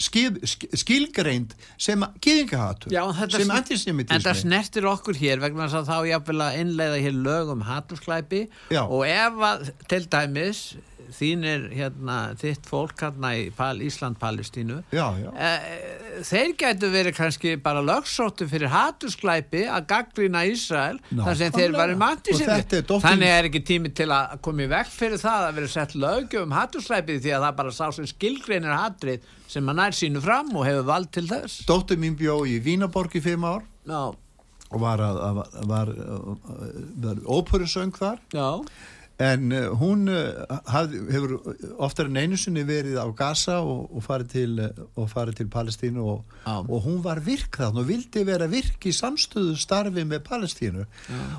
skil, 0.00 0.38
skilgreind 0.76 1.54
sem 1.80 2.04
þetta 3.18 3.40
sem 3.40 3.52
antisemitismi. 3.54 4.08
En 4.14 4.24
það 4.24 4.40
snertir 4.42 4.88
okkur 4.90 5.18
hér 5.18 5.42
vegna 5.42 5.68
þess 5.68 5.80
að 5.82 5.92
þá 5.92 6.10
jáfnvel 6.12 6.40
að 6.46 6.58
innleiða 6.62 7.04
hér 7.06 7.20
lög 7.28 7.54
um 7.54 7.64
hatursklæpi 7.68 8.42
og 8.84 9.06
ef 9.08 9.46
að 9.50 9.70
til 9.90 10.02
dæmis 10.12 10.64
þínir 11.14 11.64
hérna, 11.74 12.16
þitt 12.40 12.66
fólk 12.68 13.02
hérna 13.04 13.30
í 13.38 13.44
Pal, 13.54 13.78
Ísland-Palestínu 13.84 14.80
eh, 14.90 15.68
þeir 16.26 16.54
gætu 16.60 16.90
verið 16.92 17.16
kannski 17.16 17.54
bara 17.62 17.82
lögsóttu 17.84 18.48
fyrir 18.50 18.72
hatusklæpi 18.72 19.64
að 19.70 19.86
gaggrina 19.92 20.44
Ísrael 20.50 20.98
þar 21.10 21.38
sem 21.40 21.54
þeir 21.54 21.76
varu 21.76 21.94
Nákvæmlega. 21.94 21.94
Og 21.94 22.02
mantisir 22.04 22.50
þetta 22.50 22.78
er 22.80 22.86
dóttir- 22.88 23.06
þannig 23.08 23.32
er 23.36 23.48
ekki 23.50 23.62
tími 23.70 23.94
til 23.94 24.08
að 24.14 24.34
koma 24.44 24.66
í 24.66 24.70
vekk 24.74 24.92
fyrir 24.94 25.22
það 25.22 25.46
að 25.48 25.54
vera 25.60 25.72
sett 25.76 25.94
lögjöf 26.06 26.42
um 26.48 26.56
hatusklæpi 26.58 27.20
því 27.20 27.34
að 27.38 27.46
það 27.48 27.56
bara 27.62 27.76
sá 27.78 27.86
sem 27.94 28.10
skilgreinir 28.10 28.76
hatrið 28.78 29.30
sem 29.54 29.68
að 29.70 29.80
nær 29.80 29.94
sínu 30.00 30.22
fram 30.24 30.50
og 30.56 30.66
hefur 30.66 30.86
vald 30.90 31.10
til 31.14 31.26
þess. 31.30 31.62
Dóttir 31.68 31.98
mín 32.00 32.16
bjó 32.18 32.40
í 32.48 32.58
Vínaborg 32.64 33.14
í 33.14 33.22
fimm 33.24 33.44
ár 33.46 33.62
Já, 33.84 34.14
og 34.74 34.80
var, 34.80 34.98
var, 34.98 35.48
var, 35.70 35.90
var 37.04 37.18
óperusöng 37.30 37.92
þar. 37.94 38.18
Já, 38.34 38.48
en 39.22 39.52
uh, 39.52 39.68
hún 39.78 40.08
uh, 40.10 40.58
haf, 40.66 40.90
hefur 40.90 41.34
oftar 41.82 42.10
en 42.10 42.18
einu 42.18 42.38
sinni 42.40 42.64
verið 42.66 42.98
á 42.98 43.06
Gaza 43.14 43.60
og, 43.62 43.86
og 43.94 44.02
farið 44.02 44.32
til, 44.32 44.64
farið 45.10 45.38
til 45.38 45.48
Palestínu 45.52 46.02
og, 46.02 46.34
og 46.50 46.74
hún 46.86 46.98
var 47.04 47.22
virk 47.22 47.60
þannig 47.60 47.84
og 47.84 47.88
vildi 47.92 48.24
vera 48.26 48.50
virk 48.50 48.88
í 48.90 48.94
samstöðu 48.94 49.54
starfi 49.60 50.04
með 50.08 50.24
Palestínu. 50.26 50.86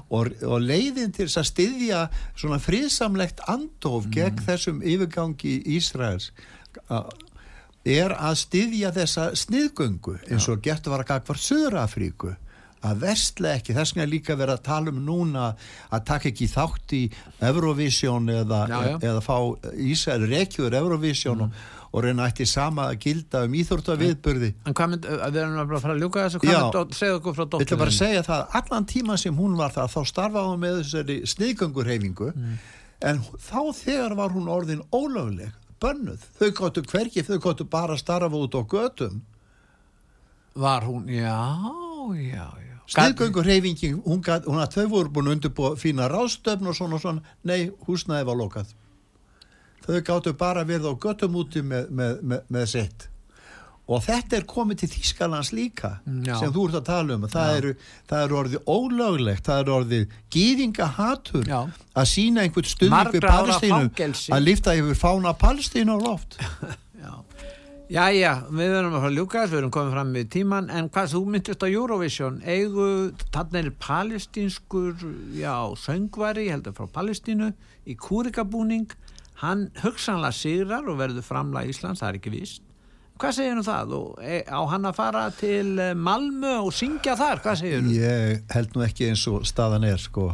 Og, 0.09 0.31
og 0.45 0.57
leiðin 0.63 1.11
til 1.15 1.27
þess 1.27 1.41
að 1.43 1.51
styðja 1.51 2.01
svona 2.37 2.61
friðsamlegt 2.63 3.43
andof 3.51 4.07
gegn 4.13 4.43
þessum 4.47 4.83
yfirgangi 4.85 5.59
Ísraels 5.75 6.31
að 6.87 7.11
er 7.85 8.15
að 8.17 8.39
styðja 8.41 8.89
þessa 8.95 9.27
sniðgöngu 9.37 10.17
eins 10.25 10.47
og 10.49 10.63
gett 10.65 10.87
var 10.89 11.03
að 11.03 11.11
gagvar 11.11 11.37
Suður-Afríku 11.37 12.33
að 12.85 12.99
vestla 13.05 13.53
ekki, 13.57 13.73
þess 13.77 13.95
vegna 13.95 14.05
líka 14.11 14.35
verið 14.39 14.57
að 14.59 14.65
tala 14.67 14.91
um 14.93 14.99
núna 15.07 15.45
að 15.89 16.03
taka 16.11 16.29
ekki 16.31 16.47
þátt 16.51 16.93
í 16.97 17.01
Eurovision 17.49 18.29
eða, 18.29 18.59
Já, 18.69 18.77
já. 18.91 18.97
eða 19.09 19.23
fá 19.25 19.35
Ísrael 19.73 20.27
rekjur 20.31 20.75
Eurovision 20.77 21.41
og, 21.47 21.59
og 21.95 22.03
reyna 22.05 22.27
ætti 22.29 22.45
sama 22.49 22.89
að 22.91 22.97
gilda 23.07 23.43
um 23.47 23.53
íþórtaviðburði 23.61 24.49
en 24.67 24.75
hvað 24.77 24.89
mynd, 24.93 25.05
við 25.09 25.41
erum 25.41 25.59
bara 25.61 25.79
að 25.79 25.85
fara 25.85 25.95
að 25.97 26.01
ljúka 26.05 26.25
þessu, 26.25 26.41
hvað 26.43 26.63
mynd, 26.75 26.95
segðu 26.99 27.19
okkur 27.21 27.37
frá 27.37 27.45
Ég 27.45 27.67
ætla 27.67 27.77
bara 27.83 27.95
segja 27.99 28.23
það, 28.27 28.47
allan 28.61 28.89
tíma 28.93 29.19
sem 29.21 29.37
hún 29.39 29.55
var 29.59 29.75
þar, 29.75 29.91
þá 29.95 30.01
starfaði 30.11 30.51
hún 30.53 30.63
með 30.65 30.79
þessari 30.81 31.19
sniðgöngurhefingu 31.33 32.31
en 33.05 33.21
þá 33.43 33.61
þegar 33.75 34.17
var 34.17 34.33
hún 34.35 34.49
orðin 34.51 34.83
ólögleg, 34.95 35.51
bönnuð. 35.83 36.21
Þau 36.39 36.51
gáttu 36.59 36.83
hvergi, 36.89 37.23
þau 37.27 37.37
gáttu 37.43 37.65
bara 37.69 37.97
starfa 37.99 38.39
út 38.39 38.55
á 38.55 38.61
götum. 38.63 39.21
var 40.55 40.81
hún, 40.87 41.07
já, 41.11 41.35
já, 42.15 42.47
já 42.63 42.74
Sniðgöngurhefingin, 42.93 44.01
hún, 44.05 44.21
gat, 44.21 44.45
hún 44.45 44.61
að 44.61 44.77
þau 44.77 44.85
voru 44.91 45.13
búin 45.13 45.31
að 45.31 45.37
undirbúa 45.39 45.73
fína 45.79 46.09
ráðstöfn 46.11 46.69
og 46.69 46.77
svona 46.77 46.99
og 46.99 47.01
svona, 47.01 47.35
nei, 47.47 47.71
húsnaði 47.87 48.27
var 48.27 48.37
lokað. 48.37 48.75
Þau 49.85 49.99
gáttu 50.05 50.33
bara 50.37 50.65
verið 50.65 50.93
á 50.93 50.93
götum 51.01 51.37
úti 51.41 51.65
með, 51.65 51.89
með, 51.89 52.15
með, 52.21 52.47
með 52.53 52.69
sitt. 52.69 53.07
Og 53.85 54.01
þetta 54.01 54.39
er 54.39 54.45
komið 54.49 54.79
til 54.81 54.87
Þýskalands 54.95 55.51
líka 55.53 55.91
Já. 56.25 56.39
sem 56.39 56.53
þú 56.53 56.63
ert 56.69 56.77
að 56.79 56.87
tala 56.87 57.17
um. 57.17 57.27
Það 57.29 57.57
eru, 57.57 57.73
það 58.09 58.23
eru 58.25 58.37
orðið 58.39 58.71
ólöglegt, 58.73 59.43
það 59.45 59.61
eru 59.61 59.75
orðið 59.75 60.15
gýðingahatur 60.33 61.51
að 61.53 62.07
sína 62.09 62.45
einhvern 62.45 62.89
Margra 62.93 63.35
ára 63.35 63.59
Palestínu 63.59 64.33
að 64.33 64.47
lifta 64.47 64.73
yfir 64.77 64.97
fána 64.97 65.35
Palestínu 65.37 65.97
á 65.97 65.99
loft. 66.01 66.39
Já, 67.85 68.09
já, 68.09 68.31
við 68.49 68.71
erum 68.79 68.95
að 68.97 69.03
fara 69.03 69.11
að 69.11 69.17
ljúka 69.19 69.41
þess, 69.43 69.51
við 69.53 69.59
erum 69.59 69.71
komið 69.75 69.91
fram 69.93 70.13
með 70.15 70.29
tíman, 70.33 70.69
en 70.73 70.87
hvað 70.89 71.11
þú 71.11 71.19
myndist 71.29 71.65
á 71.65 71.67
Eurovision, 71.69 72.39
eigu, 72.41 72.87
þarna 73.35 73.61
er 73.61 73.69
palestínskur, 73.85 75.03
já, 75.37 75.53
söngvari, 75.77 76.47
ég 76.47 76.55
held 76.55 76.69
að 76.71 76.79
frá 76.79 76.89
Palestínu, 76.97 77.51
í 77.85 77.97
kúrikabúning, 78.01 78.95
hann 79.43 79.67
hugsanlega 79.83 80.33
sigrar 80.33 80.89
og 80.89 80.97
verður 81.03 81.27
framlega 81.27 81.69
Íslands, 81.75 82.01
það 82.01 82.09
er 82.09 82.19
ekki 82.21 82.33
víst. 82.33 82.65
Hvað 83.21 83.37
segir 83.37 83.55
nú 83.55 83.63
það? 83.63 83.95
Og 83.95 84.17
e, 84.25 84.41
á 84.49 84.59
hann 84.73 84.89
að 84.89 84.97
fara 84.97 85.23
til 85.37 85.77
eh, 85.79 85.93
Malmö 85.95 86.57
og 86.65 86.73
syngja 86.75 87.13
þar, 87.19 87.45
hvað 87.45 87.61
segir 87.61 87.85
nú? 87.85 87.93
Ég 87.95 88.41
held 88.51 88.73
nú 88.75 88.83
ekki 88.83 89.11
eins 89.11 89.23
og 89.31 89.45
staðan 89.47 89.85
er 89.87 90.01
sko, 90.01 90.31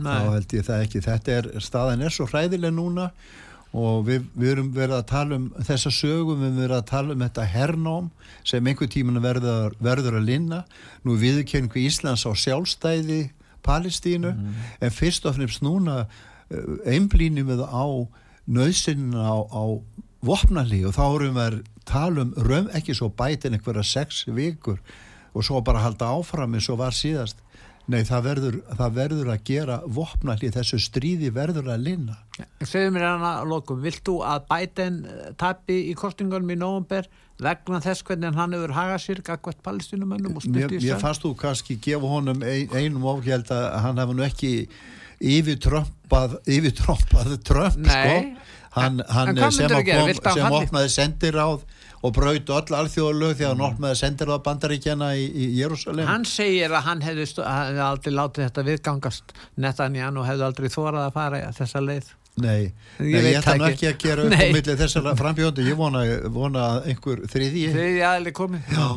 Nei. 0.00 0.08
þá 0.08 0.32
held 0.32 0.56
ég 0.56 0.66
það 0.66 0.86
ekki 0.88 1.04
þetta 1.04 1.36
er, 1.36 1.50
staðan 1.62 2.02
er 2.08 2.16
svo 2.16 2.26
hræðileg 2.32 2.74
núna 2.74 3.10
og 3.12 3.43
við, 3.74 4.26
við 4.38 4.52
erum 4.52 4.68
verið 4.74 4.96
að 5.00 5.06
tala 5.10 5.38
um 5.38 5.46
þessa 5.66 5.90
sögum, 5.90 6.42
við 6.42 6.46
erum 6.46 6.60
verið 6.62 6.76
að 6.76 6.90
tala 6.90 7.14
um 7.14 7.24
þetta 7.24 7.46
hernám 7.50 8.10
sem 8.46 8.70
einhver 8.70 8.90
tíman 8.90 9.22
verður, 9.24 9.74
verður 9.82 10.18
að 10.20 10.28
linna, 10.28 10.60
nú 11.02 11.16
viðurkenningu 11.18 11.82
Íslands 11.82 12.22
á 12.22 12.30
sjálfstæði 12.38 13.22
Palestínu, 13.64 14.34
en 14.80 14.92
fyrst 14.92 15.26
og 15.26 15.38
fremst 15.38 15.64
núna 15.64 16.04
uh, 16.04 16.08
einblínum 16.86 17.48
við 17.48 17.64
á 17.64 17.86
nöðsynna 18.44 19.24
á, 19.24 19.36
á 19.42 19.64
vopnali 20.24 20.84
og 20.84 20.94
þá 20.96 21.04
erum 21.06 21.38
við 21.38 21.46
að 21.46 21.58
tala 21.88 22.24
um 22.24 22.34
raun, 22.46 22.68
ekki 22.76 22.94
svo 22.96 23.10
bætin 23.10 23.56
einhverja 23.56 23.84
sex 23.84 24.24
vikur 24.28 24.78
og 25.34 25.44
svo 25.44 25.60
bara 25.64 25.82
halda 25.82 26.12
áfram 26.14 26.54
eins 26.54 26.68
og 26.70 26.78
var 26.80 26.94
síðast 26.96 27.40
nei 27.92 28.00
það 28.08 28.22
verður, 28.28 28.54
það 28.78 28.94
verður 28.96 29.30
að 29.34 29.42
gera 29.50 29.74
vopnali 29.98 30.48
þessu 30.54 30.78
stríði 30.80 31.28
verður 31.36 31.68
að 31.74 31.82
linna 31.84 32.14
Segðu 32.64 32.94
mér 32.96 33.04
hann 33.10 33.26
að 33.28 33.44
lokum, 33.50 33.82
vilt 33.84 34.00
þú 34.06 34.14
að 34.24 34.46
Biden 34.48 34.96
eh, 35.04 35.28
tapi 35.38 35.76
í 35.90 35.94
kostingunum 35.98 36.50
í 36.54 36.56
nóvumber 36.58 37.10
vegna 37.44 37.80
þess 37.84 38.04
hvernig 38.06 38.36
hann 38.38 38.54
hefur 38.56 38.72
hagað 38.76 39.00
sér 39.04 39.20
gagvært 39.26 39.60
palestínumönnum 39.66 40.36
og 40.38 40.44
stutt 40.46 40.76
í 40.78 40.80
mér 40.86 41.00
fannst 41.02 41.24
þú 41.26 41.34
kannski 41.40 41.76
gefa 41.82 42.08
honum 42.14 42.42
ein, 42.46 42.70
einum 42.72 43.04
ofgjald 43.12 43.50
að 43.52 43.68
hann 43.84 44.00
hefði 44.00 44.16
nú 44.20 44.26
ekki 44.28 44.52
yfirtrömpað 45.34 46.38
yfirtrömpað 46.50 47.36
trömp 47.46 47.80
Nei. 47.84 47.90
sko 47.90 48.80
hann, 48.80 49.00
En- 49.00 49.06
hann 49.14 49.28
en 49.32 49.36
hvað 49.38 49.52
sem, 49.54 49.68
myndirðu 49.68 49.80
að 49.80 49.88
gera? 49.90 50.32
sem 50.34 50.44
hann 50.44 50.58
opnaði 50.60 50.92
sendiráð 50.94 51.60
og 52.04 52.12
braut 52.16 52.50
öll 52.52 52.76
alþjóðalög 52.78 53.36
því 53.38 53.46
að 53.46 53.52
hann 53.54 53.62
opnaði 53.64 53.98
sendiráð 54.02 54.42
bandaríkjana 54.44 55.08
í, 55.16 55.24
í 55.24 55.46
Jérúsalem 55.56 56.08
Hann 56.10 56.26
segir 56.28 56.74
að 56.76 56.84
hann 56.90 57.04
hefði, 57.04 57.26
hefði 57.40 57.84
aldrei 57.86 58.12
látið 58.18 58.44
þetta 58.48 58.64
viðgangast. 58.68 59.34
Netanjan 59.64 60.20
og 60.20 60.28
hefði 60.28 60.46
aldrei 60.50 60.68
þórað 60.74 61.02
að 61.06 61.14
fara 61.16 61.40
þessa 61.56 61.82
leið. 61.84 62.10
Nei, 62.44 62.72
Ég 62.98 63.28
ég 63.30 63.36
ætla 63.38 63.54
nú 63.60 63.68
ekki. 63.70 63.86
að 63.92 64.00
gera 64.02 64.24
upp 64.24 64.32
á 64.34 64.36
Nei. 64.36 64.48
milli 64.56 64.74
þessara 64.80 65.12
frambjóndi, 65.16 65.64
ég 65.68 65.76
vona, 65.78 66.00
vona 66.34 66.64
einhver 66.82 67.22
þriðji. 67.30 67.68
Þriði 67.76 68.02
aðli 68.10 68.32
komið 68.34 68.74
Já, 68.74 68.88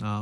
Já. 0.00 0.16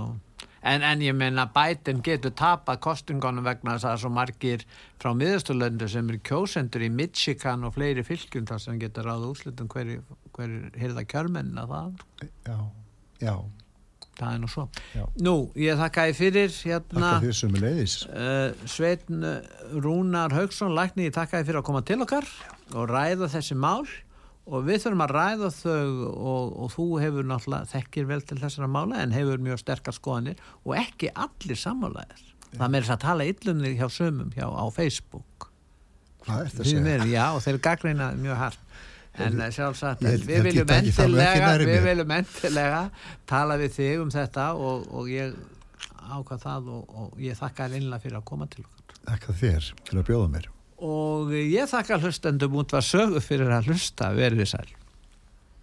En, 0.61 0.83
en 0.85 1.01
ég 1.01 1.15
meina 1.17 1.47
Biden 1.55 2.03
getur 2.05 2.35
tapað 2.37 2.83
kostingunum 2.85 3.47
vegna 3.47 3.79
þess 3.79 3.87
að 3.89 4.01
svo 4.03 4.11
margir 4.13 4.65
frá 5.01 5.15
miðasturlöndu 5.17 5.87
sem 5.89 6.11
eru 6.13 6.19
kjósendur 6.21 6.85
í 6.85 6.91
Michigan 6.93 7.65
og 7.65 7.79
fleiri 7.79 8.05
fylgjum 8.05 8.45
þar 8.51 8.61
sem 8.61 8.77
getur 8.83 9.09
ráða 9.09 9.31
úrslutum 9.31 9.71
hverju 9.73 10.03
hver 10.37 10.59
hirða 10.81 11.07
kjörmennina 11.09 11.67
það? 11.71 12.05
Já, 12.47 12.59
já, 13.23 13.35
það 14.19 14.35
er 14.35 14.43
nú 14.43 14.51
svo. 14.51 14.67
Já. 14.97 15.03
Nú, 15.27 15.35
ég 15.61 15.81
þakka 15.81 16.07
ég 16.11 16.19
fyrir 16.19 16.55
hérna 16.67 17.17
uh, 17.23 18.69
Sveitn 18.69 19.27
Rúnar 19.81 20.37
Haugsson 20.37 20.77
lækni, 20.77 21.09
ég 21.09 21.17
þakka 21.17 21.41
þið 21.41 21.51
fyrir 21.51 21.63
að 21.63 21.67
koma 21.71 21.83
til 21.87 22.01
okkar 22.05 22.31
og 22.75 22.89
ræða 22.93 23.31
þessi 23.35 23.59
mál. 23.59 23.85
Og 24.51 24.65
við 24.67 24.81
þurfum 24.83 25.03
að 25.05 25.13
ræða 25.15 25.49
þau 25.55 25.91
og, 26.11 26.55
og 26.65 26.71
þú 26.75 26.85
hefur 26.99 27.27
náttúrulega 27.29 27.71
þekkir 27.71 28.07
vel 28.09 28.23
til 28.27 28.39
þessara 28.41 28.67
mála 28.73 29.05
en 29.05 29.13
hefur 29.15 29.43
mjög 29.45 29.61
sterkar 29.63 29.95
skoðanir 29.95 30.41
og 30.65 30.75
ekki 30.81 31.13
allir 31.13 31.61
sammálaðir. 31.61 32.25
Það 32.57 32.73
með 32.73 32.83
þess 32.83 32.95
að 32.97 33.05
tala 33.05 33.27
illumni 33.31 33.77
hjá 33.79 33.87
sömum 33.95 34.33
hjá 34.35 34.49
á 34.51 34.65
Facebook. 34.75 35.47
Hvað 36.25 36.41
er 36.41 36.51
þetta 36.51 36.65
að 36.65 36.71
segja? 36.73 37.07
já, 37.13 37.27
þeir 37.45 37.61
gaggreina 37.69 38.09
mjög 38.19 38.41
hart 38.41 38.67
en 39.19 39.41
eh, 39.41 39.51
sjálfsagt, 39.55 40.05
við 40.05 40.31
ég 40.37 40.45
viljum 40.47 40.75
endilega 40.75 41.55
við 41.63 41.83
viljum 41.89 42.15
endilega 42.15 42.83
tala 43.29 43.59
við 43.61 43.75
þig 43.79 44.05
um 44.05 44.13
þetta 44.15 44.53
og, 44.55 44.87
og 44.95 45.11
ég 45.11 45.35
ákvað 46.11 46.43
það 46.45 46.71
og, 46.77 46.97
og 47.03 47.21
ég 47.23 47.39
þakka 47.39 47.69
þér 47.69 47.81
innlega 47.81 48.05
fyrir 48.05 48.21
að 48.21 48.27
koma 48.31 48.49
til 48.51 48.65
okkar. 48.65 48.99
Þakka 49.11 49.37
þér 49.43 49.71
fyrir 49.85 50.03
að 50.03 50.11
bjóða 50.11 50.33
mér. 50.35 50.51
Og 50.91 51.33
ég 51.37 51.71
þakka 51.71 52.01
hlustendum 52.01 52.61
út 52.63 52.73
var 52.73 52.87
sögu 52.87 53.21
fyrir 53.23 53.51
að 53.53 53.71
hlusta. 53.71 54.13
Verið 54.17 54.49
sæl 54.49 54.69